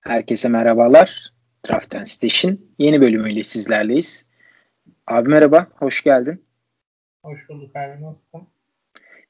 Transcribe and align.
Herkese 0.00 0.48
merhabalar. 0.48 1.32
Draft 1.68 1.96
and 1.96 2.06
Station 2.06 2.58
yeni 2.78 3.00
bölümüyle 3.00 3.42
sizlerleyiz. 3.42 4.26
Abi 5.06 5.28
merhaba, 5.28 5.66
hoş 5.74 6.02
geldin. 6.02 6.44
Hoş 7.22 7.48
bulduk 7.48 7.76
abi, 7.76 8.02
nasılsın? 8.02 8.48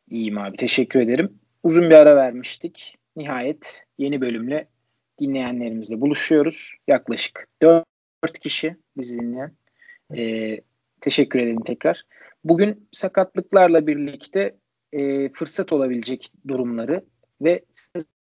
İyiyim 0.08 0.38
abi, 0.38 0.56
teşekkür 0.56 1.00
ederim. 1.00 1.38
Uzun 1.62 1.90
bir 1.90 1.94
ara 1.94 2.16
vermiştik. 2.16 2.98
Nihayet 3.16 3.82
yeni 3.98 4.20
bölümle 4.20 4.68
dinleyenlerimizle 5.18 6.01
buluşuyoruz. 6.01 6.74
Yaklaşık 6.88 7.48
4 7.62 7.85
kişi 8.40 8.76
bizi 8.96 9.19
dinleyen. 9.19 9.53
Ee, 10.16 10.60
teşekkür 11.00 11.38
ederim 11.38 11.64
tekrar. 11.64 12.03
Bugün 12.44 12.88
sakatlıklarla 12.92 13.87
birlikte 13.87 14.56
e, 14.92 15.32
fırsat 15.32 15.72
olabilecek 15.72 16.32
durumları 16.48 17.05
ve 17.41 17.64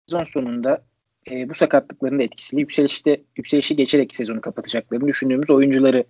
sezon 0.06 0.24
sonunda 0.24 0.84
e, 1.30 1.48
bu 1.48 1.54
sakatlıkların 1.54 2.18
da 2.18 2.22
etkisiyle 2.22 2.60
yükselişte 2.60 3.22
yükselişi 3.36 3.76
geçerek 3.76 4.16
sezonu 4.16 4.40
kapatacaklarını 4.40 5.08
düşündüğümüz 5.08 5.50
oyuncuları 5.50 6.04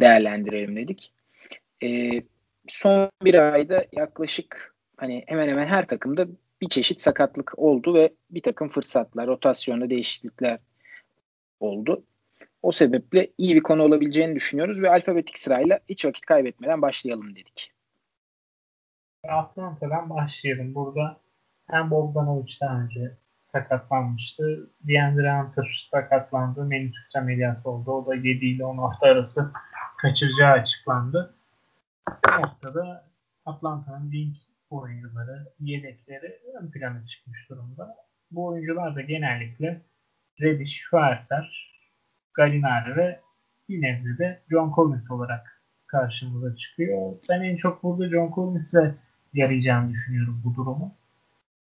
değerlendirelim 0.00 0.76
dedik. 0.76 1.12
E, 1.84 2.10
son 2.68 3.10
bir 3.24 3.52
ayda 3.52 3.84
yaklaşık 3.92 4.74
hani 4.96 5.24
hemen 5.26 5.48
hemen 5.48 5.66
her 5.66 5.86
takımda 5.86 6.26
bir 6.60 6.68
çeşit 6.68 7.00
sakatlık 7.00 7.58
oldu 7.58 7.94
ve 7.94 8.12
bir 8.30 8.42
takım 8.42 8.68
fırsatlar, 8.68 9.26
rotasyonda 9.26 9.90
değişiklikler 9.90 10.58
oldu. 11.60 12.04
O 12.62 12.72
sebeple 12.72 13.30
iyi 13.38 13.54
bir 13.54 13.62
konu 13.62 13.82
olabileceğini 13.82 14.34
düşünüyoruz 14.34 14.82
ve 14.82 14.90
alfabetik 14.90 15.38
sırayla 15.38 15.80
hiç 15.88 16.04
vakit 16.04 16.26
kaybetmeden 16.26 16.82
başlayalım 16.82 17.36
dedik. 17.36 17.72
Atlanta'dan 19.28 20.10
başlayalım. 20.10 20.74
Burada 20.74 21.20
hem 21.66 21.90
Bogdanovic'den 21.90 22.80
önce 22.80 23.16
sakatlanmıştı. 23.52 24.70
DeAndre 24.88 25.40
Hunter 25.40 25.88
sakatlandı. 25.90 26.64
Menütük 26.64 27.16
ameliyatı 27.16 27.70
oldu. 27.70 27.90
O 27.92 28.06
da 28.06 28.14
7 28.14 28.46
ile 28.46 28.64
10 28.64 28.78
hafta 28.78 29.06
arası 29.06 29.52
kaçıracağı 29.98 30.52
açıklandı. 30.52 31.34
Bu 32.08 32.42
noktada 32.42 33.08
Atlanta'nın 33.46 34.12
link 34.12 34.36
oyuncuları, 34.70 35.52
yedekleri 35.60 36.38
ön 36.60 36.70
plana 36.70 37.06
çıkmış 37.06 37.50
durumda. 37.50 37.96
Bu 38.30 38.46
oyuncular 38.46 38.96
da 38.96 39.00
genellikle 39.00 39.82
Reddish, 40.40 40.72
Schwarzer, 40.72 41.74
Gallinari 42.34 42.96
ve 42.96 43.20
bir 43.68 43.82
nebze 43.82 44.18
de 44.18 44.42
John 44.50 44.72
Collins 44.74 45.10
olarak 45.10 45.62
karşımıza 45.86 46.56
çıkıyor. 46.56 47.12
Ben 47.30 47.42
en 47.42 47.56
çok 47.56 47.82
burada 47.82 48.08
John 48.08 48.32
Collins'e 48.34 48.94
yarayacağını 49.32 49.90
düşünüyorum 49.90 50.42
bu 50.44 50.54
durumu. 50.54 50.94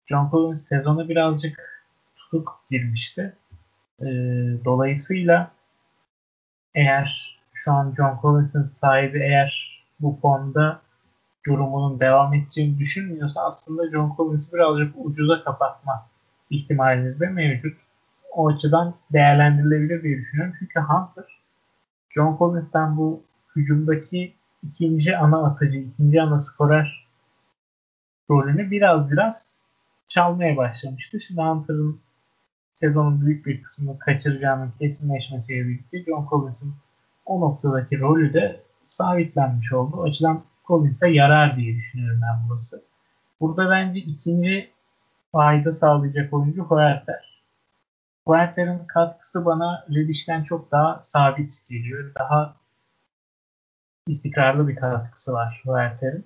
John 0.07 0.31
Collins 0.31 0.69
sezonu 0.69 1.09
birazcık 1.09 1.74
tutuk 2.35 2.61
girmişti. 2.71 3.37
E, 4.01 4.07
dolayısıyla 4.65 5.51
eğer 6.75 7.39
şu 7.53 7.73
an 7.73 7.95
John 7.97 8.19
Collins'in 8.23 8.71
sahibi 8.81 9.19
eğer 9.19 9.85
bu 10.01 10.13
fonda 10.23 10.81
durumunun 11.47 12.01
devam 12.01 12.35
edeceğini 12.35 12.79
düşünmüyorsa 12.79 13.41
aslında 13.41 13.91
John 13.91 14.15
Collins'i 14.17 14.53
birazcık 14.53 14.95
ucuza 14.97 15.45
kapatma 15.45 16.07
ihtimaliniz 16.51 17.21
de 17.21 17.29
mevcut. 17.29 17.77
O 18.33 18.49
açıdan 18.49 18.95
değerlendirilebilir 19.13 20.03
diye 20.03 20.19
düşünüyorum. 20.19 20.55
Çünkü 20.59 20.81
Hunter 20.81 21.41
John 22.11 22.37
Collins'ten 22.39 22.97
bu 22.97 23.23
hücumdaki 23.57 24.35
ikinci 24.63 25.17
ana 25.17 25.47
atıcı, 25.47 25.79
ikinci 25.79 26.23
ana 26.23 26.41
skorer 26.41 27.07
rolünü 28.31 28.71
biraz 28.71 29.11
biraz 29.11 29.59
çalmaya 30.09 30.57
başlamıştı. 30.57 31.21
Şimdi 31.21 31.41
Hunter'ın 31.41 32.01
sezonun 32.75 33.27
büyük 33.27 33.47
bir 33.47 33.63
kısmını 33.63 33.99
kaçıracağının 33.99 34.73
kesinleşmesiyle 34.79 35.69
birlikte 35.69 36.05
John 36.05 36.27
Collins'in 36.31 36.75
o 37.27 37.41
noktadaki 37.41 38.01
rolü 38.01 38.35
de 38.35 38.61
sabitlenmiş 38.83 39.73
oldu. 39.73 39.97
O 39.97 40.03
açıdan 40.03 40.45
Collins'e 40.67 41.09
yarar 41.09 41.57
diye 41.57 41.77
düşünüyorum 41.77 42.21
ben 42.23 42.49
burası. 42.49 42.85
Burada 43.41 43.71
bence 43.71 44.01
ikinci 44.01 44.71
fayda 45.33 45.73
sağlayacak 45.73 46.33
oyuncu 46.33 46.63
Huerter. 46.63 47.43
Huerter'in 48.27 48.87
katkısı 48.87 49.45
bana 49.45 49.87
Reddish'ten 49.91 50.45
çok 50.45 50.73
daha 50.73 51.03
sabit 51.03 51.69
geliyor. 51.69 52.15
Daha 52.19 52.57
istikrarlı 54.07 54.69
bir 54.69 54.77
katkısı 54.77 55.33
var 55.33 55.63
Huerter'in. 55.65 56.25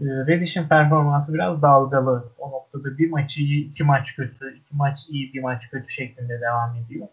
Ee, 0.00 0.04
Reddish'in 0.04 0.68
performansı 0.68 1.34
biraz 1.34 1.62
dalgalı. 1.62 2.32
O 2.38 2.50
noktada 2.50 2.98
bir 2.98 3.10
maç 3.10 3.38
iyi, 3.38 3.68
iki 3.68 3.84
maç 3.84 4.16
kötü, 4.16 4.56
iki 4.56 4.76
maç 4.76 4.98
iyi, 5.08 5.32
bir 5.34 5.42
maç 5.42 5.70
kötü 5.70 5.90
şeklinde 5.90 6.40
devam 6.40 6.76
ediyor. 6.76 7.08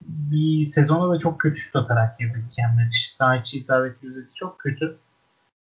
Bir 0.00 0.64
sezona 0.64 1.14
da 1.14 1.18
çok 1.18 1.40
kötü 1.40 1.56
şut 1.56 1.76
atarak 1.76 2.18
girdi 2.18 2.44
Cam. 2.56 2.70
Sağ 3.08 3.36
içi 3.36 3.58
isabet 3.58 4.02
yüzdesi 4.02 4.34
çok 4.34 4.58
kötü. 4.58 4.96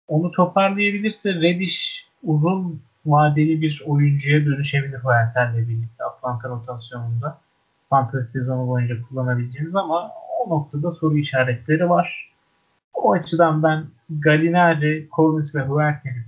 Onu 0.07 0.31
toparlayabilirse 0.31 1.33
Reddish 1.33 2.07
uzun 2.23 2.81
vadeli 3.05 3.61
bir 3.61 3.83
oyuncuya 3.85 4.45
dönüşebilir 4.45 4.99
Huerter'le 4.99 5.67
birlikte 5.67 6.03
Atlanta 6.03 6.49
rotasyonunda. 6.49 7.39
Fantasy 7.89 8.39
sezonu 8.39 8.67
boyunca 8.67 8.95
kullanabileceğiniz 9.01 9.75
ama 9.75 10.11
o 10.39 10.49
noktada 10.49 10.91
soru 10.91 11.17
işaretleri 11.17 11.89
var. 11.89 12.32
O 12.93 13.13
açıdan 13.13 13.63
ben 13.63 13.85
Gallinari, 14.09 15.07
Collins 15.15 15.55
ve 15.55 15.59
Huerter'i 15.59 16.25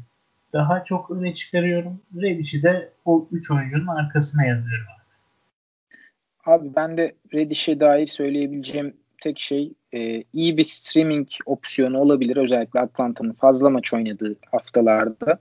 daha 0.54 0.84
çok 0.84 1.12
öne 1.12 1.34
çıkarıyorum. 1.34 2.02
Reddish'i 2.22 2.64
de 2.64 2.90
o 3.06 3.28
üç 3.32 3.52
oyuncunun 3.52 3.88
arkasına 3.88 4.46
yazıyorum. 4.46 4.86
Abi 6.46 6.76
ben 6.76 6.98
de 6.98 7.16
Reddish'e 7.34 7.80
dair 7.80 8.08
söyleyebileceğim 8.08 8.94
tek 9.22 9.40
şey 9.40 9.74
e, 9.94 10.24
iyi 10.34 10.58
bir 10.58 10.64
streaming 10.64 11.28
opsiyonu 11.46 12.00
olabilir. 12.00 12.38
Özellikle 12.38 12.80
Atlanta'nın 12.80 13.34
fazla 13.34 13.70
maç 13.70 13.94
oynadığı 13.94 14.36
haftalarda. 14.52 15.40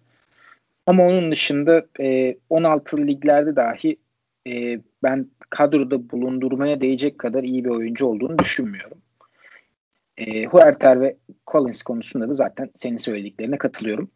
Ama 0.87 1.07
onun 1.07 1.31
dışında 1.31 1.87
e, 2.01 2.37
16 2.51 2.99
liglerde 2.99 3.57
dahi 3.57 3.97
e, 4.49 4.81
ben 5.03 5.27
kadroda 5.51 6.11
bulundurmaya 6.11 6.81
değecek 6.81 7.19
kadar 7.19 7.43
iyi 7.43 7.65
bir 7.65 7.71
oyuncu 7.71 8.07
olduğunu 8.07 8.39
düşünmüyorum. 8.39 8.99
E, 10.17 10.45
Huerter 10.45 11.01
ve 11.01 11.17
Collins 11.47 11.83
konusunda 11.83 12.29
da 12.29 12.33
zaten 12.33 12.71
senin 12.77 12.97
söylediklerine 12.97 13.59
katılıyorum. 13.59 14.11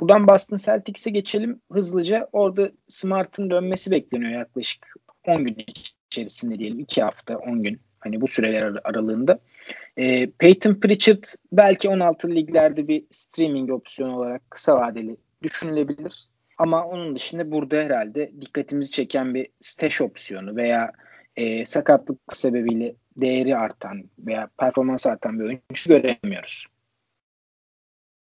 Buradan 0.00 0.26
Boston 0.28 0.56
Celtics'e 0.56 1.10
geçelim 1.10 1.60
hızlıca. 1.72 2.28
Orada 2.32 2.72
Smart'ın 2.88 3.50
dönmesi 3.50 3.90
bekleniyor 3.90 4.32
yaklaşık 4.32 4.86
10 5.26 5.44
gün 5.44 5.56
içerisinde 6.10 6.58
diyelim 6.58 6.78
2 6.80 7.02
hafta 7.02 7.38
10 7.38 7.62
gün 7.62 7.80
hani 8.00 8.20
bu 8.20 8.28
süreler 8.28 8.62
ar- 8.62 8.80
aralığında. 8.84 9.38
E, 9.96 10.30
Peyton 10.30 10.74
Pritchard 10.74 11.24
belki 11.52 11.88
16 11.88 12.30
liglerde 12.30 12.88
bir 12.88 13.04
streaming 13.10 13.70
opsiyonu 13.70 14.16
olarak 14.16 14.50
kısa 14.50 14.76
vadeli 14.76 15.16
düşünülebilir. 15.42 16.28
Ama 16.58 16.86
onun 16.86 17.16
dışında 17.16 17.52
burada 17.52 17.76
herhalde 17.76 18.32
dikkatimizi 18.40 18.90
çeken 18.90 19.34
bir 19.34 19.48
stash 19.60 20.00
opsiyonu 20.00 20.56
veya 20.56 20.92
e, 21.36 21.64
sakatlık 21.64 22.18
sebebiyle 22.32 22.94
değeri 23.16 23.56
artan 23.56 24.04
veya 24.18 24.48
performans 24.58 25.06
artan 25.06 25.40
bir 25.40 25.44
oyuncu 25.44 25.88
göremiyoruz. 25.88 26.66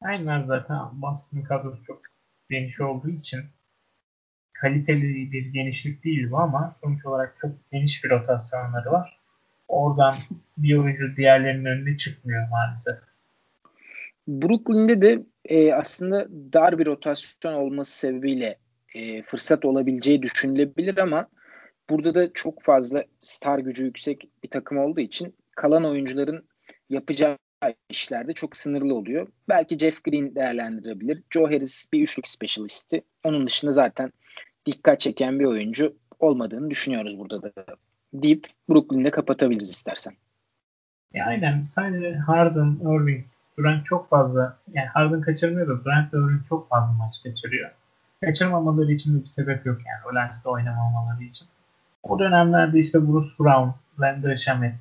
Aynen 0.02 0.46
zaten 0.48 0.78
Boston 0.94 1.42
kadrosu 1.42 1.84
çok 1.84 2.02
geniş 2.50 2.82
olduğu 2.82 3.10
için 3.10 3.40
kaliteli 4.54 5.32
bir 5.32 5.46
genişlik 5.46 6.04
değil 6.04 6.32
bu 6.32 6.38
ama 6.38 6.76
sonuç 6.84 7.06
olarak 7.06 7.38
çok 7.42 7.52
geniş 7.72 8.04
bir 8.04 8.10
rotasyonları 8.10 8.92
var. 8.92 9.20
Oradan 9.68 10.16
bir 10.58 10.78
oyuncu 10.78 11.16
diğerlerinin 11.16 11.66
önüne 11.66 11.98
çıkmıyor 11.98 12.50
maalesef. 12.50 12.98
Brooklyn'de 14.28 15.02
de 15.02 15.24
e, 15.46 15.74
aslında 15.74 16.28
dar 16.30 16.80
bir 16.80 16.86
rotasyon 16.86 17.54
olması 17.54 17.98
sebebiyle 17.98 18.58
e, 18.96 19.22
fırsat 19.22 19.66
olabileceği 19.66 20.22
düşünülebilir 20.22 20.98
ama 20.98 21.28
burada 21.90 22.16
da 22.16 22.34
çok 22.34 22.64
fazla 22.64 23.04
star 23.22 23.60
gücü 23.60 23.84
yüksek 23.84 24.30
bir 24.44 24.50
takım 24.50 24.78
olduğu 24.78 25.00
için 25.00 25.36
kalan 25.56 25.86
oyuncuların 25.86 26.46
yapacağı 26.90 27.38
işlerde 27.90 28.34
çok 28.34 28.58
sınırlı 28.58 28.96
oluyor. 28.96 29.28
Belki 29.50 29.78
Jeff 29.78 30.04
Green 30.04 30.36
değerlendirebilir. 30.36 31.24
Joe 31.30 31.48
Harris 31.48 31.86
bir 31.94 32.02
üçlük 32.02 32.28
specialisti. 32.28 33.02
Onun 33.24 33.48
dışında 33.48 33.72
zaten 33.72 34.12
dikkat 34.66 35.00
çeken 35.00 35.40
bir 35.40 35.46
oyuncu 35.46 35.96
olmadığını 36.20 36.70
düşünüyoruz 36.70 37.20
burada 37.20 37.44
da. 37.44 37.52
Deyip 38.14 38.48
Brooklyn'de 38.70 39.12
kapatabiliriz 39.12 39.70
istersen. 39.70 40.14
Ya 41.14 41.26
aynen. 41.26 41.64
Sadece 41.64 42.16
Harden, 42.16 42.78
Irving, 42.82 43.26
Durant 43.58 43.86
çok 43.86 44.10
fazla 44.10 44.58
yani 44.74 44.88
Harden 44.88 45.22
kaçırmıyor 45.22 45.68
da 45.68 45.86
Durant 45.86 46.14
ve 46.14 46.18
Irving 46.18 46.48
çok 46.50 46.70
fazla 46.70 46.94
maç 46.94 47.16
kaçırıyor. 47.24 47.72
Kaçırmamaları 48.22 48.92
için 48.92 49.20
de 49.20 49.24
bir 49.24 49.30
sebep 49.30 49.66
yok 49.66 49.78
yani. 49.86 50.12
Rolance'de 50.12 50.50
oynamamaları 50.50 51.24
için. 51.24 51.48
O 52.04 52.20
dönemlerde 52.20 52.80
işte 52.80 53.08
Bruce 53.08 53.30
Brown, 53.40 53.70
Landry 54.02 54.38
Shamet, 54.38 54.76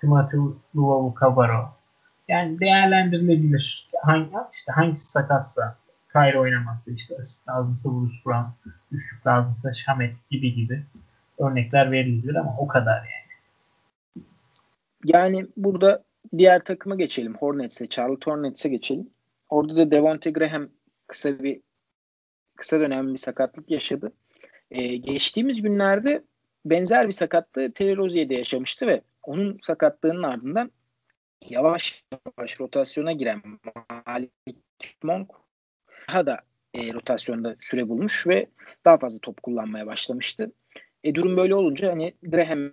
Timothy 0.00 0.40
Luau 0.76 1.14
Cabarro 1.20 1.78
yani 2.28 2.60
değerlendirilebilir. 2.60 3.88
Hangi, 4.02 4.30
işte 4.52 4.72
hangisi 4.72 5.06
sakatsa 5.06 5.76
Kyrie 6.12 6.38
oynamazsa 6.38 6.90
işte 6.90 7.16
asist 7.20 7.48
lazımsa 7.48 7.90
Bruce 7.90 8.16
Brown, 8.26 8.70
üçlük 8.92 9.26
lazımsa 9.26 9.74
Shamet 9.74 10.30
gibi 10.30 10.54
gibi 10.54 10.82
örnekler 11.38 11.92
verilebilir 11.92 12.34
ama 12.34 12.56
o 12.58 12.68
kadar 12.68 12.96
yani. 12.96 13.28
Yani 15.04 15.46
burada 15.56 16.02
diğer 16.38 16.64
takıma 16.64 16.96
geçelim. 16.96 17.34
Hornets'e, 17.34 17.86
Charlotte 17.86 18.30
Hornets'e 18.30 18.68
geçelim. 18.68 19.10
Orada 19.48 19.76
da 19.76 19.90
Devonte 19.90 20.30
Graham 20.30 20.68
kısa 21.06 21.38
bir 21.38 21.60
kısa 22.56 22.80
dönem 22.80 23.12
bir 23.12 23.18
sakatlık 23.18 23.70
yaşadı. 23.70 24.12
Ee, 24.70 24.96
geçtiğimiz 24.96 25.62
günlerde 25.62 26.24
benzer 26.64 27.06
bir 27.06 27.12
sakatlığı 27.12 27.72
Terry 27.72 27.96
Rozier'de 27.96 28.34
yaşamıştı 28.34 28.86
ve 28.86 29.02
onun 29.22 29.58
sakatlığının 29.62 30.22
ardından 30.22 30.70
yavaş 31.48 32.04
yavaş 32.38 32.60
rotasyona 32.60 33.12
giren 33.12 33.42
Malik 34.06 34.32
Monk 35.02 35.30
daha 36.08 36.26
da 36.26 36.40
e, 36.74 36.92
rotasyonda 36.92 37.56
süre 37.60 37.88
bulmuş 37.88 38.26
ve 38.26 38.46
daha 38.84 38.98
fazla 38.98 39.18
top 39.18 39.42
kullanmaya 39.42 39.86
başlamıştı. 39.86 40.52
E, 41.04 41.14
durum 41.14 41.36
böyle 41.36 41.54
olunca 41.54 41.90
hani 41.90 42.14
Graham 42.22 42.72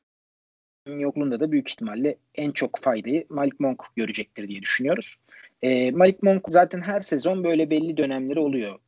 yokluğunda 0.87 1.39
da 1.39 1.51
büyük 1.51 1.69
ihtimalle 1.69 2.17
en 2.35 2.51
çok 2.51 2.79
faydayı 2.79 3.25
Malik 3.29 3.59
Monk 3.59 3.83
görecektir 3.95 4.47
diye 4.47 4.61
düşünüyoruz. 4.61 5.17
E, 5.61 5.91
Malik 5.91 6.23
Monk 6.23 6.45
zaten 6.49 6.81
her 6.81 7.01
sezon 7.01 7.43
böyle 7.43 7.69
belli 7.69 7.97
dönemleri 7.97 8.39
oluyor. 8.39 8.79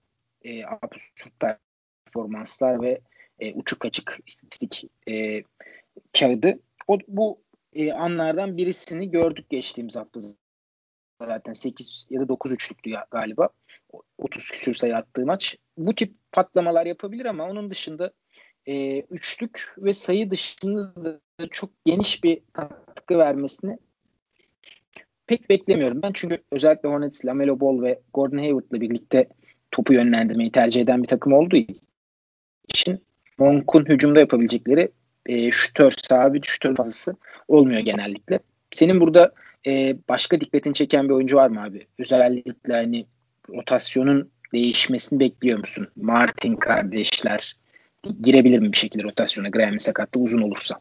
E, 0.42 0.66
absürt 0.66 1.42
performanslar 2.08 2.82
ve 2.82 3.02
e, 3.40 3.54
uçuk 3.54 3.86
açık 3.86 4.20
istatistik 4.28 4.84
e, 5.10 5.44
kağıdı. 6.20 6.60
O, 6.88 6.98
bu 7.08 7.42
e, 7.74 7.92
anlardan 7.92 8.58
birisini 8.58 9.12
gördük 9.12 9.50
geçtiğimiz 9.50 9.96
hafta 9.96 10.20
zaten 11.22 11.54
8 11.54 12.08
ya 12.10 12.22
da 12.22 12.28
9 12.28 12.52
üçlüktü 12.52 12.92
galiba. 13.12 13.50
30 14.18 14.52
küsür 14.52 14.74
sayı 14.74 14.96
attığı 14.96 15.26
maç. 15.26 15.58
Bu 15.78 15.96
tip 15.96 16.14
patlamalar 16.32 16.86
yapabilir 16.86 17.26
ama 17.26 17.50
onun 17.50 17.72
dışında 17.72 18.12
e, 18.66 19.02
üçlük 19.02 19.76
ve 19.78 19.94
sayı 19.94 20.32
dışında 20.32 20.96
da 21.40 21.48
çok 21.52 21.70
geniş 21.86 22.24
bir 22.24 22.42
katkı 22.54 23.18
vermesini 23.18 23.78
pek 25.28 25.50
beklemiyorum 25.50 26.02
ben. 26.02 26.12
Çünkü 26.14 26.44
özellikle 26.52 26.90
Hornets, 26.90 27.26
Lamelo 27.26 27.60
Ball 27.60 27.82
ve 27.82 28.00
Gordon 28.14 28.38
Hayward'la 28.38 28.82
birlikte 28.82 29.28
topu 29.72 29.94
yönlendirmeyi 29.94 30.52
tercih 30.52 30.82
eden 30.82 31.04
bir 31.04 31.08
takım 31.08 31.34
olduğu 31.34 31.58
için 32.68 33.04
Monk'un 33.38 33.86
hücumda 33.86 34.20
yapabilecekleri 34.20 34.92
e, 35.26 35.52
şütör, 35.52 35.92
sabit 35.98 36.46
şütör 36.46 36.76
fazlası 36.76 37.16
olmuyor 37.48 37.80
genellikle. 37.80 38.40
Senin 38.72 39.02
burada 39.02 39.32
e, 39.68 39.98
başka 40.10 40.42
dikkatini 40.42 40.74
çeken 40.74 41.10
bir 41.10 41.14
oyuncu 41.14 41.38
var 41.38 41.48
mı 41.48 41.64
abi? 41.64 41.88
Özellikle 42.00 42.74
hani 42.74 43.06
rotasyonun 43.50 44.32
değişmesini 44.54 45.20
bekliyor 45.20 45.60
musun? 45.60 45.88
Martin 45.96 46.56
kardeşler 46.56 47.58
girebilir 48.22 48.60
mi 48.60 48.72
bir 48.72 48.78
şekilde 48.78 49.04
rotasyona 49.04 49.50
Graham'in 49.50 49.78
sakatlığı 49.78 50.22
uzun 50.22 50.42
olursa? 50.42 50.80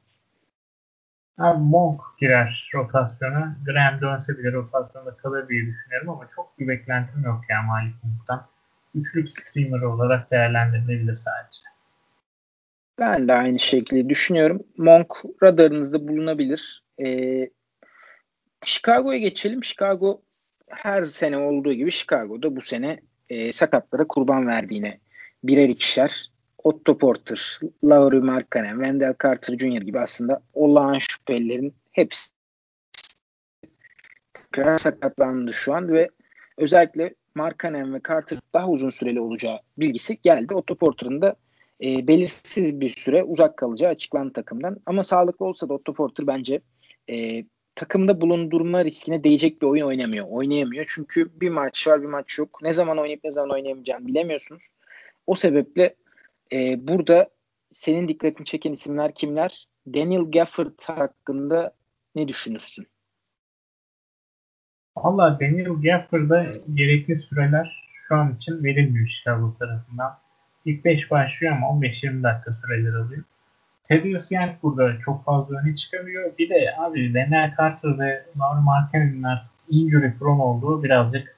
Abi 1.39 1.63
Monk 1.63 2.01
girer 2.21 2.71
rotasyona. 2.75 3.57
Graham 3.67 4.01
dönse 4.01 4.39
bile 4.39 4.53
rotasyonda 4.53 5.17
kalır 5.17 5.49
diye 5.49 5.67
düşünüyorum 5.67 6.09
ama 6.09 6.29
çok 6.37 6.59
bir 6.59 6.69
beklentim 6.69 7.25
yok 7.25 7.41
ya 7.49 7.63
Malik 7.63 7.95
Monk'tan. 8.05 8.47
Üçlük 8.95 9.29
streamer 9.39 9.81
olarak 9.81 10.31
değerlendirilebilir 10.31 11.17
sadece. 11.17 11.66
Ben 12.99 13.29
de 13.29 13.33
aynı 13.33 13.59
şekilde 13.59 14.09
düşünüyorum. 14.09 14.63
Monk 14.77 15.15
radarınızda 15.43 16.09
bulunabilir. 16.09 16.85
Ee, 17.05 17.51
Chicago'ya 18.65 19.19
geçelim. 19.19 19.65
Chicago 19.65 20.23
her 20.69 21.03
sene 21.03 21.39
olduğu 21.39 21.73
gibi 21.73 21.91
Chicago'da 21.91 22.57
bu 22.57 22.61
sene 22.61 23.01
e, 23.29 23.53
sakatlara 23.53 24.07
kurban 24.09 24.47
verdiğine 24.47 24.99
birer 25.45 25.69
ikişer 25.69 26.31
Otto 26.65 26.99
Porter, 26.99 27.61
Lauri 27.85 28.21
Markkanen, 28.21 28.75
Wendell 28.75 29.15
Carter 29.23 29.59
Jr. 29.59 29.83
gibi 29.83 30.01
aslında 30.01 30.43
olağan 30.55 30.99
şüphelilerin 30.99 31.75
hepsi 31.93 32.31
tekrar 34.35 34.79
sakatlandı 34.79 35.53
şu 35.53 35.75
an 35.75 35.93
ve 35.93 36.11
özellikle 36.59 37.15
Markkanen 37.35 37.95
ve 37.95 38.01
Carter 38.09 38.39
daha 38.55 38.69
uzun 38.69 38.91
süreli 38.91 39.21
olacağı 39.21 39.61
bilgisi 39.79 40.19
geldi. 40.23 40.55
Otto 40.55 40.75
Porter'ın 40.75 41.23
da 41.23 41.37
e, 41.85 42.09
belirsiz 42.09 42.81
bir 42.81 42.89
süre 42.89 43.23
uzak 43.23 43.57
kalacağı 43.57 43.91
açıklandı 43.91 44.33
takımdan. 44.33 44.77
Ama 44.87 45.03
sağlıklı 45.03 45.47
olsa 45.47 45.69
da 45.69 45.75
Otto 45.75 45.95
Porter 45.95 46.27
bence 46.27 46.61
e, 47.11 47.45
takımda 47.75 48.21
bulundurma 48.21 48.85
riskine 48.85 49.25
değecek 49.25 49.63
bir 49.63 49.67
oyun 49.67 49.87
oynamıyor. 49.87 50.27
Oynayamıyor. 50.29 50.85
Çünkü 50.89 51.41
bir 51.41 51.49
maç 51.49 51.87
var 51.87 52.03
bir 52.03 52.07
maç 52.07 52.39
yok. 52.39 52.59
Ne 52.63 52.73
zaman 52.73 52.99
oynayıp 52.99 53.25
ne 53.25 53.31
zaman 53.31 53.51
oynayamayacağını 53.51 54.07
bilemiyorsunuz. 54.07 54.63
O 55.27 55.35
sebeple 55.35 55.95
e, 56.53 56.89
burada 56.89 57.31
senin 57.73 58.09
dikkatini 58.09 58.47
çeken 58.47 58.73
isimler 58.73 59.15
kimler? 59.15 59.69
Daniel 59.87 60.31
Gafford 60.31 60.83
hakkında 60.83 61.75
ne 62.15 62.29
düşünürsün? 62.29 62.87
Valla 64.97 65.41
Daniel 65.41 65.83
Gafford'a 65.83 66.47
gerekli 66.75 67.17
süreler 67.17 67.87
şu 68.09 68.15
an 68.15 68.35
için 68.37 68.65
verilmiyor 68.65 69.07
Chicago 69.07 69.55
tarafından. 69.59 70.26
İlk 70.67 70.85
5 70.85 71.11
başlıyor 71.11 71.57
ama 71.57 71.67
15-20 71.67 72.23
dakika 72.23 72.53
süreler 72.53 72.95
alıyor. 72.95 73.23
Thaddeus 73.85 74.33
Young 74.33 74.51
burada 74.63 74.99
çok 74.99 75.25
fazla 75.25 75.57
öne 75.61 75.77
çıkamıyor. 75.77 76.39
Bir 76.39 76.51
de 76.51 76.75
abi 76.79 77.15
Daniel 77.15 77.55
Carter 77.59 77.99
ve 77.99 78.27
Laurie 78.39 78.63
Markkanen'in 78.63 79.27
injury 79.69 80.13
prone 80.19 80.43
olduğu 80.43 80.83
birazcık 80.83 81.37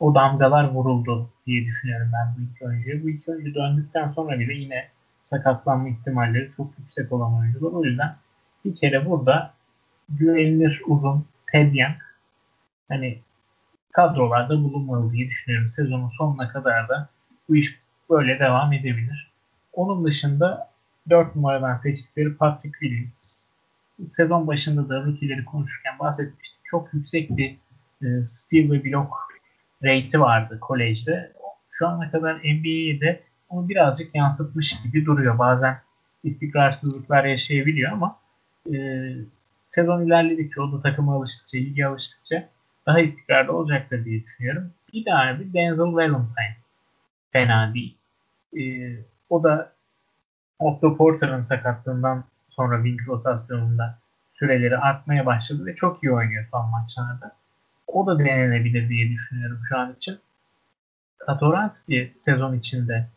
o 0.00 0.14
damgalar 0.14 0.68
vuruldu 0.68 1.30
diye 1.46 1.66
düşünüyorum 1.66 2.10
ben 2.12 2.34
bu 2.36 2.50
iki 2.50 2.66
oyuncuya. 2.66 3.02
Bu 3.02 3.10
iki 3.10 3.30
oyuncu 3.30 3.54
döndükten 3.54 4.12
sonra 4.12 4.38
bile 4.38 4.54
yine 4.54 4.88
sakatlanma 5.22 5.88
ihtimalleri 5.88 6.50
çok 6.56 6.70
yüksek 6.78 7.12
olan 7.12 7.38
oyuncular. 7.38 7.72
O 7.72 7.84
yüzden 7.84 8.16
bir 8.64 8.76
kere 8.76 9.06
burada 9.06 9.52
güvenilir 10.08 10.82
uzun 10.86 11.26
Ted 11.52 11.74
Young 11.74 11.96
hani 12.88 13.18
kadrolarda 13.92 14.64
bulunmalı 14.64 15.12
diye 15.12 15.28
düşünüyorum. 15.28 15.70
Sezonun 15.70 16.10
sonuna 16.18 16.48
kadar 16.48 16.88
da 16.88 17.08
bu 17.48 17.56
iş 17.56 17.80
böyle 18.10 18.38
devam 18.38 18.72
edebilir. 18.72 19.32
Onun 19.72 20.04
dışında 20.04 20.70
4 21.10 21.36
numaradan 21.36 21.78
seçtikleri 21.78 22.34
Patrick 22.34 22.78
Williams. 22.78 23.46
Sezon 24.12 24.46
başında 24.46 24.88
da 24.88 25.04
rookie'leri 25.04 25.44
konuşurken 25.44 25.98
bahsetmiştik. 25.98 26.60
Çok 26.64 26.94
yüksek 26.94 27.36
bir 27.36 27.56
e, 28.02 28.26
steal 28.26 28.70
ve 28.70 28.84
blok 28.84 29.28
rate'i 29.84 30.20
vardı 30.20 30.60
kolejde. 30.60 31.32
Şu 31.70 31.88
ana 31.88 32.10
kadar 32.10 32.34
NBA'de 32.34 33.00
de 33.00 33.22
onu 33.48 33.68
birazcık 33.68 34.14
yansıtmış 34.14 34.82
gibi 34.82 35.06
duruyor. 35.06 35.38
Bazen 35.38 35.80
istikrarsızlıklar 36.24 37.24
yaşayabiliyor 37.24 37.92
ama 37.92 38.18
e, 38.74 38.76
sezon 39.68 40.06
ilerledikçe, 40.06 40.60
o 40.60 40.72
da 40.72 40.82
takıma 40.82 41.16
alıştıkça, 41.16 41.58
ilgi 41.58 41.86
alıştıkça 41.86 42.48
daha 42.86 43.00
istikrarlı 43.00 43.52
olacaktır 43.52 44.04
diye 44.04 44.22
düşünüyorum. 44.22 44.72
Bir 44.92 45.04
daha 45.04 45.40
bir 45.40 45.52
Denzel 45.52 45.92
Valentine. 45.92 46.56
Fena 47.32 47.74
değil. 47.74 47.95
E, 48.56 48.62
o 49.30 49.42
da 49.42 49.72
Otto 50.58 50.96
Porter'ın 50.96 51.42
sakatlığından 51.42 52.24
sonra 52.50 52.76
wing 52.76 53.08
rotasyonunda 53.08 53.98
süreleri 54.34 54.78
artmaya 54.78 55.26
başladı 55.26 55.66
ve 55.66 55.74
çok 55.74 56.02
iyi 56.02 56.12
oynuyor 56.12 56.46
son 56.50 56.70
maçlarda. 56.70 57.32
O 57.86 58.06
da 58.06 58.18
denenebilir 58.18 58.88
diye 58.88 59.10
düşünüyorum 59.10 59.60
şu 59.68 59.78
an 59.78 59.92
için. 59.92 60.18
Katoranski 61.18 62.14
sezon 62.20 62.54
içinde 62.54 63.08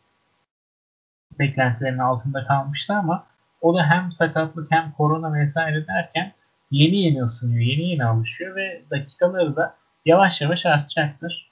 beklentilerin 1.38 1.98
altında 1.98 2.46
kalmıştı 2.46 2.94
ama 2.94 3.26
o 3.60 3.74
da 3.74 3.90
hem 3.90 4.12
sakatlık 4.12 4.70
hem 4.70 4.92
korona 4.92 5.32
vesaire 5.32 5.86
derken 5.86 6.32
yeni 6.70 6.96
yeni 6.96 7.22
ısınıyor, 7.22 7.60
yeni 7.60 7.88
yeni 7.88 8.04
alışıyor 8.04 8.56
ve 8.56 8.82
dakikaları 8.90 9.56
da 9.56 9.76
yavaş 10.04 10.40
yavaş 10.40 10.66
artacaktır. 10.66 11.49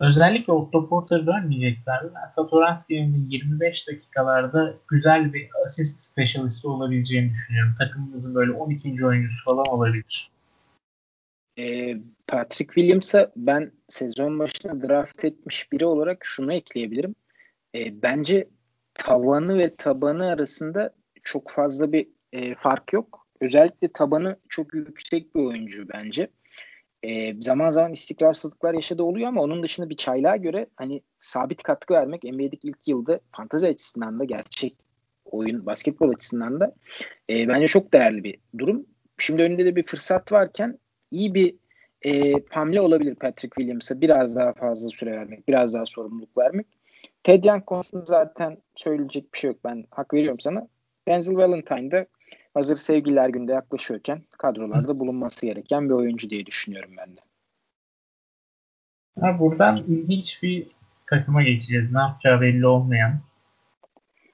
Özellikle 0.00 0.52
Otto 0.52 0.88
Porter 0.88 1.26
ben 1.26 1.50
Satoranski'nin 2.36 3.28
25 3.30 3.88
dakikalarda 3.88 4.74
güzel 4.88 5.32
bir 5.32 5.48
asist 5.66 6.00
specialisti 6.00 6.68
olabileceğini 6.68 7.30
düşünüyorum. 7.30 7.74
Takımımızın 7.78 8.34
böyle 8.34 8.52
12. 8.52 9.06
oyuncusu 9.06 9.44
falan 9.44 9.64
olabilir. 9.68 10.30
E, 11.58 11.96
Patrick 12.26 12.74
Williams'a 12.74 13.32
ben 13.36 13.72
sezon 13.88 14.38
başında 14.38 14.88
draft 14.88 15.24
etmiş 15.24 15.72
biri 15.72 15.86
olarak 15.86 16.24
şunu 16.24 16.52
ekleyebilirim. 16.52 17.14
E, 17.74 18.02
bence 18.02 18.48
tavanı 18.94 19.58
ve 19.58 19.76
tabanı 19.76 20.26
arasında 20.26 20.94
çok 21.22 21.50
fazla 21.50 21.92
bir 21.92 22.08
e, 22.32 22.54
fark 22.54 22.92
yok. 22.92 23.26
Özellikle 23.40 23.92
tabanı 23.92 24.36
çok 24.48 24.74
yüksek 24.74 25.34
bir 25.34 25.40
oyuncu 25.40 25.88
bence. 25.88 26.28
E, 27.02 27.42
zaman 27.42 27.70
zaman 27.70 27.92
istikrarsızlıklar 27.92 28.74
yaşadığı 28.74 29.02
oluyor 29.02 29.28
ama 29.28 29.42
onun 29.42 29.62
dışında 29.62 29.90
bir 29.90 29.96
çaylığa 29.96 30.36
göre 30.36 30.66
hani 30.76 31.02
sabit 31.20 31.62
katkı 31.62 31.94
vermek 31.94 32.24
NBA'deki 32.24 32.68
ilk 32.68 32.88
yılda 32.88 33.20
fantazi 33.36 33.66
açısından 33.66 34.20
da 34.20 34.24
gerçek 34.24 34.76
oyun 35.24 35.66
basketbol 35.66 36.10
açısından 36.10 36.60
da 36.60 36.74
e, 37.30 37.48
bence 37.48 37.66
çok 37.66 37.92
değerli 37.92 38.24
bir 38.24 38.38
durum. 38.58 38.86
Şimdi 39.18 39.42
önünde 39.42 39.64
de 39.64 39.76
bir 39.76 39.82
fırsat 39.82 40.32
varken 40.32 40.78
iyi 41.10 41.34
bir 41.34 41.54
e, 42.06 42.32
hamle 42.50 42.80
olabilir 42.80 43.14
Patrick 43.14 43.54
Williams'a 43.54 44.00
biraz 44.00 44.36
daha 44.36 44.52
fazla 44.52 44.88
süre 44.88 45.10
vermek, 45.10 45.48
biraz 45.48 45.74
daha 45.74 45.86
sorumluluk 45.86 46.38
vermek. 46.38 46.66
Ted 47.24 47.44
Young 47.44 47.64
konusunda 47.64 48.04
zaten 48.04 48.58
söyleyecek 48.74 49.34
bir 49.34 49.38
şey 49.38 49.50
yok. 49.50 49.64
Ben 49.64 49.84
hak 49.90 50.14
veriyorum 50.14 50.40
sana. 50.40 50.68
Denzel 51.08 51.36
Valentine 51.36 51.90
de 51.90 52.06
hazır 52.58 52.76
sevgililer 52.76 53.28
günde 53.28 53.52
yaklaşıyorken 53.52 54.22
kadrolarda 54.38 55.00
bulunması 55.00 55.46
gereken 55.46 55.88
bir 55.88 55.94
oyuncu 55.94 56.30
diye 56.30 56.46
düşünüyorum 56.46 56.90
ben 56.96 57.16
de. 57.16 57.20
Ha, 59.20 59.38
buradan 59.38 59.76
ilginç 59.76 60.42
bir 60.42 60.66
takıma 61.06 61.42
geçeceğiz. 61.42 61.92
Ne 61.92 62.00
yapacağı 62.00 62.40
belli 62.40 62.66
olmayan. 62.66 63.20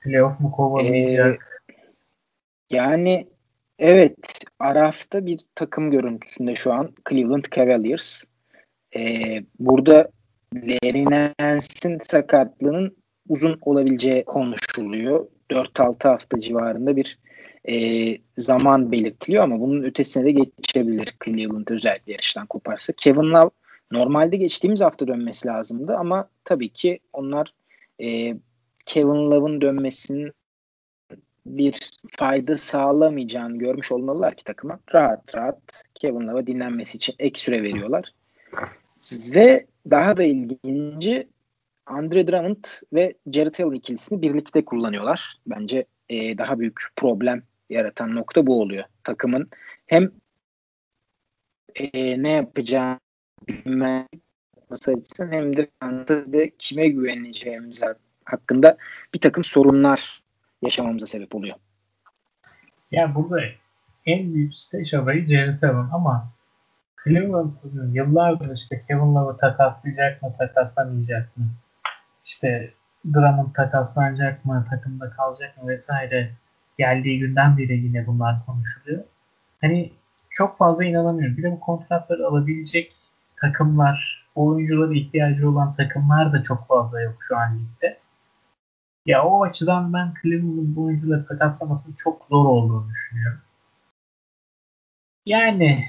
Playoff 0.01 0.41
mu 0.41 0.53
kovalayacak? 0.53 1.63
Ee, 1.71 1.75
yani 2.71 3.27
evet 3.79 4.17
Araf'ta 4.59 5.27
bir 5.27 5.41
takım 5.55 5.91
görüntüsünde 5.91 6.55
şu 6.55 6.73
an 6.73 6.91
Cleveland 7.09 7.45
Cavaliers. 7.51 8.25
Ee, 8.97 9.43
burada 9.59 10.11
Larry 10.55 11.05
Nance'in 11.05 11.99
sakatlığının 12.03 12.97
uzun 13.29 13.59
olabileceği 13.61 14.25
konuşuluyor. 14.25 15.27
4-6 15.51 16.09
hafta 16.09 16.41
civarında 16.41 16.97
bir 16.97 17.19
e, 17.69 18.17
zaman 18.37 18.93
belirtiliyor 18.93 19.45
ama 19.45 19.61
bunun 19.61 19.83
ötesine 19.83 20.25
de 20.25 20.31
geçebilir 20.31 21.15
Cleveland 21.25 21.69
özellikle 21.71 22.13
yarıştan 22.13 22.47
koparsa. 22.47 22.93
Kevin 22.97 23.31
Love 23.31 23.51
normalde 23.91 24.37
geçtiğimiz 24.37 24.81
hafta 24.81 25.07
dönmesi 25.07 25.49
lazımdı 25.49 25.97
ama 25.97 26.29
tabii 26.45 26.69
ki 26.69 26.99
onlar 27.13 27.55
e, 28.03 28.37
Kevin 28.87 29.31
Love'ın 29.31 29.61
dönmesinin 29.61 30.33
bir 31.47 31.91
fayda 32.09 32.57
sağlamayacağını 32.57 33.59
görmüş 33.59 33.93
olmalılar 33.93 34.35
ki 34.35 34.45
takıma. 34.45 34.79
Rahat 34.95 35.35
rahat 35.35 35.85
Kevin 35.95 36.29
Love'a 36.29 36.47
dinlenmesi 36.47 36.97
için 36.97 37.15
ek 37.19 37.41
süre 37.41 37.63
veriyorlar. 37.63 38.13
Ve 39.35 39.67
daha 39.91 40.17
da 40.17 40.23
ilginci 40.23 41.29
Andre 41.87 42.27
Drummond 42.27 42.65
ve 42.93 43.15
Jared 43.33 43.55
Allen 43.61 43.75
ikilisini 43.75 44.23
birlikte 44.23 44.65
kullanıyorlar. 44.65 45.39
Bence 45.47 45.85
e, 46.09 46.39
daha 46.39 46.59
büyük 46.59 46.81
problem 46.97 47.43
yaratan 47.71 48.15
nokta 48.15 48.47
bu 48.47 48.61
oluyor. 48.61 48.85
Takımın 49.05 49.51
hem 49.87 50.11
e, 51.75 52.23
ne 52.23 52.31
yapacağını 52.31 53.01
bilmesi 53.49 54.95
hem 55.19 55.57
de 55.57 55.69
fantezide 55.81 56.51
kime 56.59 56.89
güveneceğimiz 56.89 57.83
hakkında 58.25 58.77
bir 59.15 59.21
takım 59.21 59.45
sorunlar 59.45 60.23
yaşamamıza 60.63 61.07
sebep 61.07 61.35
oluyor. 61.35 61.57
Yani 62.91 63.15
burada 63.15 63.41
en 64.07 64.35
büyük 64.35 64.55
stage 64.55 64.99
adayı 64.99 65.27
Jared 65.27 65.63
Allen 65.63 65.89
ama 65.93 66.33
Cleveland'ın 67.05 67.93
yıllardır 67.93 68.57
işte 68.57 68.81
Kevin 68.89 69.15
Love'ı 69.15 69.37
takaslayacak 69.37 70.23
mı, 70.23 70.35
takaslamayacak 70.39 71.37
mı? 71.37 71.45
İşte 72.25 72.73
Drummond 73.15 73.55
takaslanacak 73.55 74.45
mı, 74.45 74.67
takımda 74.71 75.11
kalacak 75.11 75.63
mı 75.63 75.69
vesaire 75.69 76.33
geldiği 76.79 77.19
günden 77.19 77.59
beri 77.59 77.79
yine 77.79 78.07
bunlar 78.07 78.47
konuşuluyor. 78.47 79.05
Hani 79.61 79.93
çok 80.31 80.59
fazla 80.59 80.85
inanamıyorum. 80.85 81.37
Bir 81.37 81.43
de 81.43 81.53
bu 81.53 81.61
kontratları 81.61 82.27
alabilecek 82.27 82.95
takımlar, 83.41 84.27
oyunculara 84.35 84.95
ihtiyacı 84.95 85.51
olan 85.51 85.75
takımlar 85.77 86.33
da 86.33 86.43
çok 86.43 86.69
fazla 86.69 87.01
yok 87.01 87.17
şu 87.21 87.37
an 87.37 87.59
ligde. 87.59 87.99
Ya 89.07 89.25
o 89.25 89.45
açıdan 89.45 89.93
ben 89.93 90.15
Cleveland'ın 90.23 90.77
bu 90.77 90.85
oyuncuları 90.85 91.27
takatlamasının 91.27 91.95
çok 91.99 92.27
zor 92.31 92.45
olduğunu 92.45 92.91
düşünüyorum. 92.91 93.41
Yani 95.27 95.85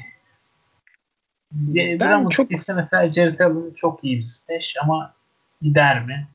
ben 1.99 2.29
çok 2.29 2.51
ise 2.51 2.73
mesela 2.73 3.11
Jared 3.11 3.39
Allen 3.39 3.73
çok 3.73 4.03
iyi 4.03 4.17
bir 4.17 4.25
stash 4.25 4.75
ama 4.83 5.13
gider 5.61 6.05
mi? 6.05 6.27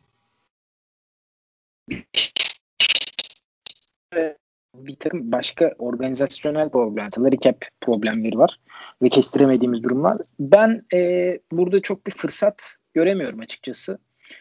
Bir 4.75 4.97
takım 4.97 5.33
başka 5.33 5.75
organizasyonel 5.79 6.71
problem, 6.71 7.13
salary 7.13 7.37
cap 7.37 7.65
problemleri 7.81 8.39
var 8.39 8.61
ve 9.03 9.09
kestiremediğimiz 9.09 9.85
durumlar. 9.85 10.19
Ben 10.41 10.83
e, 10.95 11.39
burada 11.53 11.83
çok 11.83 12.07
bir 12.07 12.13
fırsat 12.13 12.75
göremiyorum 12.95 13.41
açıkçası. 13.41 13.99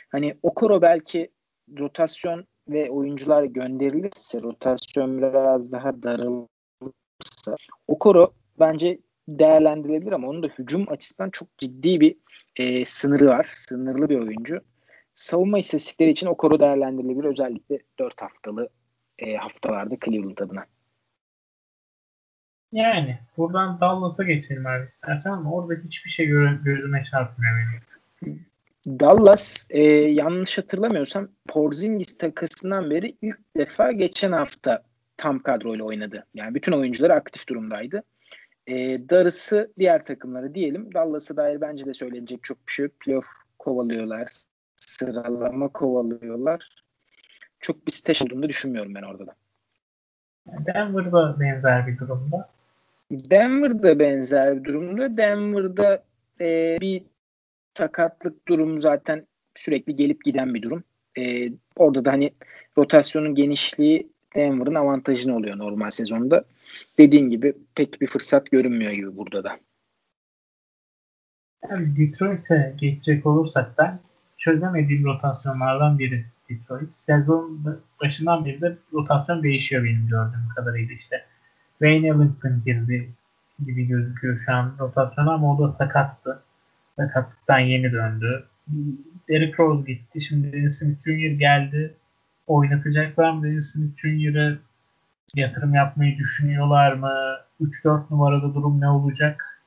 Hani 0.09 0.38
Okoro 0.43 0.81
belki 0.81 1.29
rotasyon 1.79 2.45
ve 2.69 2.89
oyuncular 2.91 3.43
gönderilirse, 3.43 4.41
rotasyon 4.41 5.17
biraz 5.17 5.71
daha 5.71 6.03
daralırsa 6.03 7.55
Okoro 7.88 8.33
bence 8.59 9.00
değerlendirilebilir 9.27 10.12
ama 10.12 10.27
onun 10.27 10.43
da 10.43 10.48
hücum 10.48 10.91
açısından 10.91 11.29
çok 11.29 11.57
ciddi 11.57 12.01
bir 12.01 12.15
e, 12.55 12.86
sınırı 12.86 13.27
var. 13.27 13.43
Sınırlı 13.55 14.09
bir 14.09 14.19
oyuncu. 14.19 14.62
Savunma 15.13 15.59
istatistikleri 15.59 16.09
için 16.09 16.27
Okoro 16.27 16.59
değerlendirilebilir. 16.59 17.24
Özellikle 17.24 17.79
4 18.00 18.21
haftalı 18.21 18.69
e, 19.19 19.35
haftalarda 19.35 19.95
Cleveland 20.05 20.38
adına. 20.38 20.65
Yani 22.71 23.19
buradan 23.38 23.81
Dallas'a 23.81 24.23
geçelim 24.23 24.67
abi 24.67 24.88
istersen 24.91 25.31
ama 25.31 25.51
orada 25.51 25.81
hiçbir 25.83 26.09
şey 26.09 26.27
gö- 26.27 26.63
gözüme 26.63 27.03
çarpmıyor 27.03 27.53
benim. 27.57 27.81
Dallas 28.88 29.67
e, 29.69 29.83
yanlış 29.91 30.57
hatırlamıyorsam 30.57 31.27
Porzingis 31.47 32.17
takasından 32.17 32.89
beri 32.89 33.15
ilk 33.21 33.39
defa 33.57 33.91
geçen 33.91 34.31
hafta 34.31 34.83
tam 35.17 35.39
kadroyla 35.39 35.85
oynadı. 35.85 36.25
Yani 36.33 36.55
bütün 36.55 36.71
oyuncuları 36.71 37.13
aktif 37.13 37.47
durumdaydı. 37.47 38.03
E, 38.67 39.09
darısı 39.09 39.73
diğer 39.79 40.05
takımları 40.05 40.55
diyelim. 40.55 40.93
Dallas'a 40.93 41.38
dair 41.38 41.61
bence 41.61 41.85
de 41.85 41.93
söylenecek 41.93 42.43
çok 42.43 42.67
bir 42.67 42.71
şey 42.71 42.85
yok. 42.85 42.99
Playoff 42.99 43.27
kovalıyorlar. 43.59 44.27
Sıralama 44.75 45.67
kovalıyorlar. 45.67 46.83
Çok 47.60 47.88
bir 47.88 47.92
stage 47.92 48.25
olduğunu 48.25 48.50
düşünmüyorum 48.50 48.96
ben 48.96 49.01
orada 49.01 49.28
da. 49.28 49.36
Denver'da 50.48 51.39
benzer 51.39 51.88
bir 51.88 51.98
durumda. 51.98 52.50
Denver'da 53.12 54.00
benzer 54.00 54.60
bir 54.60 54.63
durumda. 54.63 55.18
Denver'da 55.18 56.04
e, 56.42 56.78
bir 56.82 57.04
sakatlık 57.74 58.48
durumu 58.48 58.80
zaten 58.80 59.28
sürekli 59.56 59.96
gelip 59.96 60.25
giden 60.25 60.54
bir 60.54 60.62
durum. 60.62 60.84
E, 61.18 61.51
orada 61.75 62.06
da 62.06 62.12
hani 62.12 62.34
rotasyonun 62.78 63.36
genişliği 63.36 64.10
Denver'ın 64.36 64.75
avantajını 64.75 65.36
oluyor 65.36 65.58
normal 65.58 65.89
sezonda. 65.89 66.44
Dediğin 66.98 67.30
gibi 67.30 67.54
pek 67.75 68.01
bir 68.01 68.08
fırsat 68.08 68.51
görünmüyor 68.51 68.92
gibi 68.92 69.18
burada 69.18 69.44
da. 69.44 69.60
Yani 71.70 71.96
Detroit'e 71.98 72.75
geçecek 72.78 73.25
olursak 73.25 73.78
ben 73.78 74.00
çözemediğim 74.38 75.06
rotasyonlardan 75.06 76.00
biri 76.00 76.25
Detroit. 76.50 76.94
Sezon 76.94 77.79
başından 78.01 78.46
beri 78.46 78.62
de 78.62 78.77
rotasyon 78.94 79.44
değişiyor 79.44 79.84
benim 79.84 80.08
gördüğüm 80.08 80.50
kadarıyla 80.56 80.96
işte. 80.96 81.25
Wayne 81.79 82.08
Ellington 82.08 82.62
girdi 82.65 83.10
gibi 83.65 83.88
gözüküyor 83.88 84.39
şu 84.46 84.53
an 84.53 84.75
rotasyona 84.79 85.34
ama 85.34 85.56
o 85.56 85.60
da 85.60 85.74
sakattı. 85.74 86.41
Sakatlıktan 86.96 87.60
yeni 87.60 87.91
döndü. 87.91 88.46
Derrick 89.29 89.63
Rose 89.63 89.91
gitti. 89.91 90.22
Şimdi 90.22 90.53
Dennis 90.53 90.79
Smith 90.79 91.01
Jr. 91.01 91.39
geldi. 91.39 91.96
Oynatacaklar 92.48 93.32
mı 93.32 93.44
Dennis 93.44 93.72
Smith 93.72 93.98
Jr.'ı? 93.98 94.60
Yatırım 95.36 95.74
yapmayı 95.74 96.18
düşünüyorlar 96.18 96.94
mı? 96.94 97.12
3-4 97.62 98.03
numarada 98.12 98.53
durum 98.53 98.82
ne 98.82 98.89
olacak? 98.89 99.62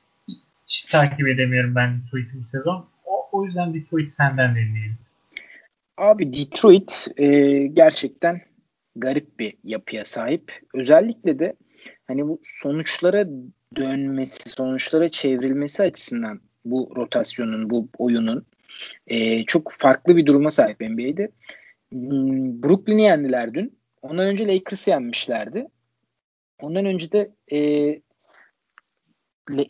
Hiç 0.67 0.83
takip 0.83 1.27
edemiyorum 1.27 1.75
ben 1.75 2.01
Detroit'i 2.01 2.49
sezon. 2.51 2.85
O, 3.05 3.29
o 3.31 3.45
yüzden 3.45 3.73
Detroit 3.73 4.11
senden 4.11 4.55
dinleyelim. 4.55 4.97
Abi 5.97 6.33
Detroit 6.33 7.07
e, 7.17 7.27
gerçekten 7.67 8.41
garip 8.95 9.39
bir 9.39 9.53
yapıya 9.63 10.05
sahip. 10.05 10.51
Özellikle 10.73 11.39
de 11.39 11.55
hani 12.07 12.27
bu 12.27 12.39
sonuçlara 12.43 13.27
dönmesi, 13.75 14.49
sonuçlara 14.49 15.09
çevrilmesi 15.09 15.83
açısından 15.83 16.41
bu 16.65 16.93
rotasyonun, 16.95 17.69
bu 17.69 17.89
oyunun 17.97 18.45
e, 19.07 19.45
çok 19.45 19.71
farklı 19.71 20.17
bir 20.17 20.25
duruma 20.25 20.51
sahip 20.51 20.81
NBA'de. 20.81 21.31
Hmm, 21.91 22.63
Brooklyn'i 22.63 23.01
yendiler 23.01 23.53
dün. 23.53 23.79
Ondan 24.01 24.27
önce 24.27 24.47
Lakers'ı 24.47 24.89
yenmişlerdi. 24.89 25.67
Ondan 26.61 26.85
önce 26.85 27.11
de 27.11 27.31
e, 27.51 27.59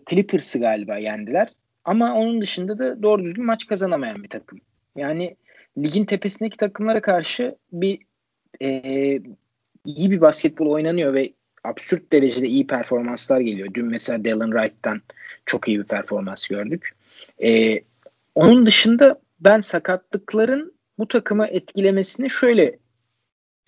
Clippers'ı 0.10 0.60
galiba 0.60 0.98
yendiler. 0.98 1.48
Ama 1.84 2.15
onun 2.15 2.42
dışında 2.42 2.80
da 2.80 3.03
doğru 3.03 3.24
düzgün 3.24 3.46
maç 3.46 3.68
kazanamayan 3.68 4.24
bir 4.24 4.30
takım. 4.30 4.60
Yani 4.96 5.38
ligin 5.77 6.06
tepesindeki 6.06 6.58
takımlara 6.58 7.01
karşı 7.01 7.56
bir 7.72 8.00
e, 8.62 8.70
iyi 9.86 10.12
bir 10.12 10.22
basketbol 10.22 10.68
oynanıyor 10.68 11.13
ve 11.13 11.34
absürt 11.63 12.13
derecede 12.13 12.48
iyi 12.48 12.68
performanslar 12.68 13.39
geliyor. 13.39 13.74
Dün 13.74 13.86
mesela 13.86 14.25
Dylan 14.25 14.51
Wright'tan 14.51 15.01
çok 15.46 15.68
iyi 15.68 15.80
bir 15.80 15.84
performans 15.84 16.48
gördük. 16.48 16.96
E, 17.44 17.82
onun 18.36 18.65
dışında 18.65 19.22
ben 19.39 19.60
sakatlıkların 19.60 20.74
bu 20.98 21.08
takımı 21.08 21.48
etkilemesini 21.48 22.30
şöyle 22.30 22.80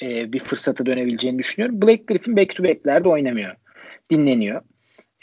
e, 0.02 0.34
bir 0.34 0.40
fırsata 0.40 0.86
dönebileceğini 0.86 1.40
düşünüyorum. 1.40 1.82
Blake 1.82 2.04
Griffin 2.08 2.38
back 2.38 2.56
to 2.56 2.64
back'lerde 2.64 3.10
oynamıyor. 3.10 3.56
Dinleniyor. 4.12 4.62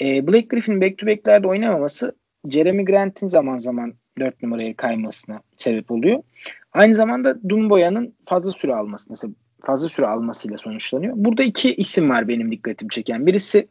E, 0.01 0.27
Blake 0.27 0.47
Griffin 0.47 0.81
back 0.81 0.99
to 0.99 1.07
back'lerde 1.07 1.47
oynamaması 1.47 2.17
Jeremy 2.49 2.85
Grant'in 2.85 3.29
zaman 3.29 3.57
zaman 3.57 3.95
4 4.19 4.43
numaraya 4.43 4.77
kaymasına 4.77 5.43
sebep 5.57 5.91
oluyor. 5.91 6.23
Aynı 6.73 6.95
zamanda 6.95 7.49
Dumboya'nın 7.49 8.15
fazla 8.27 8.51
süre 8.51 8.75
alması. 8.75 9.11
Mesela 9.11 9.33
fazla 9.61 9.89
süre 9.89 10.07
almasıyla 10.07 10.57
sonuçlanıyor. 10.57 11.15
Burada 11.17 11.43
iki 11.43 11.75
isim 11.75 12.11
var 12.11 12.29
benim 12.29 12.53
dikkatimi 12.53 12.91
çeken. 12.91 13.27
Birisi 13.27 13.69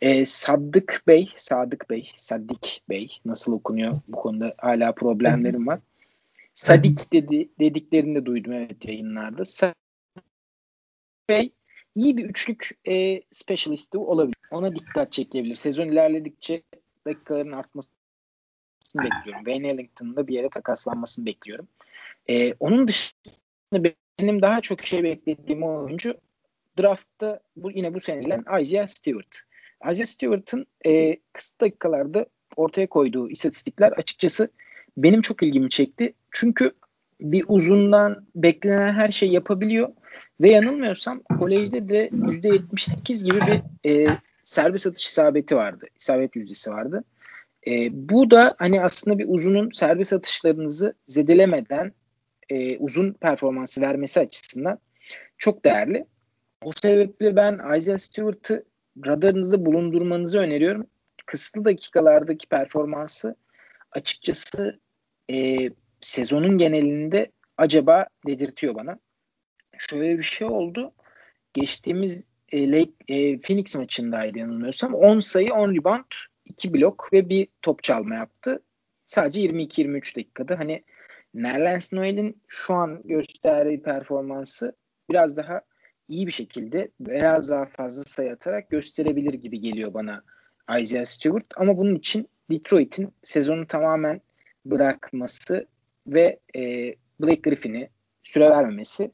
e, 0.00 0.26
Sadık 0.26 1.02
Bey, 1.06 1.32
Sadık 1.36 1.90
Bey, 1.90 2.12
Sadik 2.16 2.82
Bey 2.88 3.18
nasıl 3.24 3.52
okunuyor 3.52 4.00
bu 4.08 4.16
konuda 4.16 4.54
hala 4.58 4.92
problemlerim 4.92 5.66
var. 5.66 5.80
Sadik 6.54 7.12
dedi, 7.12 7.48
dediklerini 7.60 8.14
de 8.14 8.26
duydum 8.26 8.52
evet 8.52 8.84
yayınlarda. 8.84 9.44
Sadik 9.44 9.76
Bey 11.28 11.52
iyi 11.94 12.16
bir 12.16 12.24
üçlük 12.24 12.70
e, 12.88 13.22
specialisti 13.30 13.98
olabilir. 13.98 14.36
Ona 14.50 14.74
dikkat 14.74 15.12
çekebilir. 15.12 15.54
Sezon 15.54 15.88
ilerledikçe 15.88 16.62
dakikaların 17.06 17.52
artmasını 18.98 19.02
bekliyorum. 19.02 19.44
Wayne 19.44 19.68
Ellington'da 19.68 20.26
bir 20.26 20.34
yere 20.34 20.48
takaslanmasını 20.48 21.26
bekliyorum. 21.26 21.68
E, 22.28 22.54
onun 22.60 22.88
dışında 22.88 23.94
benim 24.18 24.42
daha 24.42 24.60
çok 24.60 24.86
şey 24.86 25.02
beklediğim 25.02 25.62
oyuncu 25.62 26.14
draftta 26.78 27.40
bu 27.56 27.70
yine 27.70 27.94
bu 27.94 28.00
seneyle 28.00 28.40
Isaiah 28.60 28.86
Stewart. 28.86 29.40
Isaiah 29.90 30.06
Stewart'ın 30.06 30.66
e, 30.86 31.16
kısa 31.32 31.54
dakikalarda 31.60 32.26
ortaya 32.56 32.86
koyduğu 32.86 33.30
istatistikler 33.30 33.92
açıkçası 33.92 34.48
benim 34.96 35.20
çok 35.20 35.42
ilgimi 35.42 35.70
çekti. 35.70 36.12
Çünkü 36.30 36.72
bir 37.20 37.44
uzundan 37.48 38.26
beklenen 38.34 38.92
her 38.92 39.08
şey 39.08 39.28
yapabiliyor 39.28 39.88
ve 40.40 40.50
yanılmıyorsam 40.50 41.22
kolejde 41.38 41.88
de 41.88 42.08
%78 42.08 43.24
gibi 43.24 43.40
bir 43.40 43.90
e, 43.90 44.18
serbest 44.44 44.86
atış 44.86 45.06
isabeti 45.06 45.56
vardı. 45.56 45.86
İsabet 45.98 46.36
yüzdesi 46.36 46.70
vardı. 46.70 47.04
E, 47.66 47.88
bu 47.92 48.30
da 48.30 48.54
hani 48.58 48.82
aslında 48.82 49.18
bir 49.18 49.26
uzunun 49.28 49.70
serbest 49.70 50.12
atışlarınızı 50.12 50.94
zedelemeden 51.08 51.92
e, 52.48 52.78
uzun 52.78 53.12
performansı 53.12 53.80
vermesi 53.80 54.20
açısından 54.20 54.78
çok 55.38 55.64
değerli. 55.64 56.06
O 56.62 56.70
sebeple 56.72 57.36
ben 57.36 57.76
Isaiah 57.76 57.98
Stewart'ı 57.98 58.64
radarınızda 59.06 59.66
bulundurmanızı 59.66 60.38
öneriyorum. 60.38 60.86
Kısıtlı 61.26 61.64
dakikalardaki 61.64 62.48
performansı 62.48 63.36
açıkçası 63.92 64.80
e, 65.32 65.68
sezonun 66.00 66.58
genelinde 66.58 67.30
acaba 67.56 68.06
dedirtiyor 68.26 68.74
bana. 68.74 68.98
Şöyle 69.78 70.18
bir 70.18 70.22
şey 70.22 70.46
oldu. 70.48 70.92
Geçtiğimiz 71.54 72.24
e, 72.52 72.72
Lake, 72.72 72.90
e, 73.08 73.38
Phoenix 73.40 73.76
maçındaydı 73.76 74.38
yanılmıyorsam. 74.38 74.94
10 74.94 75.18
sayı, 75.18 75.52
10 75.52 75.74
rebound, 75.74 76.12
2 76.50 76.74
blok 76.74 77.12
ve 77.12 77.28
bir 77.28 77.48
top 77.62 77.82
çalma 77.82 78.14
yaptı. 78.14 78.62
Sadece 79.06 79.40
22-23 79.40 80.16
dakikada. 80.16 80.58
Hani 80.58 80.84
Nerlens 81.34 81.92
Noel'in 81.92 82.42
şu 82.48 82.74
an 82.74 83.02
gösterdiği 83.04 83.82
performansı 83.82 84.76
biraz 85.10 85.36
daha 85.36 85.60
iyi 86.08 86.26
bir 86.26 86.32
şekilde 86.32 86.90
biraz 87.00 87.50
daha 87.50 87.66
fazla 87.66 88.02
sayı 88.02 88.32
atarak 88.32 88.70
gösterebilir 88.70 89.34
gibi 89.34 89.60
geliyor 89.60 89.94
bana 89.94 90.22
Isaiah 90.80 91.04
Stewart. 91.04 91.46
Ama 91.56 91.78
bunun 91.78 91.94
için 91.94 92.28
Detroit'in 92.50 93.12
sezonu 93.22 93.66
tamamen 93.66 94.20
bırakması 94.64 95.66
ve 96.06 96.40
e, 96.56 96.94
Blake 97.20 97.50
Griffin'i 97.50 97.90
süre 98.22 98.50
vermemesi 98.50 99.10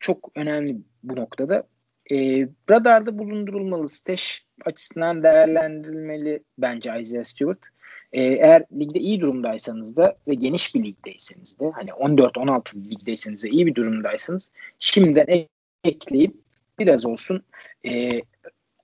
çok 0.00 0.32
önemli 0.34 0.76
bu 1.02 1.16
noktada. 1.16 1.66
E, 2.10 2.48
radarda 2.70 3.18
bulundurulmalı, 3.18 3.88
stash 3.88 4.46
açısından 4.64 5.22
değerlendirilmeli 5.22 6.42
bence 6.58 7.00
Isaiah 7.00 7.24
Stewart. 7.24 7.66
E, 8.12 8.22
eğer 8.22 8.64
ligde 8.72 8.98
iyi 9.00 9.20
durumdaysanız 9.20 9.96
da 9.96 10.16
ve 10.28 10.34
geniş 10.34 10.74
bir 10.74 10.84
ligdeyseniz 10.84 11.60
de 11.60 11.70
hani 11.70 11.90
14-16 11.90 12.90
ligdeyseniz 12.90 13.44
de 13.44 13.48
iyi 13.48 13.66
bir 13.66 13.74
durumdaysanız 13.74 14.50
şimdiden 14.78 15.46
ekleyip 15.84 16.34
biraz 16.78 17.06
olsun 17.06 17.42
e, 17.86 18.20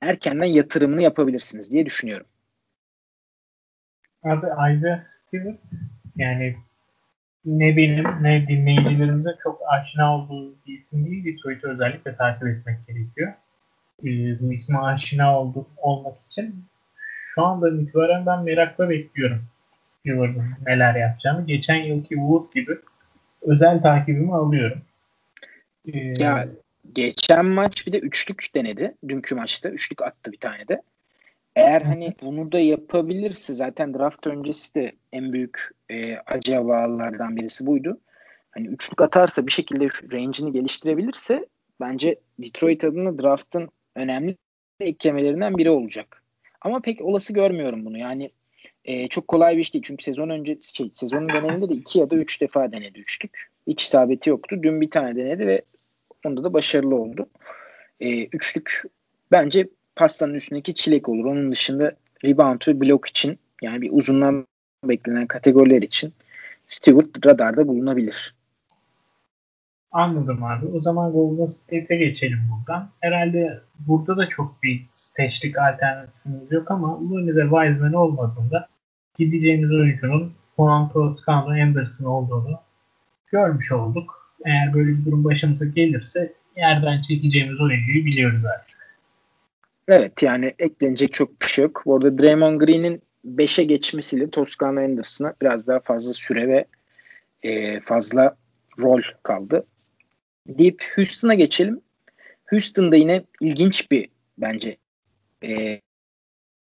erkenden 0.01 0.47
yatırımını 0.47 1.03
yapabilirsiniz 1.03 1.73
diye 1.73 1.87
düşünüyorum. 1.87 2.27
Abi 4.23 4.47
Isaiah 4.75 5.01
Stewart 5.01 5.61
yani 6.17 6.57
ne 7.47 7.77
benim 7.77 8.05
ne 8.23 8.49
dinleyicilerimize 8.49 9.31
çok 9.43 9.61
aşina 9.69 10.17
olduğu 10.17 10.55
bir 10.67 10.83
isim 10.83 11.07
değil. 11.07 11.25
Detroit'i 11.25 11.69
özellikle 11.69 12.17
takip 12.17 12.49
etmek 12.49 12.87
gerekiyor. 12.87 13.33
Ee, 14.05 14.41
bu 14.41 14.53
isme 14.53 14.79
aşina 14.79 15.41
oldu, 15.41 15.67
olmak 15.77 16.17
için 16.31 16.65
şu 17.35 17.45
anda 17.45 17.71
itibaren 17.71 18.27
ben 18.27 18.45
merakla 18.45 18.91
bekliyorum. 18.91 19.43
Stewart'ın 20.01 20.45
neler 20.67 20.95
yapacağını. 20.95 21.47
Geçen 21.47 21.77
yılki 21.77 22.15
Wood 22.15 22.53
gibi 22.55 22.79
özel 23.43 23.83
takibimi 23.83 24.35
alıyorum. 24.35 24.83
Ee, 25.93 26.13
ya 26.19 26.49
geçen 26.93 27.47
maç 27.47 27.87
bir 27.87 27.93
de 27.93 27.99
üçlük 27.99 28.47
denedi. 28.55 28.95
Dünkü 29.09 29.35
maçta 29.35 29.71
üçlük 29.71 30.03
attı 30.03 30.33
bir 30.33 30.39
tane 30.39 30.69
de. 30.69 30.83
Eğer 31.57 31.83
hani 31.83 32.15
bunu 32.23 32.53
da 32.53 32.59
yapabilirse 32.59 33.55
zaten 33.55 33.95
draft 33.95 34.27
öncesi 34.27 34.75
de 34.75 34.93
en 35.13 35.33
büyük 35.33 35.71
e, 35.91 36.17
acabalardan 36.17 37.37
birisi 37.37 37.67
buydu. 37.67 38.01
Hani 38.51 38.67
üçlük 38.67 39.01
atarsa 39.01 39.47
bir 39.47 39.53
şekilde 39.53 39.89
range'ini 40.13 40.53
geliştirebilirse 40.53 41.47
bence 41.81 42.21
Detroit 42.39 42.85
adına 42.85 43.19
draft'ın 43.19 43.69
önemli 43.95 44.37
eklemelerinden 44.81 45.59
biri 45.59 45.71
olacak. 45.71 46.23
Ama 46.61 46.81
pek 46.81 47.03
olası 47.03 47.33
görmüyorum 47.33 47.85
bunu. 47.85 47.99
Yani 47.99 48.31
e, 48.85 49.09
çok 49.09 49.29
kolay 49.29 49.57
bir 49.57 49.61
iş 49.61 49.75
değil. 49.75 49.85
Çünkü 49.87 50.05
sezon 50.05 50.29
önce 50.29 50.59
şey, 50.61 50.91
sezonun 50.93 51.29
genelinde 51.29 51.69
de 51.69 51.75
iki 51.75 51.99
ya 51.99 52.11
da 52.11 52.17
üç 52.17 52.41
defa 52.41 52.73
denedi 52.73 52.99
üçlük. 52.99 53.51
Hiç 53.67 53.85
isabeti 53.85 54.31
yoktu. 54.31 54.57
Dün 54.63 54.81
bir 54.81 54.91
tane 54.91 55.17
denedi 55.17 55.47
ve 55.47 55.63
onda 56.27 56.45
da 56.45 56.53
başarılı 56.53 56.95
oldu. 56.95 57.29
E, 58.01 58.25
üçlük 58.25 58.83
bence 59.31 59.69
pastanın 59.97 60.35
üstündeki 60.35 60.75
çilek 60.75 61.09
olur. 61.09 61.25
Onun 61.25 61.53
dışında 61.53 61.93
rebound 62.25 62.61
ve 62.69 62.81
blok 62.81 63.07
için 63.09 63.39
yani 63.63 63.81
bir 63.81 63.91
uzundan 63.93 64.47
beklenen 64.85 65.27
kategoriler 65.27 65.83
için 65.83 66.13
Stewart 66.67 67.27
radarda 67.27 67.69
bulunabilir. 67.69 68.35
Anladım 69.93 70.45
abi. 70.45 70.67
O 70.67 70.81
zaman 70.81 71.13
Golden 71.13 71.47
State'e 71.47 71.97
geçelim 71.97 72.41
buradan. 72.51 72.91
Herhalde 73.01 73.61
burada 73.79 74.17
da 74.17 74.29
çok 74.29 74.63
bir 74.63 74.87
teşvik 75.17 75.59
alternatifimiz 75.59 76.53
yok 76.53 76.71
ama 76.71 76.89
Looney 76.89 77.37
ve 77.37 77.43
Wiseman 77.43 77.93
olmadığında 77.93 78.69
gideceğimiz 79.19 79.71
oyuncunun 79.71 80.33
Juan 80.57 80.89
Toscano 80.89 81.63
Anderson 81.63 82.05
olduğunu 82.05 82.61
görmüş 83.27 83.73
olduk. 83.73 84.35
Eğer 84.45 84.75
böyle 84.75 84.91
bir 84.91 85.05
durum 85.05 85.25
başımıza 85.25 85.65
gelirse 85.65 86.33
yerden 86.57 87.03
çekeceğimiz 87.03 87.61
oyuncuyu 87.61 88.05
biliyoruz 88.05 88.45
artık. 88.45 88.84
Evet 89.89 90.23
yani 90.23 90.55
eklenecek 90.59 91.13
çok 91.13 91.43
bir 91.43 91.47
şey 91.47 91.65
yok. 91.65 91.83
Bu 91.87 91.97
arada 91.97 92.19
Draymond 92.19 92.61
Green'in 92.61 93.03
5'e 93.27 93.65
geçmesiyle 93.65 94.31
Toscano 94.31 94.81
Anderson'a 94.81 95.35
biraz 95.43 95.67
daha 95.67 95.81
fazla 95.81 96.13
süre 96.13 96.49
ve 96.49 96.67
e, 97.43 97.81
fazla 97.81 98.37
rol 98.79 99.03
kaldı. 99.23 99.67
Deyip 100.47 100.85
Houston'a 100.97 101.35
geçelim. 101.35 101.81
Houston'da 102.51 102.97
yine 102.97 103.25
ilginç 103.41 103.91
bir 103.91 104.09
bence 104.39 104.77
e, 105.47 105.81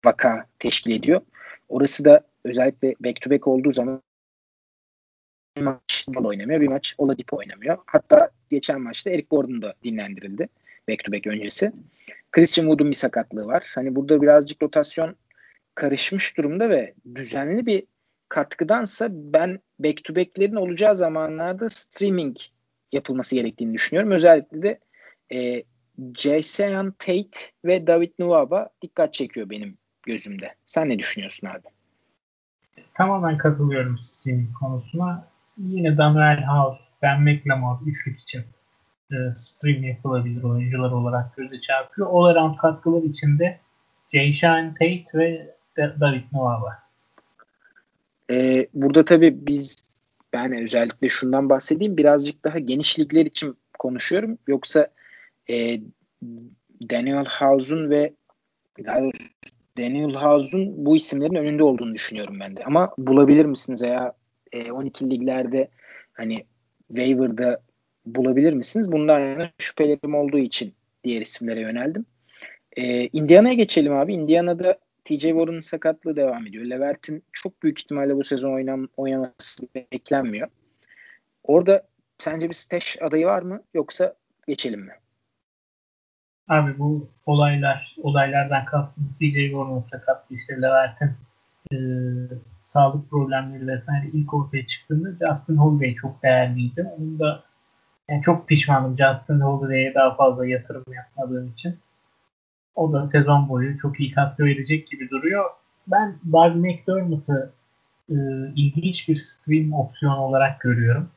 vaka 0.04 0.46
teşkil 0.58 0.90
ediyor. 0.90 1.20
Orası 1.68 2.04
da 2.04 2.26
özellikle 2.44 2.94
back 3.00 3.20
to 3.20 3.30
back 3.30 3.48
olduğu 3.48 3.72
zaman 3.72 4.02
bir 5.56 5.62
maç 5.62 6.06
oynamıyor, 6.24 6.60
bir 6.60 6.68
maç 6.68 6.94
Oladipo 6.98 7.36
oynamıyor. 7.36 7.78
Hatta 7.86 8.30
geçen 8.50 8.80
maçta 8.80 9.10
Eric 9.10 9.26
Gordon 9.30 9.62
da 9.62 9.74
dinlendirildi 9.84 10.48
back 10.88 11.04
to 11.04 11.12
back 11.12 11.26
öncesi. 11.26 11.72
Christian 12.32 12.64
Wood'un 12.64 12.90
bir 12.90 12.96
sakatlığı 12.96 13.46
var. 13.46 13.72
Hani 13.74 13.96
burada 13.96 14.22
birazcık 14.22 14.62
rotasyon 14.62 15.16
karışmış 15.74 16.36
durumda 16.36 16.70
ve 16.70 16.94
düzenli 17.14 17.66
bir 17.66 17.84
katkıdansa 18.28 19.08
ben 19.10 19.60
back 19.78 20.04
to 20.04 20.16
back'lerin 20.16 20.54
olacağı 20.54 20.96
zamanlarda 20.96 21.70
streaming 21.70 22.36
yapılması 22.92 23.34
gerektiğini 23.34 23.74
düşünüyorum. 23.74 24.10
Özellikle 24.10 24.62
de 24.62 24.78
e, 25.34 25.64
Jason 26.18 26.94
Tate 26.98 27.38
ve 27.64 27.86
David 27.86 28.12
Nuaba 28.18 28.68
dikkat 28.82 29.14
çekiyor 29.14 29.50
benim 29.50 29.78
gözümde. 30.02 30.54
Sen 30.66 30.88
ne 30.88 30.98
düşünüyorsun 30.98 31.46
abi? 31.46 31.68
Tamamen 32.94 33.38
katılıyorum 33.38 33.98
streaming 33.98 34.58
konusuna. 34.58 35.28
Yine 35.58 35.98
Daniel 35.98 36.44
House, 36.44 36.80
Ben 37.02 37.22
McLemore 37.22 37.78
üçlük 37.86 38.20
için 38.20 38.44
e, 39.12 39.16
stream 39.36 39.84
yapılabilir 39.84 40.42
oyuncular 40.42 40.90
olarak 40.90 41.36
göze 41.36 41.60
çarpıyor. 41.60 42.08
All 42.10 42.24
around 42.24 42.56
katkılar 42.56 43.02
için 43.02 43.38
de 43.38 43.60
Jason 44.12 44.70
Tate 44.70 45.04
ve 45.14 45.54
David 46.00 46.24
Nuaba. 46.32 46.78
Ee, 48.30 48.66
burada 48.74 49.04
tabii 49.04 49.46
biz 49.46 49.88
ben 50.32 50.52
özellikle 50.52 51.08
şundan 51.08 51.50
bahsedeyim. 51.50 51.96
Birazcık 51.96 52.44
daha 52.44 52.58
geniş 52.58 52.98
ligler 52.98 53.26
için 53.26 53.56
konuşuyorum. 53.78 54.38
Yoksa 54.46 54.88
e, 55.50 55.80
Daniel 56.90 57.26
House'un 57.40 57.90
ve 57.90 58.12
Daniel 59.78 60.14
House'un 60.14 60.86
bu 60.86 60.96
isimlerin 60.96 61.34
önünde 61.34 61.62
olduğunu 61.62 61.94
düşünüyorum 61.94 62.40
ben 62.40 62.56
de. 62.56 62.64
Ama 62.64 62.94
bulabilir 62.98 63.44
misiniz 63.44 63.82
e, 63.82 64.72
12 64.72 65.10
liglerde 65.10 65.68
hani 66.12 66.44
waiver'da 66.88 67.60
bulabilir 68.14 68.52
misiniz? 68.52 68.92
Bundan 68.92 69.20
yana 69.20 69.50
şüphelerim 69.58 70.14
olduğu 70.14 70.38
için 70.38 70.74
diğer 71.04 71.20
isimlere 71.20 71.60
yöneldim. 71.60 72.06
Ee, 72.76 73.08
Indiana'ya 73.12 73.54
geçelim 73.54 73.92
abi. 73.96 74.14
Indiana'da 74.14 74.78
TJ 75.04 75.22
Warren'ın 75.22 75.60
sakatlığı 75.60 76.16
devam 76.16 76.46
ediyor. 76.46 76.64
Levert'in 76.64 77.22
çok 77.32 77.62
büyük 77.62 77.80
ihtimalle 77.80 78.16
bu 78.16 78.24
sezon 78.24 78.54
oynam 78.54 78.88
oynaması 78.96 79.68
beklenmiyor. 79.74 80.48
Orada 81.44 81.82
sence 82.18 82.48
bir 82.48 82.54
stash 82.54 82.96
adayı 83.02 83.26
var 83.26 83.42
mı 83.42 83.62
yoksa 83.74 84.14
geçelim 84.48 84.80
mi? 84.80 84.92
Abi 86.48 86.78
bu 86.78 87.08
olaylar, 87.26 87.96
olaylardan 88.02 88.64
kastım 88.64 89.14
TJ 89.20 89.34
Warren'ın 89.34 89.84
sakatlığı 89.90 90.36
işte 90.36 90.62
Levert'in 90.62 91.10
e, 91.72 91.76
sağlık 92.66 93.10
problemleri 93.10 93.66
vesaire 93.66 94.06
ilk 94.12 94.34
ortaya 94.34 94.66
çıktığında 94.66 95.26
Justin 95.26 95.56
Holiday 95.56 95.94
çok 95.94 96.22
değerliydi. 96.22 96.92
Onun 96.98 97.18
da 97.18 97.44
yani 98.08 98.22
çok 98.22 98.48
pişmanım 98.48 98.96
Justin 98.98 99.40
Holiday'e 99.40 99.94
daha 99.94 100.14
fazla 100.14 100.46
yatırım 100.46 100.84
yapmadığım 100.92 101.48
için. 101.48 101.78
O 102.74 102.92
da 102.92 103.08
sezon 103.08 103.48
boyu 103.48 103.78
çok 103.78 104.00
iyi 104.00 104.12
katkı 104.12 104.44
verecek 104.44 104.88
gibi 104.88 105.10
duruyor. 105.10 105.44
Ben 105.86 106.16
Doug 106.32 106.56
McDermott'ı 106.56 107.52
e, 108.10 108.14
ilginç 108.56 109.08
bir 109.08 109.16
stream 109.16 109.72
opsiyonu 109.72 110.20
olarak 110.20 110.60
görüyorum. 110.60 111.08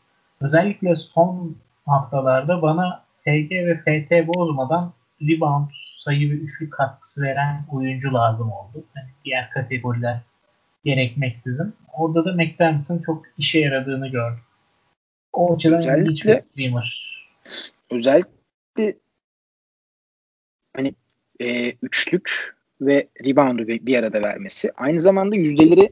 Özellikle 0.41 0.95
son 0.95 1.56
haftalarda 1.86 2.62
bana 2.62 3.04
FG 3.23 3.51
ve 3.51 3.77
FT 3.77 4.27
bozmadan 4.27 4.93
rebound 5.21 5.69
sayı 6.04 6.32
ve 6.32 6.34
üçlük 6.34 6.73
katkısı 6.73 7.21
veren 7.21 7.65
oyuncu 7.71 8.13
lazım 8.13 8.51
oldu. 8.51 8.84
Yani 8.95 9.08
diğer 9.25 9.49
kategoriler 9.49 10.19
gerekmeksizin. 10.86 11.73
Orada 11.93 12.25
da 12.25 12.34
McDermott'ın 12.34 13.01
çok 13.01 13.25
işe 13.38 13.60
yaradığını 13.60 14.08
gördüm. 14.08 14.39
O 15.34 15.56
açıdan 15.56 15.80
özellikle, 15.80 16.02
ilginç 16.02 16.26
bir 16.26 16.36
streamer. 16.36 17.02
Özellikle 17.91 18.98
hani 20.76 20.96
e, 21.39 21.72
üçlük 21.82 22.56
ve 22.82 23.08
reboundu 23.26 23.67
bir 23.67 23.98
arada 23.98 24.22
vermesi. 24.22 24.72
Aynı 24.78 25.00
zamanda 25.00 25.36
yüzdeleri 25.36 25.91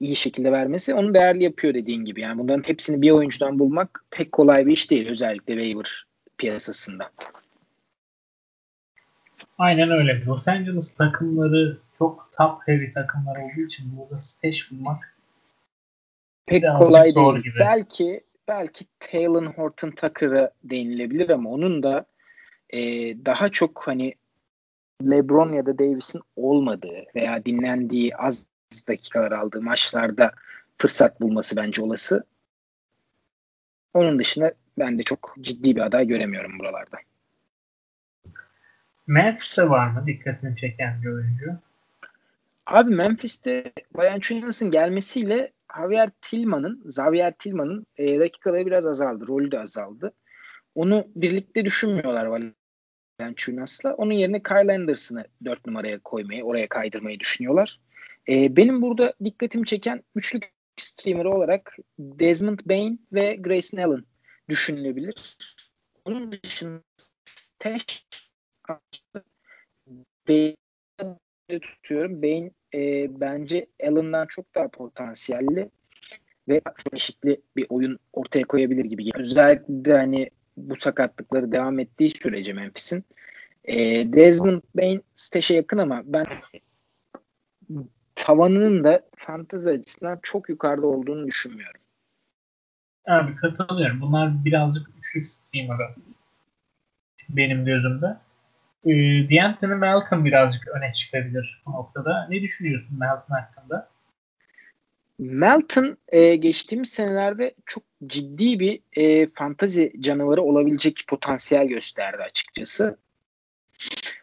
iyi 0.00 0.16
şekilde 0.16 0.52
vermesi 0.52 0.94
onu 0.94 1.14
değerli 1.14 1.44
yapıyor 1.44 1.74
dediğin 1.74 2.04
gibi. 2.04 2.20
Yani 2.20 2.38
bunların 2.38 2.68
hepsini 2.68 3.02
bir 3.02 3.10
oyuncudan 3.10 3.58
bulmak 3.58 4.04
pek 4.10 4.32
kolay 4.32 4.66
bir 4.66 4.72
iş 4.72 4.90
değil. 4.90 5.10
Özellikle 5.10 5.54
waiver 5.54 6.06
piyasasında. 6.38 7.10
Aynen 9.58 9.90
öyle. 9.90 10.24
Los 10.24 10.48
Angeles 10.48 10.94
takımları 10.94 11.78
çok 11.98 12.30
top 12.38 12.68
heavy 12.68 12.92
takımlar 12.92 13.36
olduğu 13.36 13.60
için 13.60 13.96
burada 13.96 14.20
stash 14.20 14.70
bulmak 14.70 15.16
pek 16.46 16.64
kolay 16.78 17.14
değil. 17.14 17.42
Gibi. 17.42 17.58
Belki 17.60 18.20
belki 18.48 18.86
Taylor 19.00 19.46
Horton 19.46 19.90
Tucker'a 19.90 20.50
değinilebilir 20.64 21.30
ama 21.30 21.50
onun 21.50 21.82
da 21.82 22.06
e, 22.70 22.80
daha 23.24 23.48
çok 23.48 23.86
hani 23.86 24.14
LeBron 25.02 25.52
ya 25.52 25.66
da 25.66 25.78
Davis'in 25.78 26.20
olmadığı 26.36 27.04
veya 27.14 27.44
dinlendiği 27.44 28.16
az 28.16 28.46
dakikalar 28.88 29.32
aldığı 29.32 29.62
maçlarda 29.62 30.32
fırsat 30.78 31.20
bulması 31.20 31.56
bence 31.56 31.82
olası. 31.82 32.24
Onun 33.94 34.18
dışında 34.18 34.54
ben 34.78 34.98
de 34.98 35.02
çok 35.02 35.34
ciddi 35.40 35.76
bir 35.76 35.80
aday 35.80 36.06
göremiyorum 36.06 36.58
buralarda. 36.58 36.96
Memphis'te 39.06 39.68
var 39.68 39.90
mı 39.90 40.06
dikkatini 40.06 40.56
çeken 40.56 41.02
bir 41.02 41.08
oyuncu? 41.08 41.58
Abi 42.68 42.94
Memphis'te 42.94 43.72
Valanciunas'ın 43.96 44.70
gelmesiyle 44.70 45.52
Javier 45.76 46.10
Tillman'ın 46.20 46.82
Xavier 46.84 47.34
Tillman'ın 47.38 47.86
e, 47.96 48.20
dakikaları 48.20 48.66
biraz 48.66 48.86
azaldı. 48.86 49.28
Rolü 49.28 49.50
de 49.50 49.60
azaldı. 49.60 50.12
Onu 50.74 51.06
birlikte 51.16 51.64
düşünmüyorlar 51.64 52.52
Valanciunas'la. 53.20 53.94
Onun 53.94 54.12
yerine 54.12 54.42
Kyle 54.42 54.74
Anderson'ı 54.74 55.24
4 55.44 55.66
numaraya 55.66 55.98
koymayı, 55.98 56.44
oraya 56.44 56.68
kaydırmayı 56.68 57.20
düşünüyorlar. 57.20 57.80
E, 58.28 58.56
benim 58.56 58.82
burada 58.82 59.14
dikkatimi 59.24 59.66
çeken 59.66 60.02
üçlük 60.14 60.52
streamer 60.76 61.24
olarak 61.24 61.76
Desmond 61.98 62.58
Bain 62.64 63.06
ve 63.12 63.36
Grayson 63.36 63.78
Allen 63.78 64.04
düşünülebilir. 64.48 65.36
Onun 66.04 66.32
dışında 66.32 66.82
Stash 67.24 68.06
tutuyorum. 71.60 72.22
Bain 72.22 72.57
e, 72.74 73.08
bence 73.20 73.66
Allen'dan 73.82 74.26
çok 74.26 74.54
daha 74.54 74.68
potansiyelli 74.68 75.70
ve 76.48 76.60
eşitli 76.92 77.40
bir 77.56 77.66
oyun 77.68 77.98
ortaya 78.12 78.44
koyabilir 78.44 78.84
gibi 78.84 79.04
geliyor. 79.04 79.20
Özellikle 79.20 79.96
hani 79.96 80.30
bu 80.56 80.76
sakatlıkları 80.76 81.52
devam 81.52 81.78
ettiği 81.78 82.10
sürece 82.10 82.52
Memphis'in 82.52 83.04
e, 83.64 83.76
Desmond 84.12 84.62
Bain 84.74 85.02
Stash'e 85.14 85.54
yakın 85.54 85.78
ama 85.78 86.02
ben 86.04 86.26
tavanının 88.14 88.84
da 88.84 89.02
fantezi 89.16 89.70
açısından 89.70 90.18
çok 90.22 90.48
yukarıda 90.48 90.86
olduğunu 90.86 91.26
düşünmüyorum. 91.26 91.80
Abi 93.06 93.36
katılıyorum. 93.36 94.00
Bunlar 94.00 94.44
birazcık 94.44 94.86
üçlük 94.98 95.26
streamer'ı 95.26 95.94
benim 97.28 97.64
gözümde. 97.64 98.16
E, 98.84 98.90
D'Anthony 99.30 99.74
Malcolm 99.74 100.24
birazcık 100.24 100.68
öne 100.68 100.92
çıkabilir 100.92 101.62
bu 101.66 101.72
noktada. 101.72 102.26
Ne 102.30 102.42
düşünüyorsun 102.42 102.98
Melton 102.98 103.34
hakkında? 103.34 103.88
Melton 105.18 105.96
e, 106.08 106.36
geçtiğimiz 106.36 106.88
senelerde 106.88 107.54
çok 107.66 107.82
ciddi 108.06 108.60
bir 108.60 108.80
e, 108.92 109.26
fantazi 109.26 109.92
canavarı 110.00 110.42
olabilecek 110.42 111.04
potansiyel 111.08 111.66
gösterdi 111.66 112.22
açıkçası. 112.22 112.98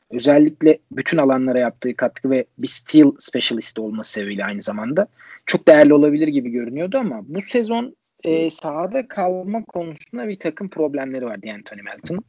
Özellikle 0.09 0.79
bütün 0.91 1.17
alanlara 1.17 1.59
yaptığı 1.59 1.95
katkı 1.95 2.29
ve 2.29 2.45
bir 2.57 2.67
steel 2.67 3.11
specialist 3.19 3.79
olması 3.79 4.11
sebebiyle 4.11 4.45
aynı 4.45 4.61
zamanda 4.61 5.07
çok 5.45 5.67
değerli 5.67 5.93
olabilir 5.93 6.27
gibi 6.27 6.49
görünüyordu 6.49 6.97
ama 6.97 7.21
bu 7.27 7.41
sezon 7.41 7.95
e, 8.23 8.49
sahada 8.49 9.07
kalma 9.07 9.65
konusunda 9.65 10.27
bir 10.27 10.39
takım 10.39 10.69
problemleri 10.69 11.25
vardı 11.25 11.47
Anthony 11.55 11.81
Melton. 11.81 12.23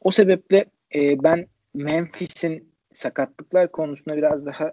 O 0.00 0.10
sebeple 0.10 0.64
e, 0.94 1.22
ben 1.22 1.46
Memphis'in 1.74 2.74
sakatlıklar 2.92 3.72
konusunda 3.72 4.16
biraz 4.16 4.46
daha 4.46 4.72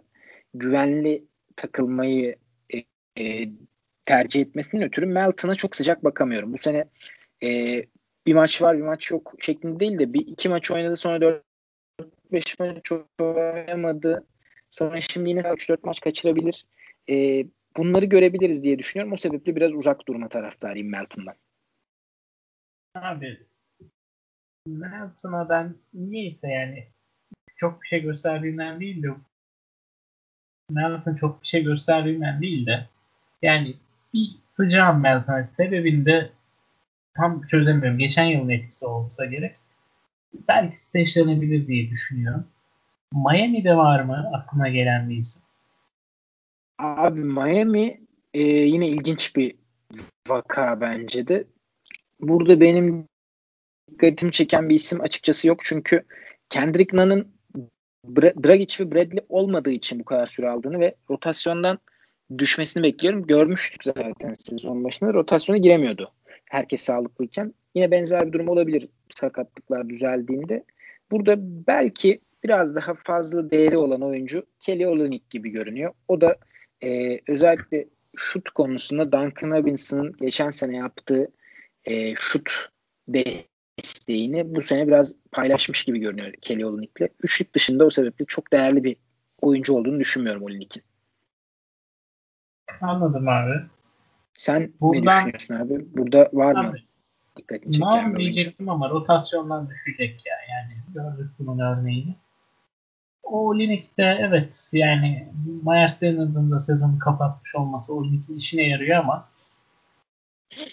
güvenli 0.53 1.25
takılmayı 1.55 2.35
e, 2.73 2.77
e, 3.23 3.49
tercih 4.03 4.41
etmesinden 4.41 4.87
ötürü 4.87 5.05
Melton'a 5.05 5.55
çok 5.55 5.75
sıcak 5.75 6.03
bakamıyorum. 6.03 6.53
Bu 6.53 6.57
sene 6.57 6.85
e, 7.43 7.81
bir 8.25 8.33
maç 8.33 8.61
var 8.61 8.77
bir 8.77 8.83
maç 8.83 9.11
yok 9.11 9.33
şeklinde 9.39 9.79
değil 9.79 9.99
de 9.99 10.13
bir 10.13 10.27
iki 10.27 10.49
maç 10.49 10.71
oynadı 10.71 10.95
sonra 10.95 11.21
dört 11.21 11.43
5 12.31 12.59
maç 12.59 12.91
oynamadı. 13.19 14.27
Sonra 14.71 15.01
şimdi 15.01 15.29
yine 15.29 15.39
3-4 15.39 15.77
maç 15.83 15.99
kaçırabilir. 15.99 16.65
E, 17.09 17.45
bunları 17.77 18.05
görebiliriz 18.05 18.63
diye 18.63 18.79
düşünüyorum. 18.79 19.13
O 19.13 19.17
sebeple 19.17 19.55
biraz 19.55 19.73
uzak 19.75 20.07
durma 20.07 20.29
taraftarıyım 20.29 20.89
Melton'dan. 20.89 21.35
Abi 22.95 23.47
Melton'a 24.67 25.49
ben 25.49 25.75
niyeyse 25.93 26.47
yani 26.47 26.87
çok 27.55 27.81
bir 27.81 27.87
şey 27.87 28.01
gösterdiğinden 28.01 28.79
değil 28.79 29.03
de 29.03 29.09
Melton 30.69 31.15
çok 31.15 31.41
bir 31.41 31.47
şey 31.47 31.63
gösterdiğinden 31.63 32.41
değil 32.41 32.65
de 32.65 32.87
yani 33.41 33.75
bir 34.13 34.35
sıcağım 34.51 35.01
Melton'a 35.01 35.45
sebebinde 35.45 36.31
tam 37.15 37.41
çözemiyorum. 37.41 37.97
Geçen 37.99 38.25
yılın 38.25 38.49
etkisi 38.49 38.85
olsa 38.85 39.25
gerek 39.25 39.55
belki 40.47 40.81
stage'lenebilir 40.81 41.67
diye 41.67 41.89
düşünüyorum. 41.89 42.47
Miami'de 43.13 43.77
var 43.77 44.03
mı 44.03 44.31
aklına 44.33 44.69
gelen 44.69 45.09
bir 45.09 45.17
isim? 45.17 45.41
Abi 46.79 47.19
Miami 47.19 48.01
e, 48.33 48.43
yine 48.43 48.87
ilginç 48.87 49.35
bir 49.35 49.55
vaka 50.27 50.81
bence 50.81 51.27
de. 51.27 51.43
Burada 52.19 52.59
benim 52.61 53.07
dikkatimi 53.91 54.31
çeken 54.31 54.69
bir 54.69 54.75
isim 54.75 55.01
açıkçası 55.01 55.47
yok. 55.47 55.59
Çünkü 55.63 56.03
Kendrick 56.49 56.97
Nunn'ın 56.97 57.27
Dragic 58.15 58.83
ve 58.83 58.91
Bradley 58.91 59.25
olmadığı 59.29 59.71
için 59.71 59.99
bu 59.99 60.05
kadar 60.05 60.25
süre 60.25 60.49
aldığını 60.49 60.79
ve 60.79 60.95
rotasyondan 61.09 61.79
düşmesini 62.37 62.83
bekliyorum. 62.83 63.27
Görmüştük 63.27 63.83
zaten 63.83 64.33
sezon 64.33 64.83
başında. 64.83 65.13
Rotasyona 65.13 65.57
giremiyordu. 65.57 66.11
Herkes 66.45 66.81
sağlıklıyken. 66.81 67.53
Yine 67.75 67.91
benzer 67.91 68.27
bir 68.27 68.31
durum 68.31 68.49
olabilir 68.49 68.87
sakatlıklar 69.09 69.89
düzeldiğinde. 69.89 70.63
Burada 71.11 71.35
belki 71.67 72.19
biraz 72.43 72.75
daha 72.75 72.93
fazla 72.93 73.51
değeri 73.51 73.77
olan 73.77 74.01
oyuncu 74.01 74.45
Kelly 74.59 74.87
Olynyk 74.87 75.29
gibi 75.29 75.49
görünüyor. 75.49 75.93
O 76.07 76.21
da 76.21 76.35
e, 76.83 77.19
özellikle 77.27 77.85
şut 78.17 78.49
konusunda 78.49 79.11
Duncan 79.11 79.49
Robinson'ın 79.49 80.15
geçen 80.21 80.49
sene 80.49 80.77
yaptığı 80.77 81.31
e, 81.85 82.15
şut 82.15 82.69
desteğini 84.09 84.55
bu 84.55 84.61
sene 84.61 84.87
biraz 84.87 85.15
paylaşmış 85.31 85.83
gibi 85.83 85.99
görünüyor 85.99 86.33
Kelly 86.41 86.65
Olynyk'le. 86.65 87.09
Üçlük 87.23 87.55
dışında 87.55 87.85
o 87.85 87.89
sebeple 87.89 88.25
çok 88.25 88.53
değerli 88.53 88.83
bir 88.83 88.95
oyuncu 89.41 89.73
olduğunu 89.73 89.99
düşünmüyorum 89.99 90.43
Olynyk'in. 90.43 90.83
Anladım 92.81 93.27
abi. 93.27 93.53
Sen 94.35 94.73
Buradan, 94.81 95.05
ne 95.05 95.33
düşünüyorsun 95.33 95.55
abi? 95.55 95.97
Burada 95.97 96.29
var 96.33 96.55
abi, 96.55 96.67
mı? 96.67 96.75
dikkatini 97.37 97.73
çeken 97.73 98.15
bir 98.15 98.19
diyecektim 98.19 98.69
ama 98.69 98.89
rotasyondan 98.89 99.69
düşecek 99.69 100.25
ya. 100.25 100.35
Yani 100.49 100.73
gördük 100.93 101.31
bunun 101.39 101.59
örneğini. 101.59 102.15
O 103.23 103.59
Linik'te 103.59 104.17
evet 104.19 104.69
yani 104.73 105.27
Myers 105.65 106.03
Leonard'ın 106.03 106.51
da 106.51 106.59
sezonu 106.59 106.99
kapatmış 106.99 107.55
olması 107.55 107.93
o 107.93 108.05
Linik'in 108.05 108.37
işine 108.37 108.67
yarıyor 108.67 108.97
ama 108.97 109.29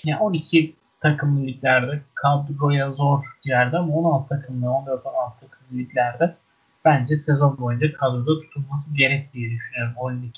yani 0.05 0.21
12 0.21 0.77
takımlı 1.11 1.47
liglerde 1.47 2.01
kadroya 2.15 2.93
zor 2.93 3.23
yerde 3.45 3.77
ama 3.77 3.95
16 3.95 4.29
takımlı 4.29 4.67
14-16 4.67 5.41
takımlı 5.41 5.79
liglerde 5.79 6.37
bence 6.85 7.19
sezon 7.19 7.59
boyunca 7.59 7.93
kadroda 7.93 8.41
tutulması 8.41 8.97
gerek 8.97 9.33
diye 9.33 9.51
düşünüyorum 9.51 10.23
lig. 10.23 10.35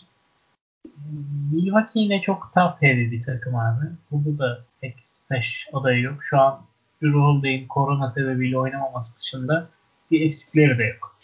Milwaukee 1.53 2.01
yine 2.01 2.23
çok 2.23 2.53
top 2.55 2.83
bir 2.83 3.23
takım 3.23 3.57
abi. 3.57 3.87
Burada 4.11 4.39
da 4.39 4.65
pek 4.81 5.05
stash 5.05 5.69
adayı 5.73 6.03
yok. 6.03 6.25
Şu 6.25 6.41
an 6.41 6.61
Drew 7.03 7.19
Holiday'in 7.19 7.69
korona 7.69 8.11
sebebiyle 8.11 8.59
oynamaması 8.59 9.17
dışında 9.17 9.69
bir 10.11 10.21
eksikleri 10.21 10.79
de 10.79 10.85
yok. 10.85 11.19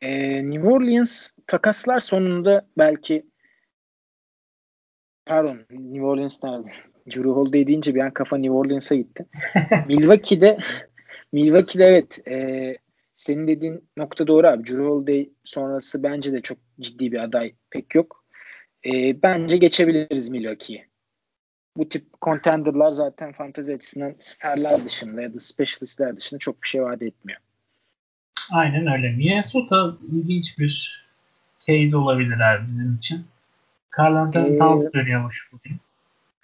Ee, 0.00 0.50
New 0.50 0.68
Orleans 0.68 1.30
takaslar 1.46 2.00
sonunda 2.00 2.66
belki 2.78 3.26
pardon 5.26 5.58
New 5.70 6.04
Orleans 6.04 6.42
nerede? 6.42 6.70
Drew 7.10 7.30
Holiday 7.30 7.66
deyince 7.66 7.94
bir 7.94 8.00
an 8.00 8.10
kafa 8.10 8.36
New 8.36 8.52
Orleans'a 8.52 8.94
gitti. 8.94 9.26
Milwaukee'de 9.86 10.58
Milwaukee'de 11.32 11.84
evet 11.84 12.28
e, 12.28 12.76
senin 13.14 13.48
dediğin 13.48 13.84
nokta 13.96 14.26
doğru 14.26 14.46
abi. 14.46 14.66
Drew 14.66 14.84
Holiday 14.84 15.30
sonrası 15.44 16.02
bence 16.02 16.32
de 16.32 16.42
çok 16.42 16.58
ciddi 16.80 17.12
bir 17.12 17.24
aday 17.24 17.52
pek 17.70 17.94
yok. 17.94 18.24
E, 18.86 19.22
bence 19.22 19.56
geçebiliriz 19.56 20.28
Milwaukee'yi. 20.28 20.86
Bu 21.76 21.88
tip 21.88 22.06
contenderlar 22.22 22.90
zaten 22.90 23.32
fantezi 23.32 23.74
açısından 23.74 24.14
starlar 24.18 24.84
dışında 24.84 25.22
ya 25.22 25.34
da 25.34 25.38
specialistler 25.38 26.16
dışında 26.16 26.38
çok 26.38 26.62
bir 26.62 26.68
şey 26.68 26.82
vaat 26.82 27.02
etmiyor. 27.02 27.40
Aynen 28.50 28.86
öyle. 28.86 29.10
Minnesota 29.12 29.96
ilginç 30.12 30.58
bir 30.58 31.04
case 31.66 31.96
olabilirler 31.96 32.68
bizim 32.68 32.94
için. 32.94 33.26
Carl 33.98 34.14
Anthony 34.14 34.54
ee, 34.54 34.58
Towns 34.58 34.92
dönüyormuş 34.92 35.48
bugün. 35.52 35.76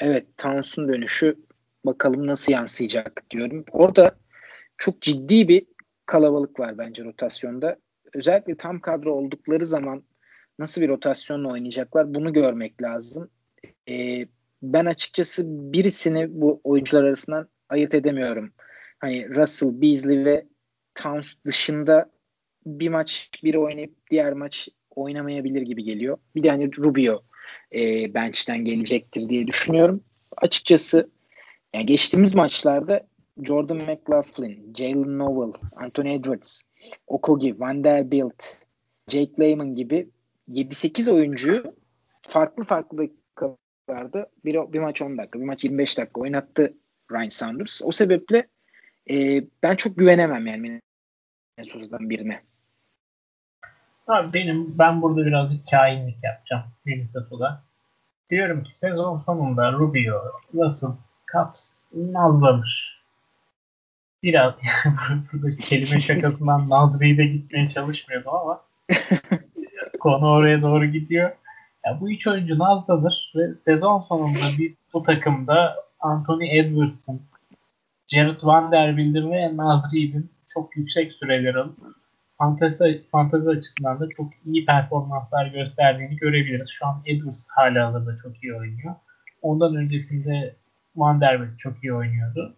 Evet 0.04 0.26
Towns'un 0.38 0.88
dönüşü 0.88 1.36
bakalım 1.86 2.26
nasıl 2.26 2.52
yansıyacak 2.52 3.22
diyorum. 3.30 3.64
Orada 3.72 4.16
çok 4.78 5.00
ciddi 5.00 5.48
bir 5.48 5.66
kalabalık 6.06 6.60
var 6.60 6.78
bence 6.78 7.04
rotasyonda. 7.04 7.76
Özellikle 8.14 8.56
tam 8.56 8.80
kadro 8.80 9.12
oldukları 9.12 9.66
zaman 9.66 10.02
nasıl 10.58 10.80
bir 10.80 10.88
rotasyonla 10.88 11.52
oynayacaklar 11.52 12.14
bunu 12.14 12.32
görmek 12.32 12.82
lazım. 12.82 13.30
Ee, 13.88 14.26
ben 14.62 14.86
açıkçası 14.86 15.42
birisini 15.46 16.26
bu 16.30 16.60
oyuncular 16.64 17.04
arasından 17.04 17.48
ayırt 17.68 17.94
edemiyorum. 17.94 18.52
Hani 18.98 19.34
Russell, 19.34 19.80
Beasley 19.82 20.24
ve 20.24 20.46
Towns 20.94 21.34
dışında 21.46 22.10
bir 22.66 22.88
maç 22.88 23.30
biri 23.44 23.58
oynayıp 23.58 23.94
diğer 24.10 24.32
maç 24.32 24.68
oynamayabilir 24.90 25.62
gibi 25.62 25.84
geliyor. 25.84 26.18
Bir 26.34 26.42
de 26.42 26.50
hani 26.50 26.76
Rubio 26.76 27.22
e, 27.74 28.14
bench'ten 28.14 28.64
gelecektir 28.64 29.28
diye 29.28 29.46
düşünüyorum. 29.46 30.04
Açıkçası 30.36 31.10
yani 31.74 31.86
geçtiğimiz 31.86 32.34
maçlarda 32.34 33.06
Jordan 33.42 33.76
McLaughlin, 33.76 34.74
Jalen 34.74 35.18
Noel, 35.18 35.52
Anthony 35.76 36.14
Edwards, 36.14 36.62
Okogi, 37.06 37.60
Vanderbilt, 37.60 38.44
Jake 39.08 39.32
Layman 39.38 39.74
gibi 39.74 40.08
7-8 40.48 41.12
oyuncuyu 41.12 41.74
farklı 42.28 42.64
farklı 42.64 42.98
dakikalarda 42.98 44.30
bir, 44.44 44.72
bir 44.72 44.78
maç 44.78 45.02
10 45.02 45.18
dakika, 45.18 45.40
bir 45.40 45.44
maç 45.44 45.64
25 45.64 45.98
dakika 45.98 46.20
oynattı 46.20 46.74
Ryan 47.12 47.28
Saunders. 47.28 47.82
O 47.84 47.92
sebeple 47.92 48.48
e, 49.10 49.44
ben 49.62 49.76
çok 49.76 49.98
güvenemem 49.98 50.46
yani 50.46 50.80
Minnesota'dan 51.58 52.10
birine. 52.10 52.42
Abi 54.12 54.32
benim 54.32 54.78
ben 54.78 55.02
burada 55.02 55.26
birazcık 55.26 55.68
kainlik 55.70 56.24
yapacağım 56.24 56.62
Minnesota'da. 56.84 57.62
Diyorum 58.30 58.64
ki 58.64 58.76
sezon 58.76 59.22
sonunda 59.26 59.72
Rubio, 59.72 60.22
Russell, 60.54 60.90
Katz 61.26 61.90
nazlanır. 61.94 63.02
Biraz 64.22 64.54
burada 65.32 65.56
kelime 65.56 66.00
şakasından 66.00 66.70
Nazri'yi 66.70 67.18
de 67.18 67.26
gitmeye 67.26 67.68
çalışmıyordum 67.68 68.34
ama 68.34 68.60
konu 70.00 70.30
oraya 70.30 70.62
doğru 70.62 70.84
gidiyor. 70.84 71.30
Ya 71.86 72.00
bu 72.00 72.10
üç 72.10 72.26
oyuncu 72.26 72.58
nazlanır 72.58 73.32
ve 73.36 73.48
sezon 73.64 74.00
sonunda 74.00 74.58
bir 74.58 74.74
bu 74.92 75.02
takımda 75.02 75.76
Anthony 76.00 76.58
Edwards'ın, 76.58 77.22
Jared 78.08 78.42
Vanderbilt'in 78.42 79.30
ve 79.30 79.56
Nazri'nin 79.56 80.30
çok 80.48 80.76
yüksek 80.76 81.12
süreler 81.12 81.54
alıp 81.54 82.01
fantezi, 82.42 83.02
fantezi 83.12 83.50
açısından 83.50 84.00
da 84.00 84.08
çok 84.16 84.26
iyi 84.46 84.66
performanslar 84.66 85.46
gösterdiğini 85.46 86.16
görebiliriz. 86.16 86.68
Şu 86.70 86.86
an 86.86 87.02
Edwards 87.06 87.48
hala 87.50 87.88
alırda 87.88 88.16
çok 88.16 88.44
iyi 88.44 88.54
oynuyor. 88.54 88.94
Ondan 89.42 89.74
öncesinde 89.74 90.54
Vanderbilt 90.96 91.58
çok 91.58 91.84
iyi 91.84 91.94
oynuyordu. 91.94 92.54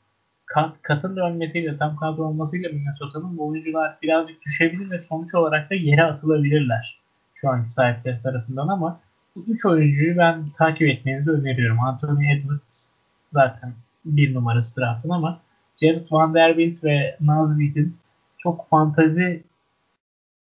Kat, 0.46 0.72
katın 0.82 1.16
dönmesiyle, 1.16 1.78
tam 1.78 1.96
kadro 1.96 2.22
olmasıyla 2.22 2.70
Minnesota'nın 2.70 3.38
bu 3.38 3.48
oyuncular 3.48 3.98
birazcık 4.02 4.42
düşebilir 4.42 4.90
ve 4.90 4.98
sonuç 4.98 5.34
olarak 5.34 5.70
da 5.70 5.74
yere 5.74 6.02
atılabilirler 6.02 7.00
şu 7.34 7.48
anki 7.48 7.72
sahipleri 7.72 8.22
tarafından 8.22 8.68
ama 8.68 9.00
bu 9.36 9.44
üç 9.48 9.66
oyuncuyu 9.66 10.18
ben 10.18 10.50
takip 10.58 10.88
etmenizi 10.88 11.30
öneriyorum. 11.30 11.80
Anthony 11.80 12.32
Edwards 12.32 12.90
zaten 13.32 13.72
bir 14.04 14.34
numarası 14.34 14.80
draftın 14.80 15.10
ama 15.10 15.40
Jared 15.80 16.06
Vanderbilt 16.10 16.84
ve 16.84 17.16
Nazrid'in 17.20 17.96
çok 18.38 18.68
fantazi 18.70 19.44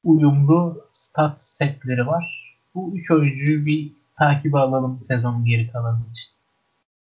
uyumlu 0.03 0.89
stat 0.91 1.41
setleri 1.41 2.07
var. 2.07 2.55
Bu 2.75 2.97
üç 2.97 3.11
oyuncuyu 3.11 3.65
bir 3.65 3.93
takibe 4.17 4.57
alalım 4.57 5.01
sezonun 5.07 5.45
geri 5.45 5.71
kalanı 5.71 5.99
için. 6.11 6.31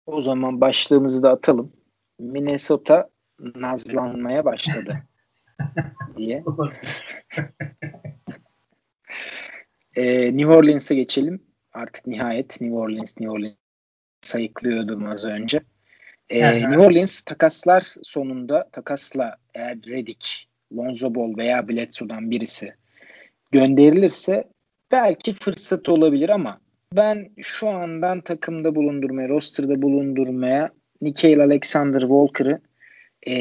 O 0.06 0.22
zaman 0.22 0.62
başlığımızı 0.62 1.24
da 1.24 1.32
atalım. 1.32 1.72
Minnesota 2.20 3.10
nazlanmaya 3.40 4.46
başladı 4.46 5.04
diye. 6.18 6.44
ee, 9.96 10.38
New 10.38 10.48
Orleans'a 10.48 10.94
geçelim. 10.94 11.44
Artık 11.74 12.08
nihayet 12.08 12.62
New 12.62 12.78
Orleans, 12.78 13.20
New 13.20 13.36
Orleans 13.36 13.56
sayıklıyordum 14.22 15.06
az 15.06 15.26
önce. 15.26 15.62
Ee, 16.30 16.56
New 16.56 16.80
Orleans 16.80 17.22
takaslar 17.22 17.96
sonunda 18.04 18.70
takasla 18.72 19.36
eğer 19.56 19.78
Redick, 19.88 20.48
Lonzo 20.74 21.16
Ball 21.16 21.38
veya 21.38 21.68
Bledsoe'dan 21.68 22.32
birisi 22.32 22.74
gönderilirse 23.52 24.44
belki 24.92 25.34
fırsat 25.34 25.90
olabilir 25.90 26.30
ama 26.30 26.60
ben 26.94 27.30
şu 27.42 27.70
andan 27.70 28.22
takımda 28.22 28.76
bulundurmaya, 28.76 29.30
rosterda 29.30 29.82
bulundurmaya 29.82 30.72
Nikail 31.02 31.40
Alexander 31.40 32.00
Walker'ı 32.00 32.62
e, 33.28 33.34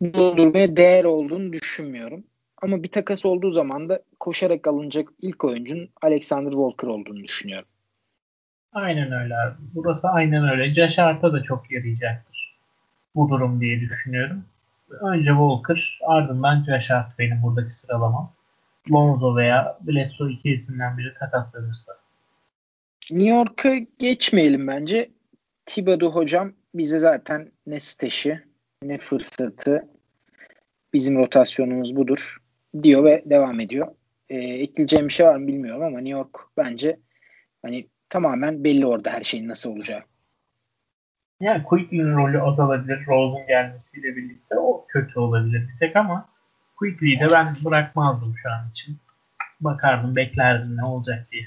bulundurmaya 0.00 0.76
değer 0.76 1.04
olduğunu 1.04 1.52
düşünmüyorum. 1.52 2.24
Ama 2.62 2.82
bir 2.82 2.88
takas 2.88 3.26
olduğu 3.26 3.52
zaman 3.52 3.88
da 3.88 4.02
koşarak 4.20 4.68
alınacak 4.68 5.08
ilk 5.22 5.44
oyuncunun 5.44 5.88
Alexander 6.02 6.50
Walker 6.50 6.88
olduğunu 6.88 7.24
düşünüyorum. 7.24 7.68
Aynen 8.72 9.12
öyle 9.12 9.34
abi. 9.36 9.54
Burası 9.74 10.08
aynen 10.08 10.48
öyle. 10.48 10.86
Hart'a 10.96 11.32
da 11.32 11.42
çok 11.42 11.70
yarayacaktır 11.70 12.58
bu 13.14 13.28
durum 13.28 13.60
diye 13.60 13.80
düşünüyorum. 13.80 14.44
Önce 14.90 15.28
Walker 15.28 15.98
ardından 16.06 16.64
Josh 16.64 16.90
Hart 16.90 17.18
benim 17.18 17.42
buradaki 17.42 17.74
sıralamam. 17.74 18.32
Lonzo 18.92 19.36
veya 19.36 19.78
Bledsoe 19.80 20.32
ikisinden 20.32 20.98
biri 20.98 21.14
takaslanırsa. 21.14 21.92
New 23.10 23.36
York'a 23.36 23.74
geçmeyelim 23.98 24.66
bence. 24.66 25.10
Thibodeau 25.66 26.14
hocam 26.14 26.52
bize 26.74 26.98
zaten 26.98 27.52
ne 27.66 27.80
steşi 27.80 28.40
ne 28.82 28.98
fırsatı 28.98 29.88
bizim 30.92 31.18
rotasyonumuz 31.18 31.96
budur 31.96 32.36
diyor 32.82 33.04
ve 33.04 33.22
devam 33.26 33.60
ediyor. 33.60 33.88
E, 34.28 34.36
ekleyeceğim 34.36 35.08
bir 35.08 35.12
şey 35.12 35.26
var 35.26 35.36
mı 35.36 35.46
bilmiyorum 35.46 35.82
ama 35.82 36.00
New 36.00 36.18
York 36.18 36.38
bence 36.56 36.98
hani 37.62 37.88
tamamen 38.08 38.64
belli 38.64 38.86
orada 38.86 39.10
her 39.10 39.22
şeyin 39.22 39.48
nasıl 39.48 39.70
olacağı. 39.70 40.02
Yani 41.40 41.62
Quickly'nin 41.62 42.16
rolü 42.16 42.42
azalabilir. 42.42 43.06
Rose'un 43.06 43.46
gelmesiyle 43.46 44.16
birlikte 44.16 44.58
o 44.58 44.86
kötü 44.88 45.18
olabilir 45.18 45.68
bir 45.68 45.78
tek 45.78 45.96
ama 45.96 46.28
Quickly'yi 46.76 47.20
de 47.20 47.30
ben 47.30 47.56
bırakmazdım 47.64 48.34
şu 48.42 48.50
an 48.50 48.70
için. 48.70 48.96
Bakardım, 49.60 50.16
beklerdim 50.16 50.76
ne 50.76 50.84
olacak 50.84 51.28
diye. 51.32 51.42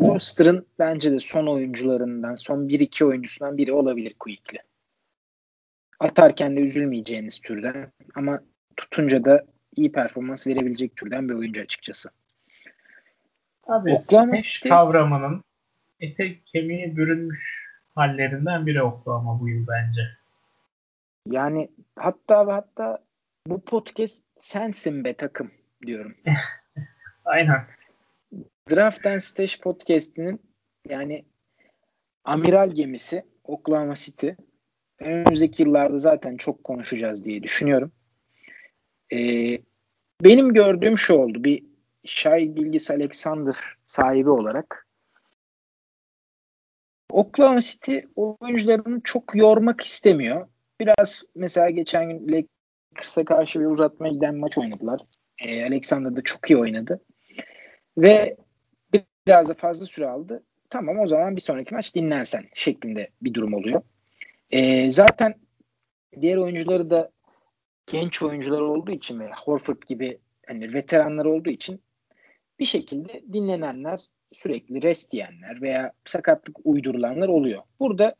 Roster'ın 0.00 0.66
bence 0.78 1.12
de 1.12 1.18
son 1.18 1.46
oyuncularından, 1.46 2.34
son 2.34 2.68
1-2 2.68 3.04
oyuncusundan 3.04 3.56
biri 3.56 3.72
olabilir 3.72 4.14
Quickly. 4.18 4.58
Atarken 6.00 6.56
de 6.56 6.60
üzülmeyeceğiniz 6.60 7.40
türden 7.40 7.92
ama 8.14 8.40
tutunca 8.76 9.24
da 9.24 9.44
iyi 9.76 9.92
performans 9.92 10.46
verebilecek 10.46 10.96
türden 10.96 11.28
bir 11.28 11.34
oyuncu 11.34 11.60
açıkçası. 11.60 12.10
Abi 13.66 13.92
Oklahoma 13.92 14.36
State 14.36 14.68
kavramının 14.68 15.44
etek 16.00 16.46
kemiğe 16.46 16.96
bürünmüş 16.96 17.67
hallerinden 17.98 18.66
biri 18.66 18.82
Oklahoma 18.82 19.40
bu 19.40 19.48
yıl 19.48 19.66
bence. 19.66 20.00
Yani 21.26 21.70
hatta 21.96 22.46
ve 22.46 22.52
hatta 22.52 22.98
bu 23.46 23.64
podcast 23.64 24.24
sensin 24.38 25.04
be 25.04 25.14
takım 25.14 25.50
diyorum. 25.86 26.14
Aynen. 27.24 27.64
Draft 28.70 29.06
and 29.06 29.18
Stash 29.18 29.60
podcast'inin 29.60 30.40
yani 30.88 31.24
amiral 32.24 32.70
gemisi 32.70 33.24
Oklahoma 33.44 33.94
City. 33.94 34.28
Önümüzdeki 34.98 35.62
yıllarda 35.62 35.98
zaten 35.98 36.36
çok 36.36 36.64
konuşacağız 36.64 37.24
diye 37.24 37.42
düşünüyorum. 37.42 37.92
Ee, 39.12 39.58
benim 40.22 40.54
gördüğüm 40.54 40.98
şu 40.98 41.14
oldu. 41.14 41.44
Bir 41.44 41.64
Şay 42.04 42.56
Bilgis 42.56 42.90
Alexander 42.90 43.56
sahibi 43.86 44.30
olarak 44.30 44.87
Oklahoma 47.10 47.60
City 47.60 47.98
oyuncularını 48.16 49.00
çok 49.04 49.34
yormak 49.34 49.80
istemiyor. 49.80 50.48
Biraz 50.80 51.22
mesela 51.34 51.70
geçen 51.70 52.08
gün 52.08 52.46
Lakers'a 52.92 53.24
karşı 53.24 53.60
bir 53.60 53.66
uzatmaya 53.66 54.12
giden 54.12 54.36
maç 54.36 54.58
oynadılar. 54.58 55.00
Ee, 55.44 55.64
Alexander 55.64 56.16
da 56.16 56.22
çok 56.22 56.50
iyi 56.50 56.56
oynadı. 56.56 57.00
Ve 57.98 58.36
biraz 59.26 59.48
da 59.48 59.54
fazla 59.54 59.86
süre 59.86 60.08
aldı. 60.08 60.42
Tamam 60.70 60.98
o 60.98 61.06
zaman 61.06 61.36
bir 61.36 61.40
sonraki 61.40 61.74
maç 61.74 61.94
dinlensen 61.94 62.44
şeklinde 62.54 63.08
bir 63.22 63.34
durum 63.34 63.54
oluyor. 63.54 63.82
Ee, 64.50 64.90
zaten 64.90 65.34
diğer 66.20 66.36
oyuncuları 66.36 66.90
da 66.90 67.10
genç 67.86 68.22
oyuncular 68.22 68.60
olduğu 68.60 68.92
için 68.92 69.20
ve 69.20 69.30
Horford 69.44 69.82
gibi 69.86 70.18
hani 70.46 70.74
veteranlar 70.74 71.24
olduğu 71.24 71.50
için 71.50 71.80
bir 72.58 72.64
şekilde 72.64 73.22
dinlenenler 73.32 74.00
sürekli 74.32 74.82
rest 74.82 75.12
diyenler 75.12 75.62
veya 75.62 75.92
sakatlık 76.04 76.56
uydurulanlar 76.64 77.28
oluyor. 77.28 77.62
Burada 77.80 78.14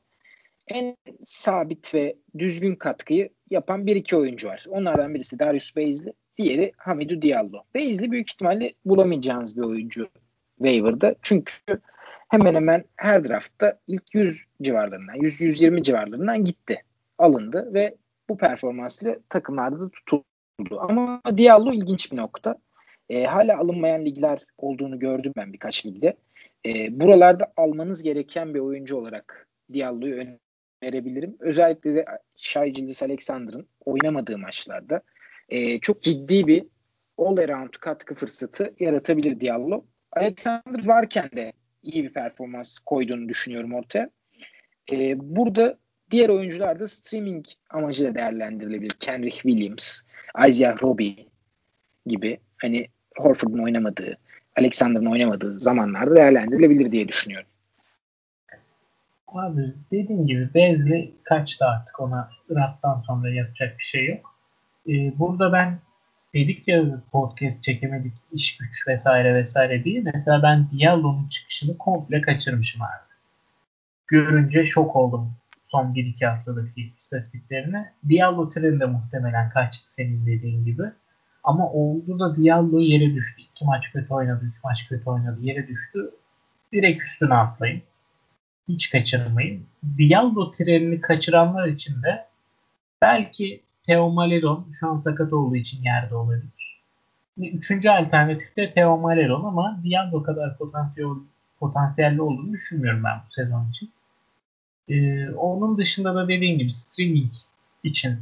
en 0.69 0.97
sabit 1.25 1.95
ve 1.95 2.17
düzgün 2.39 2.75
katkıyı 2.75 3.29
yapan 3.51 3.87
bir 3.87 3.97
iki 3.97 4.17
oyuncu 4.17 4.49
var. 4.49 4.65
Onlardan 4.69 5.15
birisi 5.15 5.39
Darius 5.39 5.77
Beyzli, 5.77 6.13
diğeri 6.39 6.73
Hamidou 6.77 7.23
Diallo. 7.23 7.63
Beyzli 7.75 8.11
büyük 8.11 8.31
ihtimalle 8.31 8.75
bulamayacağınız 8.85 9.57
bir 9.57 9.63
oyuncu 9.63 10.09
waiver'da. 10.59 11.15
Çünkü 11.23 11.53
hemen 12.29 12.55
hemen 12.55 12.85
her 12.97 13.25
draftta 13.25 13.79
ilk 13.87 14.15
100 14.15 14.45
civarlarından, 14.63 15.17
100-120 15.17 15.83
civarlarından 15.83 16.45
gitti. 16.45 16.83
Alındı 17.19 17.75
ve 17.75 17.97
bu 18.29 18.37
performansla 18.37 19.17
takımlarda 19.29 19.81
da 19.81 19.89
tutuldu. 19.89 20.25
Ama 20.79 21.23
Diallo 21.37 21.73
ilginç 21.73 22.13
bir 22.13 22.17
nokta. 22.17 22.59
E, 23.09 23.25
hala 23.25 23.59
alınmayan 23.59 24.05
ligler 24.05 24.39
olduğunu 24.59 24.99
gördüm 24.99 25.33
ben 25.37 25.53
birkaç 25.53 25.87
ligde. 25.87 26.17
E, 26.67 27.01
buralarda 27.01 27.53
almanız 27.57 28.03
gereken 28.03 28.55
bir 28.55 28.61
oyuncu 28.61 28.97
olarak 28.97 29.49
Diallo'yu 29.73 30.39
önerebilirim. 30.83 31.37
Özellikle 31.41 31.95
de 31.95 32.05
Shai 32.37 32.73
Gildes 32.73 33.03
Alexander'ın 33.03 33.69
oynamadığı 33.85 34.39
maçlarda 34.39 35.03
e, 35.49 35.79
çok 35.79 36.03
ciddi 36.03 36.47
bir 36.47 36.65
all-around 37.19 37.79
katkı 37.81 38.15
fırsatı 38.15 38.75
yaratabilir 38.81 39.41
Diallo. 39.41 39.85
Alexander 40.13 40.87
varken 40.87 41.31
de 41.37 41.53
iyi 41.83 42.05
bir 42.05 42.13
performans 42.13 42.79
koyduğunu 42.79 43.29
düşünüyorum 43.29 43.75
ortaya. 43.75 44.11
E, 44.93 45.15
burada 45.37 45.79
diğer 46.11 46.29
oyuncular 46.29 46.81
da 46.81 46.89
streaming 46.89 47.47
amacıyla 47.71 48.15
değerlendirilebilir. 48.15 48.91
Kenrich 48.91 49.37
Williams, 49.37 50.01
Isaiah 50.49 50.83
Roby 50.83 51.11
gibi 52.07 52.39
hani 52.57 52.87
Horford'un 53.19 53.65
oynamadığı, 53.65 54.17
Alexander'ın 54.59 55.07
oynamadığı 55.07 55.59
zamanlarda 55.59 56.17
değerlendirilebilir 56.17 56.93
diye 56.93 57.09
düşünüyorum. 57.09 57.49
Abi 59.29 59.75
dediğim 59.93 60.27
gibi 60.27 60.55
Bezli 60.55 61.15
kaçtı 61.25 61.65
artık 61.65 62.01
ona 62.01 62.31
Irak'tan 62.49 63.01
sonra 63.07 63.31
yapacak 63.31 63.79
bir 63.79 63.85
şey 63.85 64.07
yok. 64.07 64.35
Ee, 64.89 65.19
burada 65.19 65.53
ben 65.53 65.79
dedik 66.35 66.69
ya 66.69 66.85
podcast 67.13 67.65
çekemedik 67.65 68.13
iş 68.33 68.57
güç 68.57 68.89
vesaire 68.89 69.35
vesaire 69.35 69.85
diye. 69.85 70.01
Mesela 70.01 70.43
ben 70.43 70.69
Diallo'nun 70.71 71.29
çıkışını 71.29 71.79
komple 71.79 72.23
kaçırmışım 72.23 72.83
abi. 72.83 73.09
Görünce 74.07 74.67
şok 74.67 74.97
oldum 74.97 75.33
son 75.69 75.95
1-2 75.95 76.27
haftadaki 76.27 76.93
istatistiklerine. 76.97 77.93
Diallo 78.09 78.51
trende 78.51 78.87
muhtemelen 78.87 79.51
kaçtı 79.51 79.93
senin 79.93 80.27
dediğin 80.27 80.65
gibi. 80.65 80.83
Ama 81.45 81.73
oldu 81.73 82.19
da 82.19 82.37
Diallo 82.37 82.81
yere 82.81 83.15
düştü. 83.15 83.43
2 83.43 83.65
maç 83.65 83.93
kötü 83.93 84.15
oynadı, 84.15 84.45
3 84.45 84.65
maç 84.65 84.89
kötü 84.89 85.11
oynadı, 85.11 85.39
yere 85.41 85.69
düştü. 85.69 86.11
Direkt 86.73 87.03
üstüne 87.03 87.35
atlayın. 87.35 87.83
Hiç 88.69 88.91
kaçırmayın. 88.91 89.67
Diallo 89.99 90.53
trenini 90.53 91.01
kaçıranlar 91.01 91.69
için 91.69 92.03
de 92.03 92.27
belki 93.03 93.63
Theo 93.83 94.11
Maledon 94.11 94.67
şu 94.81 94.89
an 94.89 94.97
sakat 94.97 95.33
olduğu 95.33 95.57
için 95.57 95.83
yerde 95.83 96.15
olabilir. 96.15 96.81
Üçüncü 97.39 97.89
alternatif 97.89 98.57
de 98.57 98.71
Theo 98.71 98.99
Maledon 98.99 99.45
ama 99.45 99.81
Diallo 99.85 100.23
kadar 100.23 100.59
potansiyel, 100.59 101.09
potansiyelli 101.61 102.23
olduğunu 102.23 102.53
düşünmüyorum 102.53 103.05
ben 103.05 103.19
bu 103.29 103.33
sezon 103.33 103.71
için. 103.71 103.91
Ee, 104.89 105.31
onun 105.31 105.79
dışında 105.79 106.15
da 106.15 106.29
dediğim 106.29 106.59
gibi 106.59 106.73
streaming 106.73 107.33
için 107.83 108.19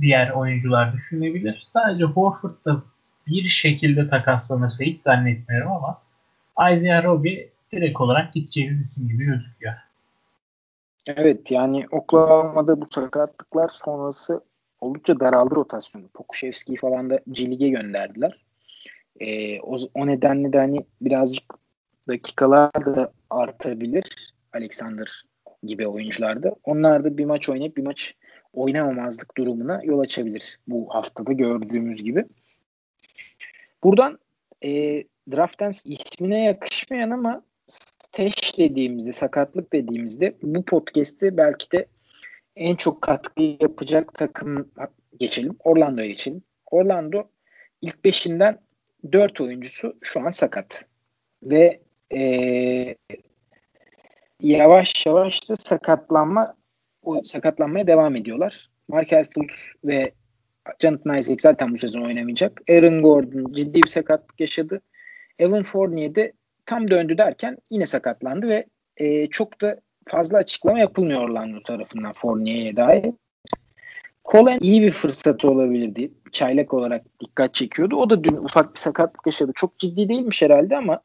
diğer 0.00 0.30
oyuncular 0.30 0.92
düşünebilir. 0.92 1.68
Sadece 1.72 2.04
Horford 2.04 2.64
da 2.64 2.82
bir 3.26 3.48
şekilde 3.48 4.08
takaslanırsa 4.08 4.84
hiç 4.84 5.02
zannetmiyorum 5.02 5.72
ama 5.72 6.02
Isaiah 6.52 7.04
Roby 7.04 7.36
direkt 7.72 8.00
olarak 8.00 8.34
gideceğimiz 8.34 8.80
isim 8.80 9.08
gibi 9.08 9.24
gözüküyor. 9.24 9.74
Evet 11.06 11.50
yani 11.50 11.86
Oklahoma'da 11.90 12.80
bu 12.80 12.86
sakatlıklar 12.90 13.68
sonrası 13.68 14.40
oldukça 14.80 15.20
daraldı 15.20 15.54
rotasyonu. 15.54 16.08
Pokuševski'yi 16.08 16.78
falan 16.78 17.10
da 17.10 17.20
C 17.30 17.44
gönderdiler. 17.44 18.44
E, 19.20 19.60
o, 19.60 19.76
o 19.94 20.06
nedenle 20.06 20.52
de 20.52 20.58
hani 20.58 20.86
birazcık 21.00 21.44
dakikalar 22.08 22.86
da 22.86 23.12
artabilir 23.30 24.34
Alexander 24.52 25.24
gibi 25.62 25.86
oyuncularda. 25.86 26.54
Onlar 26.64 27.04
da 27.04 27.18
bir 27.18 27.24
maç 27.24 27.48
oynayıp 27.48 27.76
bir 27.76 27.82
maç 27.82 28.14
oynamamazlık 28.56 29.36
durumuna 29.36 29.80
yol 29.84 29.98
açabilir 29.98 30.58
bu 30.68 30.94
haftada 30.94 31.32
gördüğümüz 31.32 32.02
gibi. 32.02 32.24
Buradan 33.84 34.18
e, 34.64 35.04
draft'tan 35.30 35.72
ismine 35.84 36.44
yakışmayan 36.44 37.10
ama 37.10 37.42
stash 37.66 38.58
dediğimizde, 38.58 39.12
sakatlık 39.12 39.72
dediğimizde 39.72 40.36
bu 40.42 40.64
podcast'i 40.64 41.36
belki 41.36 41.72
de 41.72 41.86
en 42.56 42.76
çok 42.76 43.02
katkı 43.02 43.42
yapacak 43.42 44.14
takım 44.14 44.70
geçelim. 45.20 45.56
Orlando'ya 45.64 46.06
geçelim. 46.06 46.42
Orlando 46.70 47.28
ilk 47.82 48.04
beşinden 48.04 48.58
dört 49.12 49.40
oyuncusu 49.40 49.96
şu 50.02 50.20
an 50.20 50.30
sakat. 50.30 50.84
Ve 51.42 51.80
e, 52.14 52.96
yavaş 54.40 55.06
yavaş 55.06 55.48
da 55.48 55.56
sakatlanma 55.56 56.56
sakatlanmaya 57.24 57.86
devam 57.86 58.16
ediyorlar. 58.16 58.70
Markel 58.88 59.24
Fultz 59.34 59.68
ve 59.84 60.12
Jonathan 60.80 61.18
Isaac 61.18 61.42
zaten 61.42 61.74
bu 61.74 61.78
sezon 61.78 62.02
oynamayacak. 62.02 62.60
Aaron 62.70 63.02
Gordon 63.02 63.52
ciddi 63.52 63.82
bir 63.82 63.88
sakatlık 63.88 64.40
yaşadı. 64.40 64.80
Evan 65.38 65.62
Fournier 65.62 66.14
de 66.14 66.32
tam 66.66 66.88
döndü 66.88 67.18
derken 67.18 67.58
yine 67.70 67.86
sakatlandı 67.86 68.48
ve 68.48 68.66
e, 68.96 69.26
çok 69.26 69.60
da 69.60 69.80
fazla 70.08 70.38
açıklama 70.38 70.78
yapılmıyor 70.78 71.22
Orlando 71.22 71.62
tarafından 71.62 72.12
Fournier'e 72.12 72.76
dair. 72.76 73.12
Colen 74.24 74.58
iyi 74.60 74.82
bir 74.82 74.90
fırsatı 74.90 75.50
olabilirdi. 75.50 76.10
Çaylak 76.32 76.74
olarak 76.74 77.04
dikkat 77.20 77.54
çekiyordu. 77.54 77.96
O 77.96 78.10
da 78.10 78.24
dün 78.24 78.36
ufak 78.36 78.74
bir 78.74 78.78
sakatlık 78.78 79.26
yaşadı. 79.26 79.52
Çok 79.54 79.78
ciddi 79.78 80.08
değilmiş 80.08 80.42
herhalde 80.42 80.76
ama 80.76 81.00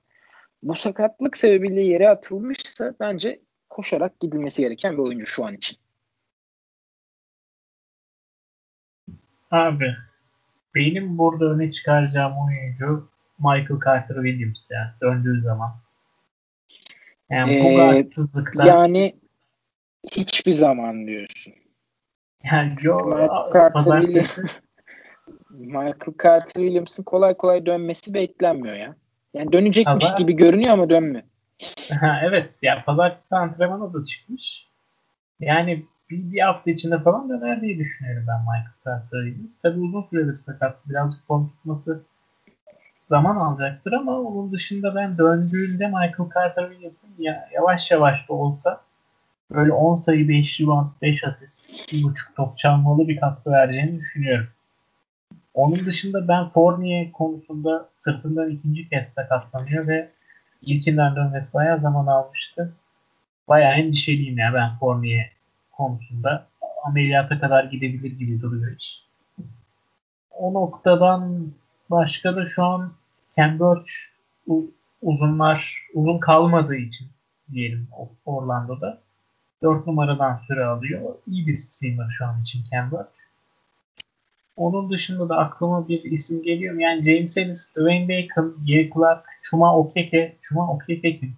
bu 0.63 0.75
sakatlık 0.75 1.37
sebebiyle 1.37 1.81
yere 1.81 2.09
atılmışsa 2.09 2.93
bence 2.99 3.39
koşarak 3.69 4.19
gidilmesi 4.19 4.61
gereken 4.61 4.93
bir 4.93 5.01
oyuncu 5.01 5.25
şu 5.25 5.45
an 5.45 5.53
için. 5.53 5.77
Abi 9.51 9.95
benim 10.75 11.17
burada 11.17 11.45
öne 11.45 11.71
çıkaracağım 11.71 12.33
oyuncu 12.47 13.09
Michael 13.39 13.79
Carter 13.85 14.15
Williams 14.15 14.71
ya 14.71 14.95
döndüğü 15.01 15.41
zaman. 15.41 15.71
Yani 17.29 17.53
ee, 17.53 17.63
bu 17.63 17.75
guardsızlıkta 17.75 18.67
yani 18.67 19.15
hiçbir 20.11 20.51
zaman 20.51 21.07
diyorsun. 21.07 21.53
Yani 22.43 22.75
Joe 22.79 23.05
Michael 23.05 23.53
Carter, 23.53 24.01
Michael 25.49 26.13
Carter 26.23 26.61
Williams'ın 26.61 27.03
kolay 27.03 27.37
kolay 27.37 27.65
dönmesi 27.65 28.13
beklenmiyor 28.13 28.75
ya. 28.75 28.95
Yani 29.33 29.53
dönecekmiş 29.53 30.05
Pazar... 30.05 30.17
gibi 30.17 30.33
görünüyor 30.33 30.71
ama 30.71 30.89
dönmüyor. 30.89 31.23
evet 32.23 32.59
ya 32.61 32.83
pazartesi 32.85 33.35
antrenmana 33.35 33.93
da 33.93 34.05
çıkmış. 34.05 34.67
Yani 35.39 35.85
bir, 36.11 36.31
bir 36.31 36.41
hafta 36.41 36.71
içinde 36.71 36.99
falan 36.99 37.29
döner 37.29 37.61
diye 37.61 37.77
düşünüyorum 37.77 38.25
ben 38.27 38.39
Michael 38.39 38.71
Carter'ı. 38.85 39.33
Tabi 39.63 39.79
uzun 39.79 40.05
süredir 40.09 40.35
sakat. 40.35 40.89
Birazcık 40.89 41.27
form 41.27 41.47
tutması 41.47 42.01
zaman 43.09 43.35
alacaktır 43.35 43.91
ama 43.91 44.19
onun 44.19 44.51
dışında 44.51 44.95
ben 44.95 45.17
döndüğünde 45.17 45.87
Michael 45.87 46.29
Carter 46.35 46.69
Williams'ın 46.69 47.09
yavaş 47.53 47.91
yavaş 47.91 48.29
da 48.29 48.33
olsa 48.33 48.81
böyle 49.51 49.71
10 49.71 49.95
sayı 49.95 50.29
5 50.29 50.61
rebound 50.61 50.87
5 51.01 51.23
asist 51.23 51.69
1.5 51.69 52.35
top 52.35 52.57
çalmalı 52.57 53.07
bir 53.07 53.19
katkı 53.19 53.51
vereceğini 53.51 53.99
düşünüyorum. 53.99 54.47
Onun 55.53 55.79
dışında 55.79 56.27
ben 56.27 56.49
Fournier 56.49 57.11
konusunda 57.11 57.89
sırtından 57.99 58.49
ikinci 58.49 58.89
kez 58.89 59.07
sakatlanıyor 59.07 59.87
ve 59.87 60.09
ilkinden 60.61 61.15
dönmesi 61.15 61.53
bayağı 61.53 61.79
zaman 61.79 62.07
almıştı. 62.07 62.73
Bayağı 63.47 63.73
endişeliyim 63.73 64.37
ya 64.37 64.53
ben 64.53 64.71
Fournier 64.71 65.31
konusunda. 65.81 66.47
Ameliyata 66.83 67.39
kadar 67.39 67.63
gidebilir 67.63 68.19
gibi 68.19 68.41
duruyor 68.41 68.77
iş. 68.77 69.03
O 70.31 70.53
noktadan 70.53 71.51
başka 71.89 72.35
da 72.35 72.45
şu 72.45 72.63
an 72.63 72.91
Cambridge 73.35 73.91
uzunlar 75.01 75.87
uzun 75.93 76.19
kalmadığı 76.19 76.75
için 76.75 77.07
diyelim 77.51 77.87
Orlando'da 78.25 79.01
4 79.63 79.87
numaradan 79.87 80.41
süre 80.47 80.65
alıyor. 80.65 81.15
İyi 81.27 81.47
bir 81.47 81.57
streamer 81.57 82.09
şu 82.09 82.25
an 82.25 82.41
için 82.41 82.63
Cambridge. 82.71 83.19
Onun 84.55 84.91
dışında 84.91 85.29
da 85.29 85.37
aklıma 85.37 85.87
bir 85.87 86.03
isim 86.03 86.43
geliyor. 86.43 86.79
Yani 86.79 87.03
James 87.03 87.37
Ellis, 87.37 87.75
Dwayne 87.75 88.07
Bacon, 88.07 88.55
Gary 88.67 88.89
Clark, 88.93 89.25
Chuma 89.41 89.77
Okeke. 89.77 90.35
Chuma 90.41 90.71
Okeke 90.73 91.19
kim? 91.19 91.33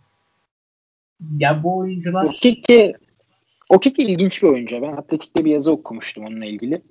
Ya 1.38 1.64
bu 1.64 1.78
oyuncular... 1.78 2.26
Okeke, 2.26 2.94
Okeke 3.70 4.03
ilginç 4.03 4.43
bir 4.43 4.47
oyuncu. 4.47 4.82
Ben 4.82 4.91
Atletik'te 4.91 5.45
bir 5.45 5.51
yazı 5.51 5.72
okumuştum 5.72 6.26
onunla 6.26 6.45
ilgili. 6.45 6.82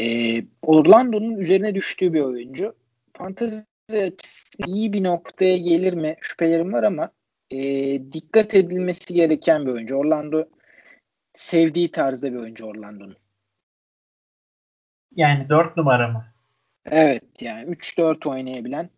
Ee, 0.00 0.42
Orlando'nun 0.62 1.36
üzerine 1.36 1.74
düştüğü 1.74 2.12
bir 2.12 2.20
oyuncu. 2.20 2.74
Fantezi 3.12 3.64
açısından 3.90 4.74
iyi 4.76 4.92
bir 4.92 5.04
noktaya 5.04 5.56
gelir 5.56 5.94
mi 5.94 6.16
şüphelerim 6.20 6.72
var 6.72 6.82
ama 6.82 7.10
e, 7.50 7.58
dikkat 8.12 8.54
edilmesi 8.54 9.14
gereken 9.14 9.66
bir 9.66 9.72
oyuncu. 9.72 9.96
Orlando 9.96 10.44
sevdiği 11.34 11.90
tarzda 11.90 12.32
bir 12.32 12.38
oyuncu 12.38 12.66
Orlando'nun. 12.66 13.16
Yani 15.16 15.48
4 15.48 15.76
numara 15.76 16.08
mı? 16.08 16.24
Evet 16.86 17.42
yani 17.42 17.70
3-4 17.70 18.28
oynayabilen 18.28 18.90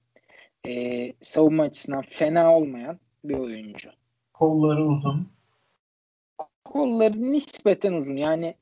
e, 0.67 1.13
savunma 1.21 1.63
açısından 1.63 2.03
fena 2.03 2.57
olmayan 2.57 2.99
bir 3.25 3.35
oyuncu. 3.35 3.91
Kolları 4.33 4.87
uzun. 4.87 5.36
Kolları 6.73 7.33
nispeten 7.33 7.93
uzun. 7.93 8.17
Yani 8.17 8.55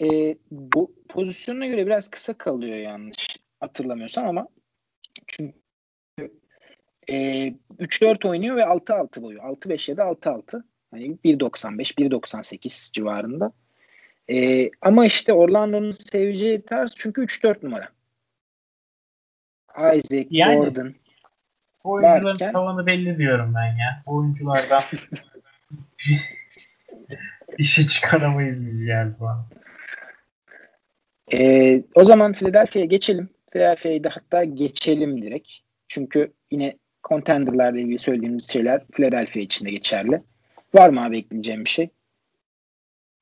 e, 0.00 0.36
bu 0.50 0.92
pozisyonuna 1.08 1.66
göre 1.66 1.86
biraz 1.86 2.10
kısa 2.10 2.34
kalıyor 2.34 2.76
yanlış 2.76 3.36
hatırlamıyorsam 3.60 4.26
ama 4.28 4.48
çünkü 5.26 5.58
e, 7.08 7.48
3-4 7.78 8.28
oynuyor 8.28 8.56
ve 8.56 8.62
6-6 8.62 9.22
boyu. 9.22 9.38
6-5 9.38 9.90
ya 9.90 9.96
da 9.96 10.02
6-6. 10.02 10.62
Hani 10.90 11.18
1.95, 11.24 11.94
1.98 11.94 12.92
civarında. 12.92 13.52
E, 14.30 14.70
ama 14.80 15.06
işte 15.06 15.32
Orlando'nun 15.32 15.90
seveceği 15.90 16.62
tarz 16.62 16.94
çünkü 16.96 17.22
3-4 17.22 17.64
numara. 17.66 17.88
Isaac, 19.96 20.26
yani, 20.30 20.56
Gordon. 20.56 20.94
Oyuncuların 21.84 22.24
varken, 22.24 22.52
tavanı 22.52 22.86
belli 22.86 23.18
diyorum 23.18 23.54
ben 23.54 23.76
ya. 23.76 24.02
Oyunculardan 24.06 24.82
işi 27.58 27.86
çıkaramayız 27.86 28.66
biz 28.66 28.84
geldi 28.84 29.14
bana. 29.20 29.46
E, 31.32 31.82
o 31.94 32.04
zaman 32.04 32.32
Philadelphia'ya 32.32 32.86
geçelim. 32.86 33.28
Philadelphia'yı 33.52 34.04
da 34.04 34.10
hatta 34.12 34.44
geçelim 34.44 35.22
direkt. 35.22 35.48
Çünkü 35.88 36.32
yine 36.50 36.78
contenderlarla 37.08 37.80
ilgili 37.80 37.98
söylediğimiz 37.98 38.50
şeyler 38.50 38.86
Philadelphia 38.92 39.40
için 39.40 39.66
de 39.66 39.70
geçerli. 39.70 40.22
Var 40.74 40.88
mı 40.88 41.04
abi 41.04 41.18
ekleyeceğim 41.18 41.64
bir 41.64 41.70
şey? 41.70 41.88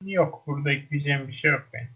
Yok. 0.05 0.43
Burada 0.47 0.71
ekleyeceğim 0.71 1.27
bir 1.27 1.33
şey 1.33 1.51
yok 1.51 1.69
benim. 1.73 1.89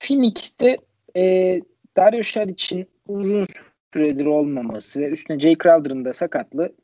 Phoenix'te 0.00 0.78
e, 1.16 1.60
Dario 1.96 2.50
için 2.50 2.88
uzun 3.06 3.44
süredir 3.94 4.26
olmaması 4.26 5.00
ve 5.00 5.08
üstüne 5.08 5.40
Jay 5.40 5.56
Crowder'ın 5.62 6.04
da 6.04 6.12
sakatlığı 6.12 6.74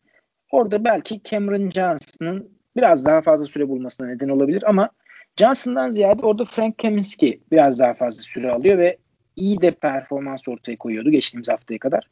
orada 0.50 0.84
belki 0.84 1.20
Cameron 1.24 1.70
Johnson'ın 1.70 2.59
biraz 2.76 3.06
daha 3.06 3.20
fazla 3.20 3.44
süre 3.44 3.68
bulmasına 3.68 4.06
neden 4.06 4.28
olabilir 4.28 4.64
ama 4.66 4.90
Johnson'dan 5.36 5.90
ziyade 5.90 6.26
orada 6.26 6.44
Frank 6.44 6.78
Kaminsky 6.78 7.40
biraz 7.52 7.80
daha 7.80 7.94
fazla 7.94 8.22
süre 8.22 8.52
alıyor 8.52 8.78
ve 8.78 8.98
iyi 9.36 9.60
de 9.60 9.70
performans 9.70 10.48
ortaya 10.48 10.76
koyuyordu 10.76 11.10
geçtiğimiz 11.10 11.48
haftaya 11.48 11.78
kadar. 11.78 12.04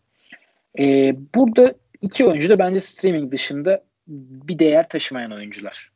Ee, 0.78 1.16
burada 1.34 1.74
iki 2.02 2.24
oyuncu 2.24 2.48
da 2.48 2.58
bence 2.58 2.80
streaming 2.80 3.32
dışında 3.32 3.84
bir 4.06 4.58
değer 4.58 4.88
taşımayan 4.88 5.32
oyuncular. 5.32 5.92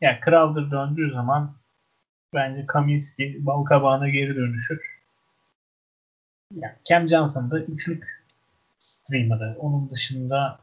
Yani 0.00 0.18
Crowder 0.24 0.70
döndüğü 0.70 1.10
zaman 1.12 1.54
bence 2.34 2.66
Kaminski 2.66 3.36
bal 3.40 3.64
kabağına 3.64 4.08
geri 4.08 4.36
dönüşür. 4.36 5.02
Yani 6.54 6.74
Cam 6.84 7.08
Johnson 7.08 7.50
da 7.50 7.60
üçlük 7.60 8.24
streamer'ı. 8.78 9.56
Onun 9.58 9.90
dışında 9.90 10.60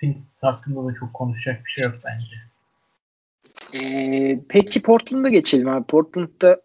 Phoenix 0.00 0.16
hakkında 0.40 0.88
da 0.88 0.94
çok 0.94 1.14
konuşacak 1.14 1.64
bir 1.66 1.70
şey 1.70 1.84
yok 1.84 1.94
bence. 2.04 2.36
Ee, 3.74 4.40
peki 4.48 4.82
Portland'a 4.82 5.28
geçelim 5.28 5.68
abi. 5.68 5.86
Portland'da 5.86 6.60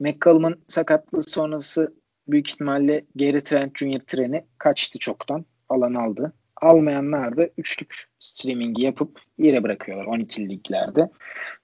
McCollum'un 0.00 0.60
sakatlığı 0.68 1.22
sonrası 1.22 1.94
büyük 2.28 2.50
ihtimalle 2.50 3.04
Gary 3.14 3.40
Trent 3.40 3.78
Jr. 3.78 4.00
treni 4.00 4.44
kaçtı 4.58 4.98
çoktan. 4.98 5.44
Alan 5.68 5.94
aldı. 5.94 6.32
Almayanlar 6.56 7.36
da 7.36 7.48
üçlük 7.58 8.08
streamingi 8.18 8.84
yapıp 8.84 9.20
yere 9.38 9.62
bırakıyorlar 9.62 10.04
12 10.04 10.48
liglerde. 10.48 11.10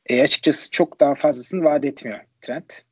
E, 0.07 0.23
açıkçası 0.23 0.71
çok 0.71 1.01
daha 1.01 1.15
fazlasını 1.15 1.65
vaat 1.65 1.85
etmiyor 1.85 2.21
Trent. 2.41 2.85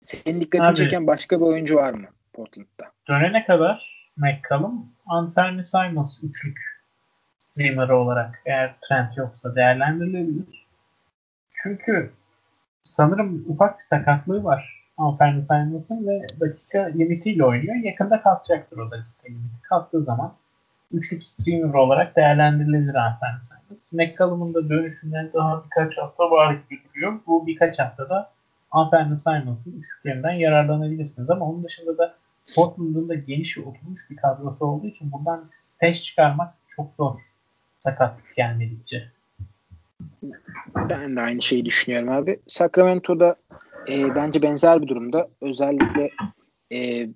Senin 0.00 0.40
dikkatini 0.40 0.66
Abi, 0.66 0.76
çeken 0.76 1.06
başka 1.06 1.40
bir 1.40 1.44
oyuncu 1.44 1.76
var 1.76 1.92
mı 1.92 2.06
Portland'da? 2.32 2.92
Dönene 3.08 3.46
kadar 3.46 4.10
McCollum, 4.16 4.92
Anthony 5.06 5.64
Simons 5.64 6.18
üçlük 6.22 6.73
streamer 7.54 7.88
olarak 7.88 8.42
eğer 8.46 8.74
Trent 8.88 9.16
yoksa 9.16 9.56
değerlendirilebilir. 9.56 10.66
Çünkü 11.62 12.10
sanırım 12.84 13.44
ufak 13.48 13.78
bir 13.78 13.84
sakatlığı 13.84 14.44
var 14.44 14.84
Anthony 14.96 15.42
Simons'ın 15.42 16.06
ve 16.06 16.26
dakika 16.40 16.78
limitiyle 16.78 17.44
oynuyor. 17.44 17.76
Yakında 17.76 18.22
kalkacaktır 18.22 18.78
o 18.78 18.90
dakika 18.90 19.28
limiti. 19.28 19.62
Kalktığı 19.62 20.02
zaman 20.02 20.34
üçlük 20.92 21.26
streamer 21.26 21.74
olarak 21.74 22.16
değerlendirilebilir 22.16 22.94
Anthony 22.94 23.42
Simons. 23.42 23.92
McCallum'un 23.92 24.54
da 24.54 24.68
dönüşünden 24.68 25.30
daha 25.34 25.64
birkaç 25.64 25.98
hafta 25.98 26.30
var 26.30 26.54
gibi 26.54 26.80
duruyor. 26.88 27.20
Bu 27.26 27.46
birkaç 27.46 27.78
haftada 27.78 28.30
Anthony 28.70 29.16
Simons'ın 29.16 29.80
üçlüklerinden 29.80 30.32
yararlanabilirsiniz. 30.32 31.30
Ama 31.30 31.44
onun 31.44 31.64
dışında 31.64 31.98
da 31.98 32.14
Portland'ın 32.54 33.08
da 33.08 33.14
geniş 33.14 33.58
oturmuş 33.58 34.10
bir 34.10 34.16
kadrosu 34.16 34.66
olduğu 34.66 34.86
için 34.86 35.12
buradan 35.12 35.44
test 35.80 36.04
çıkarmak 36.04 36.54
çok 36.76 36.94
zor. 36.96 37.33
Sakatlık 37.84 38.36
gelmedikçe. 38.36 39.08
Ben 40.74 41.16
de 41.16 41.20
aynı 41.20 41.42
şeyi 41.42 41.64
düşünüyorum 41.64 42.08
abi. 42.08 42.40
Sacramento'da 42.46 43.36
e, 43.88 44.14
bence 44.14 44.42
benzer 44.42 44.82
bir 44.82 44.88
durumda. 44.88 45.28
Özellikle 45.40 46.10
e, 46.72 47.08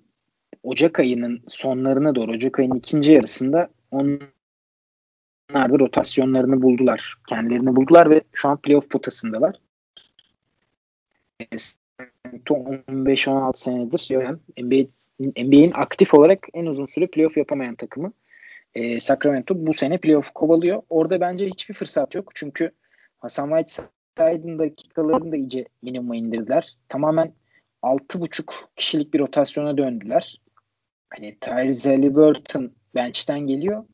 Ocak 0.63 0.99
ayının 0.99 1.41
sonlarına 1.47 2.15
doğru, 2.15 2.31
Ocak 2.31 2.59
ayının 2.59 2.75
ikinci 2.75 3.11
yarısında 3.11 3.69
onlar 3.91 4.19
da 5.53 5.79
rotasyonlarını 5.79 6.61
buldular. 6.61 7.15
Kendilerini 7.27 7.75
buldular 7.75 8.09
ve 8.09 8.21
şu 8.33 8.49
an 8.49 8.57
playoff 8.57 8.89
potasındalar. 8.89 9.55
15-16 12.45 13.57
senedir 13.57 14.07
yani 14.09 14.37
NBA, 15.37 15.77
aktif 15.77 16.13
olarak 16.13 16.47
en 16.53 16.65
uzun 16.65 16.85
süre 16.85 17.07
playoff 17.07 17.37
yapamayan 17.37 17.75
takımı 17.75 18.13
e, 18.75 18.99
Sacramento 18.99 19.67
bu 19.67 19.73
sene 19.73 19.97
playoff 19.97 20.31
kovalıyor. 20.31 20.81
Orada 20.89 21.21
bence 21.21 21.47
hiçbir 21.47 21.73
fırsat 21.73 22.15
yok. 22.15 22.31
Çünkü 22.35 22.71
Hasan 23.17 23.49
Whiteside'ın 23.49 24.59
dakikalarını 24.59 25.31
da 25.31 25.35
iyice 25.35 25.65
minimuma 25.81 26.15
indirdiler. 26.15 26.73
Tamamen 26.89 27.33
6.5 27.83 28.51
kişilik 28.75 29.13
bir 29.13 29.19
rotasyona 29.19 29.77
döndüler. 29.77 30.41
Hani 31.09 31.37
Tyrese 31.41 31.89
Halliburton 31.89 32.71
bench'ten 32.95 33.39
geliyor. 33.39 33.85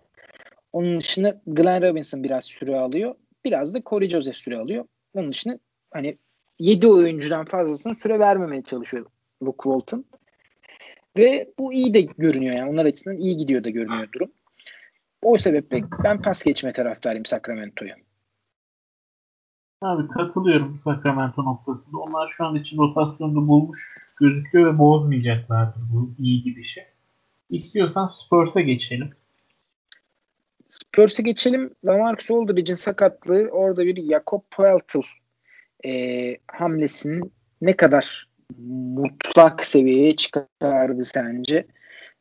Onun 0.73 0.99
dışında 0.99 1.41
Glenn 1.47 1.81
Robinson 1.81 2.23
biraz 2.23 2.43
süre 2.43 2.79
alıyor. 2.79 3.15
Biraz 3.45 3.73
da 3.73 3.81
Corey 3.85 4.09
Joseph 4.09 4.35
süre 4.35 4.57
alıyor. 4.57 4.85
Onun 5.13 5.31
dışında 5.31 5.59
hani 5.91 6.17
7 6.59 6.87
oyuncudan 6.87 7.45
fazlasını 7.45 7.95
süre 7.95 8.19
vermemeye 8.19 8.63
çalışıyor 8.63 9.05
Luke 9.43 9.63
Walton. 9.63 10.05
Ve 11.17 11.53
bu 11.59 11.73
iyi 11.73 11.93
de 11.93 12.01
görünüyor 12.01 12.55
yani. 12.55 12.69
Onlar 12.69 12.85
açısından 12.85 13.17
iyi 13.17 13.37
gidiyor 13.37 13.63
da 13.63 13.69
görünüyor 13.69 14.11
durum. 14.11 14.31
O 15.25 15.37
sebeple 15.37 15.83
ben 16.03 16.21
pas 16.21 16.43
geçme 16.43 16.71
taraftarıyım 16.71 17.25
Sacramento'ya. 17.25 17.95
Abi 19.81 20.07
katılıyorum 20.07 20.79
Sacramento 20.83 21.45
noktasında. 21.45 21.97
Onlar 21.97 22.29
şu 22.29 22.45
an 22.45 22.55
için 22.55 22.77
rotasyonda 22.77 23.47
bulmuş 23.47 23.97
gözüküyor 24.15 24.73
ve 24.73 24.77
bozmayacaklardır 24.77 25.81
bu 25.93 26.13
iyi 26.19 26.43
gidişi. 26.43 26.85
İstiyorsan 27.49 28.07
Spurs'a 28.07 28.61
geçelim. 28.61 29.09
Spurs'e 30.69 31.23
geçelim. 31.23 31.75
Lamarcus 31.85 32.31
Aldridge'in 32.31 32.75
sakatlığı 32.75 33.49
orada 33.51 33.85
bir 33.85 34.09
Jakob 34.11 34.41
Poeltl 34.51 35.07
e, 35.85 35.91
hamlesinin 36.47 37.33
ne 37.61 37.75
kadar 37.75 38.29
mutlak 38.57 39.65
seviyeye 39.65 40.15
çıkardı 40.15 41.05
sence? 41.05 41.67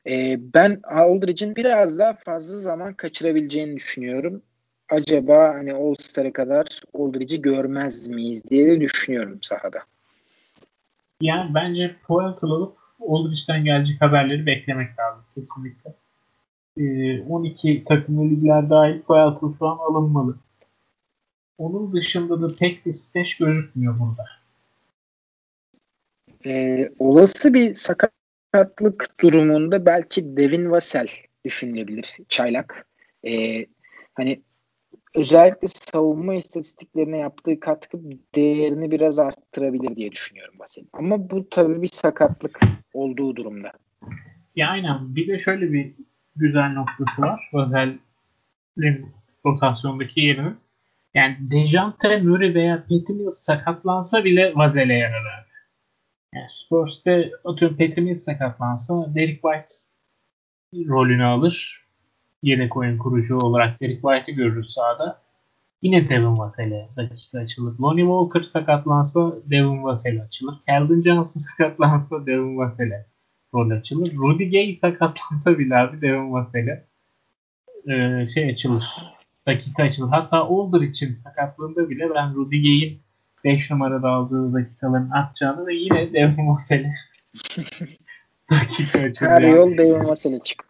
E, 0.06 0.38
ben 0.54 0.80
Aldridge'in 0.84 1.56
biraz 1.56 1.98
daha 1.98 2.12
fazla 2.12 2.58
zaman 2.58 2.94
kaçırabileceğini 2.94 3.76
düşünüyorum. 3.76 4.42
Acaba 4.88 5.54
hani 5.54 5.74
All-Star'a 5.74 6.32
kadar 6.32 6.80
Aldridge'i 6.94 7.42
görmez 7.42 8.08
miyiz 8.08 8.44
diye 8.50 8.66
de 8.66 8.80
düşünüyorum 8.80 9.38
sahada. 9.42 9.82
Yani 11.20 11.54
bence 11.54 11.96
Poeltl 12.06 12.44
alıp 12.44 12.76
Aldridge'den 13.08 13.64
gelecek 13.64 14.00
haberleri 14.00 14.46
beklemek 14.46 14.98
lazım 14.98 15.24
kesinlikle. 15.34 15.94
Ee, 16.78 17.22
12 17.22 17.84
takımlı 17.84 18.30
ligler 18.30 18.70
dahil 18.70 19.02
Poeltl 19.02 19.58
şu 19.58 19.66
an 19.66 19.78
alınmalı. 19.78 20.36
Onun 21.58 21.92
dışında 21.92 22.42
da 22.42 22.56
pek 22.56 22.86
bir 22.86 22.92
stage 22.92 23.30
gözükmüyor 23.38 24.00
burada. 24.00 24.24
Ee, 26.46 26.88
olası 26.98 27.54
bir 27.54 27.74
sakatlık 28.54 29.20
durumunda 29.20 29.86
belki 29.86 30.36
Devin 30.36 30.70
Vassell 30.70 31.08
düşünülebilir. 31.44 32.16
Çaylak. 32.28 32.86
Ee, 33.26 33.66
hani 34.14 34.42
özellikle 35.14 35.68
savunma 35.68 36.34
istatistiklerine 36.34 37.18
yaptığı 37.18 37.60
katkı 37.60 37.98
değerini 38.34 38.90
biraz 38.90 39.18
arttırabilir 39.18 39.96
diye 39.96 40.12
düşünüyorum 40.12 40.54
Vassell. 40.58 40.84
Ama 40.92 41.30
bu 41.30 41.48
tabii 41.48 41.82
bir 41.82 41.88
sakatlık 41.88 42.60
olduğu 42.92 43.36
durumda. 43.36 43.72
Ya 44.56 44.68
aynen. 44.68 45.16
Bir 45.16 45.28
de 45.28 45.38
şöyle 45.38 45.72
bir 45.72 45.94
güzel 46.36 46.72
noktası 46.72 47.22
var. 47.22 47.50
Vassell'in 47.52 49.06
rotasyondaki 49.46 50.20
yerinin. 50.20 50.56
Yani 51.14 51.36
Dejante 51.40 52.16
Murray 52.20 52.54
veya 52.54 52.84
Patty 52.88 53.12
sakatlansa 53.32 54.24
bile 54.24 54.52
Vazel'e 54.54 54.94
yarar 54.94 55.20
abi. 55.20 55.53
Yani 56.34 56.46
Spurs'te 56.52 57.30
atıyorum 57.44 57.76
Patty 57.76 58.00
Mills 58.00 58.24
sakatlansa 58.24 59.14
Derek 59.14 59.42
White 59.42 59.74
rolünü 60.88 61.24
alır. 61.24 61.84
Yedek 62.42 62.76
oyun 62.76 62.98
kurucu 62.98 63.38
olarak 63.38 63.80
Derek 63.80 64.02
White'ı 64.02 64.34
görürüz 64.34 64.72
sahada. 64.72 65.22
Yine 65.82 66.08
Devin 66.08 66.38
Vassell'e 66.38 66.88
dakika 66.96 67.38
açılır. 67.38 67.78
Lonnie 67.78 68.02
Walker 68.02 68.42
sakatlansa 68.42 69.32
Devin 69.44 69.84
Vassell 69.84 70.22
açılır. 70.22 70.54
Calvin 70.68 71.02
Johnson 71.02 71.40
sakatlansa 71.50 72.26
Devin 72.26 72.58
Vassell'e 72.58 73.06
rol 73.54 73.70
açılır. 73.70 74.16
Rudy 74.16 74.50
Gay 74.50 74.78
sakatlansa 74.80 75.58
bile 75.58 75.76
abi 75.76 76.00
Devin 76.00 76.32
Vassell'e 76.32 76.84
e, 77.88 78.28
şey 78.28 78.50
açılır 78.50 78.84
dakika 79.46 79.82
açılır. 79.82 80.08
Hatta 80.08 80.48
Older 80.48 80.80
için 80.80 81.14
sakatlığında 81.14 81.90
bile 81.90 82.10
ben 82.14 82.34
Rudiger'in 82.34 83.02
5 83.44 83.70
numarada 83.70 84.08
aldığı 84.08 84.54
dakikaların 84.54 85.10
artacağını 85.10 85.66
ve 85.66 85.74
yine 85.74 86.12
Devin 86.12 86.48
Vassell'e 86.48 86.94
dakika 88.50 88.98
açılır. 88.98 89.30
Her 89.30 89.42
yani. 89.42 89.56
yol 89.56 89.78
Devin 89.78 90.04
Vassell'e 90.04 90.38
çık. 90.38 90.64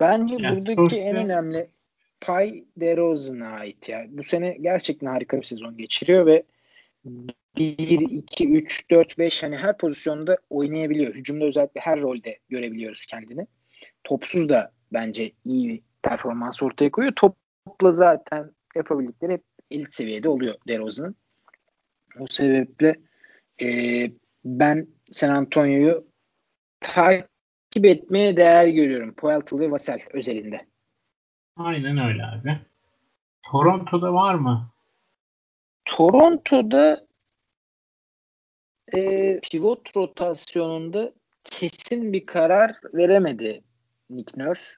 Bence 0.00 0.36
yani 0.40 0.56
buradaki 0.56 0.96
en 0.96 1.16
önemli 1.16 1.68
pay 2.20 2.64
DeRozan'a 2.76 3.48
ait. 3.48 3.88
Yani. 3.88 4.18
Bu 4.18 4.22
sene 4.22 4.56
gerçekten 4.60 5.06
harika 5.06 5.36
bir 5.36 5.42
sezon 5.42 5.76
geçiriyor 5.76 6.26
ve 6.26 6.42
1, 7.04 8.00
2, 8.00 8.48
3, 8.48 8.90
4, 8.90 9.18
5 9.18 9.42
hani 9.42 9.56
her 9.56 9.78
pozisyonda 9.78 10.38
oynayabiliyor. 10.50 11.14
Hücumda 11.14 11.44
özellikle 11.44 11.80
her 11.80 12.00
rolde 12.00 12.38
görebiliyoruz 12.48 13.06
kendini. 13.06 13.46
Topsuz 14.04 14.48
da 14.48 14.72
bence 14.92 15.32
iyi 15.44 15.68
bir 15.68 15.80
performans 16.02 16.62
ortaya 16.62 16.90
koyuyor. 16.90 17.14
Top 17.16 17.36
topla 17.68 17.92
zaten 17.92 18.50
yapabildikleri 18.76 19.32
hep 19.32 19.42
elit 19.70 19.94
seviyede 19.94 20.28
oluyor 20.28 20.54
DeRozan'ın. 20.68 21.16
O 22.18 22.26
sebeple 22.26 22.96
e, 23.62 23.66
ben 24.44 24.86
San 25.12 25.34
Antonio'yu 25.34 26.06
takip 26.80 27.84
etmeye 27.84 28.36
değer 28.36 28.66
görüyorum. 28.66 29.14
Poeltl 29.14 29.58
ve 29.58 29.70
Vassell 29.70 30.00
özelinde. 30.12 30.66
Aynen 31.56 31.98
öyle 31.98 32.24
abi. 32.26 32.60
Toronto'da 33.42 34.14
var 34.14 34.34
mı? 34.34 34.70
Toronto'da 35.84 37.06
e, 38.94 39.40
pivot 39.40 39.96
rotasyonunda 39.96 41.12
kesin 41.44 42.12
bir 42.12 42.26
karar 42.26 42.76
veremedi 42.94 43.62
Nick 44.10 44.42
Nurse. 44.42 44.76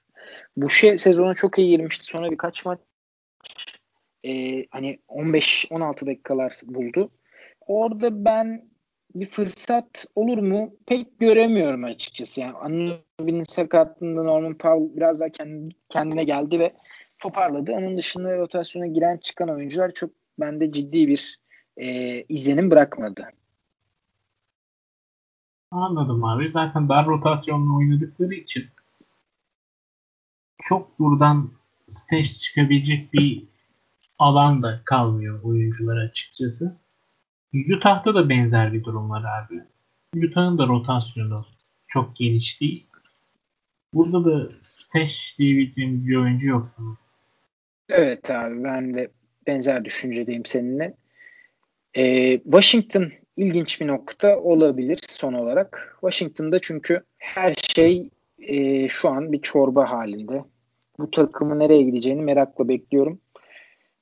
Bu 0.57 0.69
şey 0.69 0.97
sezonu 0.97 1.35
çok 1.35 1.59
iyi 1.59 1.69
girmişti. 1.69 2.05
Sonra 2.05 2.31
birkaç 2.31 2.65
maç 2.65 2.79
e, 4.23 4.65
hani 4.71 4.99
15-16 5.07 6.05
dakikalar 6.05 6.59
buldu. 6.63 7.09
Orada 7.67 8.25
ben 8.25 8.71
bir 9.15 9.25
fırsat 9.25 10.05
olur 10.15 10.37
mu 10.37 10.73
pek 10.87 11.19
göremiyorum 11.19 11.83
açıkçası. 11.83 12.41
Yani 12.41 12.57
Anunoby'nin 12.57 13.43
sakatlığında 13.43 14.23
Norman 14.23 14.57
Powell 14.57 14.95
biraz 14.95 15.21
daha 15.21 15.29
kendine 15.89 16.23
geldi 16.23 16.59
ve 16.59 16.73
toparladı. 17.19 17.71
Onun 17.71 17.97
dışında 17.97 18.37
rotasyona 18.37 18.87
giren 18.87 19.17
çıkan 19.17 19.49
oyuncular 19.49 19.91
çok 19.91 20.09
bende 20.39 20.71
ciddi 20.71 21.07
bir 21.07 21.39
e, 21.77 22.21
izlenim 22.23 22.71
bırakmadı. 22.71 23.27
Anladım 25.71 26.23
abi. 26.23 26.51
Zaten 26.53 26.89
dar 26.89 27.05
rotasyonla 27.05 27.77
oynadıkları 27.77 28.33
için 28.33 28.65
çok 30.63 30.99
buradan 30.99 31.51
stage 31.87 32.23
çıkabilecek 32.23 33.13
bir 33.13 33.47
alan 34.19 34.63
da 34.63 34.81
kalmıyor 34.85 35.43
oyuncular 35.43 35.97
açıkçası. 35.97 36.80
Utah'ta 37.53 38.15
da 38.15 38.29
benzer 38.29 38.73
bir 38.73 38.83
durum 38.83 39.09
var 39.09 39.23
abi. 39.23 39.61
Utah'ın 40.27 40.57
da 40.57 40.67
rotasyonu 40.67 41.45
çok 41.87 42.15
geniş 42.15 42.61
değil. 42.61 42.87
Burada 43.93 44.25
da 44.25 44.51
stage 44.61 45.13
diyebileceğimiz 45.37 46.07
bir 46.07 46.15
oyuncu 46.15 46.47
yok 46.47 46.67
sanırım. 46.75 46.97
Evet 47.89 48.31
abi 48.31 48.63
ben 48.63 48.93
de 48.93 49.11
benzer 49.47 49.85
düşüncedeyim 49.85 50.45
seninle. 50.45 50.93
Ee, 51.93 52.37
Washington 52.43 53.11
ilginç 53.37 53.81
bir 53.81 53.87
nokta 53.87 54.39
olabilir 54.39 54.99
son 55.09 55.33
olarak. 55.33 55.97
Washington'da 56.01 56.61
çünkü 56.61 57.03
her 57.17 57.53
şey 57.53 58.09
e, 58.39 58.87
şu 58.87 59.09
an 59.09 59.31
bir 59.31 59.41
çorba 59.41 59.89
halinde. 59.89 60.43
Bu 60.99 61.11
takımın 61.11 61.59
nereye 61.59 61.81
gideceğini 61.81 62.21
merakla 62.21 62.67
bekliyorum. 62.67 63.19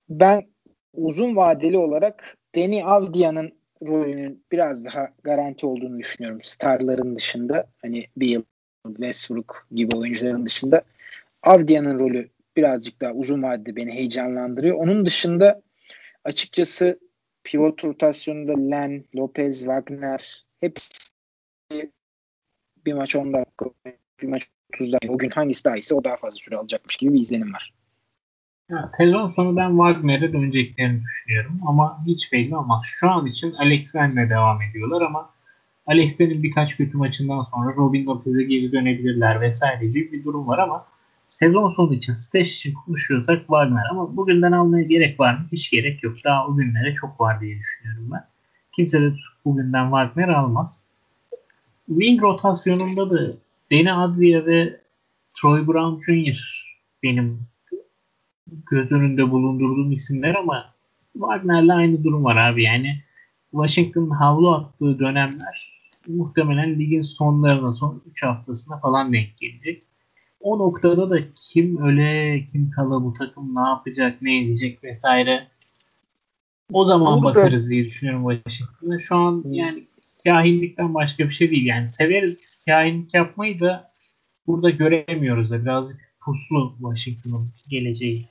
Ben 0.09 0.47
uzun 0.93 1.35
vadeli 1.35 1.77
olarak 1.77 2.37
Deni 2.55 2.85
Avdia'nın 2.85 3.51
rolünün 3.87 4.43
biraz 4.51 4.85
daha 4.85 5.13
garanti 5.23 5.65
olduğunu 5.65 5.99
düşünüyorum. 5.99 6.41
Starların 6.41 7.15
dışında 7.15 7.67
hani 7.81 8.05
Bill, 8.17 8.41
Westbrook 8.87 9.67
gibi 9.71 9.95
oyuncuların 9.95 10.45
dışında 10.45 10.81
Avdia'nın 11.43 11.99
rolü 11.99 12.29
birazcık 12.57 13.01
daha 13.01 13.13
uzun 13.13 13.43
vadede 13.43 13.75
beni 13.75 13.91
heyecanlandırıyor. 13.91 14.77
Onun 14.77 15.05
dışında 15.05 15.61
açıkçası 16.23 16.99
pivot 17.43 17.85
rotasyonunda 17.85 18.75
Len, 18.75 19.03
Lopez, 19.15 19.59
Wagner 19.59 20.45
hepsi 20.59 20.89
bir 22.85 22.93
maç 22.93 23.15
10 23.15 23.33
dakika, 23.33 23.65
bir 24.21 24.27
maç 24.27 24.47
30 24.73 24.93
dakika. 24.93 25.13
O 25.13 25.17
gün 25.17 25.29
hangisi 25.29 25.65
daha 25.65 25.75
iyiyse 25.75 25.95
o 25.95 26.03
daha 26.03 26.15
fazla 26.15 26.37
süre 26.37 26.55
alacakmış 26.55 26.97
gibi 26.97 27.13
bir 27.13 27.19
izlenim 27.19 27.53
var. 27.53 27.73
Ya, 28.69 28.89
sezon 28.97 29.31
sonu 29.31 29.55
ben 29.55 29.69
Wagner'e 29.69 30.33
döneceklerini 30.33 31.03
düşünüyorum 31.03 31.59
ama 31.67 32.03
hiç 32.05 32.33
belli 32.33 32.55
ama 32.55 32.81
şu 32.85 33.09
an 33.09 33.25
için 33.25 33.53
Alex'lerle 33.53 34.29
devam 34.29 34.61
ediyorlar 34.61 35.01
ama 35.01 35.29
Alex'lerin 35.87 36.43
birkaç 36.43 36.77
kötü 36.77 36.97
maçından 36.97 37.43
sonra 37.43 37.75
Robin 37.75 38.05
Lopez'e 38.05 38.43
geri 38.43 38.71
dönebilirler 38.71 39.41
vesaire 39.41 39.85
gibi 39.85 40.11
bir 40.11 40.23
durum 40.23 40.47
var 40.47 40.57
ama 40.57 40.85
sezon 41.27 41.73
sonu 41.73 41.93
için 41.93 42.13
stage 42.13 42.43
için 42.43 42.73
konuşuyorsak 42.73 43.39
Wagner 43.39 43.83
ama 43.91 44.17
bugünden 44.17 44.51
almaya 44.51 44.83
gerek 44.83 45.19
var 45.19 45.33
mı? 45.33 45.47
Hiç 45.51 45.71
gerek 45.71 46.03
yok. 46.03 46.17
Daha 46.23 46.47
o 46.47 46.55
günlere 46.55 46.93
çok 46.93 47.21
var 47.21 47.41
diye 47.41 47.57
düşünüyorum 47.59 48.09
ben. 48.11 48.25
Kimse 48.75 49.01
de 49.01 49.13
bugünden 49.45 49.83
Wagner 49.83 50.27
almaz. 50.27 50.83
Wing 51.87 52.21
rotasyonunda 52.21 53.09
da 53.09 53.33
Deni 53.71 53.93
Advia 53.93 54.45
ve 54.45 54.79
Troy 55.33 55.67
Brown 55.67 56.01
Jr. 56.01 56.65
benim 57.03 57.48
göz 58.71 58.91
önünde 58.91 59.31
bulundurduğum 59.31 59.91
isimler 59.91 60.35
ama 60.35 60.73
Wagner'le 61.13 61.69
aynı 61.69 62.03
durum 62.03 62.23
var 62.23 62.35
abi. 62.35 62.63
Yani 62.63 63.03
Washington'ın 63.51 64.09
havlu 64.09 64.51
attığı 64.51 64.99
dönemler 64.99 65.79
muhtemelen 66.07 66.79
ligin 66.79 67.01
sonlarına 67.01 67.73
son 67.73 68.03
3 68.11 68.23
haftasına 68.23 68.79
falan 68.79 69.13
denk 69.13 69.37
gelecek. 69.37 69.83
O 70.39 70.59
noktada 70.59 71.09
da 71.09 71.19
kim 71.35 71.77
öle 71.77 72.43
kim 72.51 72.71
kala 72.71 73.03
bu 73.03 73.13
takım 73.13 73.55
ne 73.55 73.59
yapacak 73.59 74.21
ne 74.21 74.43
edecek 74.43 74.83
vesaire 74.83 75.47
o 76.71 76.85
zaman 76.85 77.21
Burada. 77.21 77.39
bakarız 77.39 77.69
diye 77.69 77.85
düşünüyorum 77.85 78.33
Washington'a. 78.33 78.99
Şu 78.99 79.15
an 79.15 79.43
yani 79.45 79.83
kahinlikten 80.23 80.93
başka 80.93 81.29
bir 81.29 81.33
şey 81.33 81.51
değil. 81.51 81.65
Yani 81.65 81.89
severiz 81.89 82.37
kahinlik 82.65 83.13
yapmayı 83.13 83.59
da 83.59 83.91
burada 84.47 84.69
göremiyoruz 84.69 85.49
da 85.51 85.61
birazcık 85.61 85.99
puslu 86.21 86.75
Washington'ın 86.79 87.49
geleceği. 87.69 88.27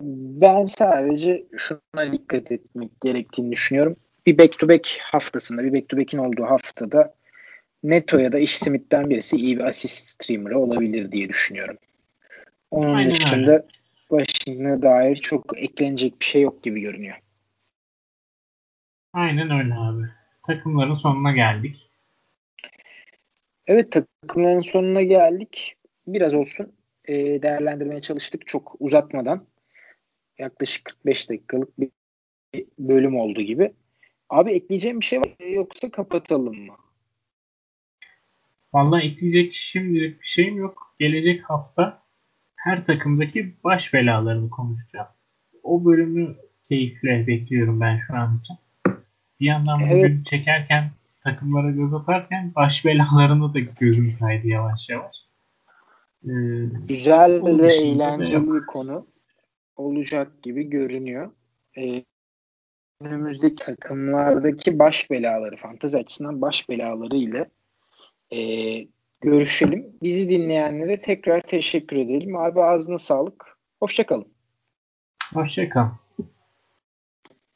Ben 0.00 0.64
sadece 0.64 1.46
şuna 1.56 2.12
dikkat 2.12 2.52
etmek 2.52 3.00
gerektiğini 3.00 3.52
düşünüyorum. 3.52 3.96
Bir 4.26 4.38
back 4.38 4.58
to 4.58 4.68
back 4.68 4.98
haftasında, 5.02 5.64
bir 5.64 5.72
back 5.72 5.88
to 5.88 5.96
back'in 5.96 6.18
olduğu 6.18 6.44
haftada 6.44 7.14
Neto 7.82 8.18
ya 8.18 8.32
da 8.32 8.38
Ish 8.38 8.56
Smith'ten 8.56 9.10
birisi 9.10 9.36
iyi 9.36 9.58
bir 9.58 9.64
asist 9.64 10.08
streamer'ı 10.08 10.58
olabilir 10.58 11.12
diye 11.12 11.28
düşünüyorum. 11.28 11.78
Onun 12.70 12.94
Aynen 12.94 13.10
dışında 13.10 13.52
öyle. 13.52 13.66
Washington'a 14.08 14.82
dair 14.82 15.16
çok 15.16 15.58
eklenecek 15.58 16.20
bir 16.20 16.24
şey 16.24 16.42
yok 16.42 16.62
gibi 16.62 16.80
görünüyor. 16.80 17.16
Aynen 19.12 19.50
öyle 19.50 19.74
abi. 19.74 20.04
Takımların 20.46 20.94
sonuna 20.94 21.32
geldik. 21.32 21.90
Evet 23.66 23.92
takımların 23.92 24.60
sonuna 24.60 25.02
geldik. 25.02 25.76
Biraz 26.06 26.34
olsun 26.34 26.72
e, 27.04 27.14
değerlendirmeye 27.42 28.00
çalıştık 28.00 28.46
çok 28.46 28.76
uzatmadan. 28.80 29.46
Yaklaşık 30.38 30.84
45 30.84 31.30
dakikalık 31.30 31.80
bir 31.80 31.90
bölüm 32.78 33.16
oldu 33.16 33.40
gibi. 33.40 33.72
Abi 34.28 34.50
ekleyeceğim 34.52 35.00
bir 35.00 35.04
şey 35.04 35.20
var 35.20 35.50
yoksa 35.50 35.90
kapatalım 35.90 36.66
mı? 36.66 36.74
Vallahi 38.72 39.06
ekleyecek 39.06 39.54
şimdilik 39.54 40.20
bir 40.20 40.26
şeyim 40.26 40.56
yok. 40.56 40.94
Gelecek 40.98 41.50
hafta 41.50 42.02
her 42.56 42.86
takımdaki 42.86 43.54
baş 43.64 43.94
belalarını 43.94 44.50
konuşacağız. 44.50 45.42
O 45.62 45.84
bölümü 45.84 46.36
keyifle 46.64 47.26
bekliyorum 47.26 47.80
ben 47.80 48.00
şu 48.06 48.14
an 48.14 48.40
için. 48.40 48.56
Bir 49.40 49.46
yandan 49.46 49.80
bugün 49.80 49.98
evet. 49.98 50.26
çekerken 50.26 50.90
takımlara 51.24 51.70
göz 51.70 51.94
atarken 51.94 52.52
baş 52.56 52.84
belalarını 52.84 53.54
da 53.54 53.58
gözüm 53.58 54.18
kaydı 54.18 54.48
yavaş 54.48 54.88
yavaş. 54.88 55.16
Ee, 56.24 56.30
Güzel 56.88 57.42
ve 57.44 57.74
eğlenceli 57.74 58.54
bir 58.54 58.66
konu 58.66 59.06
olacak 59.78 60.42
gibi 60.42 60.62
görünüyor. 60.70 61.30
Ee, 61.78 62.04
önümüzdeki 63.00 63.64
takımlardaki 63.64 64.78
baş 64.78 65.10
belaları, 65.10 65.56
fantezi 65.56 65.98
açısından 65.98 66.40
baş 66.40 66.68
belaları 66.68 67.16
ile 67.16 67.50
e, 68.30 68.40
görüşelim. 69.20 69.86
Bizi 70.02 70.30
dinleyenlere 70.30 70.98
tekrar 70.98 71.40
teşekkür 71.40 71.96
edelim. 71.96 72.36
Abi 72.36 72.62
ağzına 72.62 72.98
sağlık. 72.98 73.58
Hoşçakalın. 73.80 74.28
Hoşçakalın. 75.34 75.92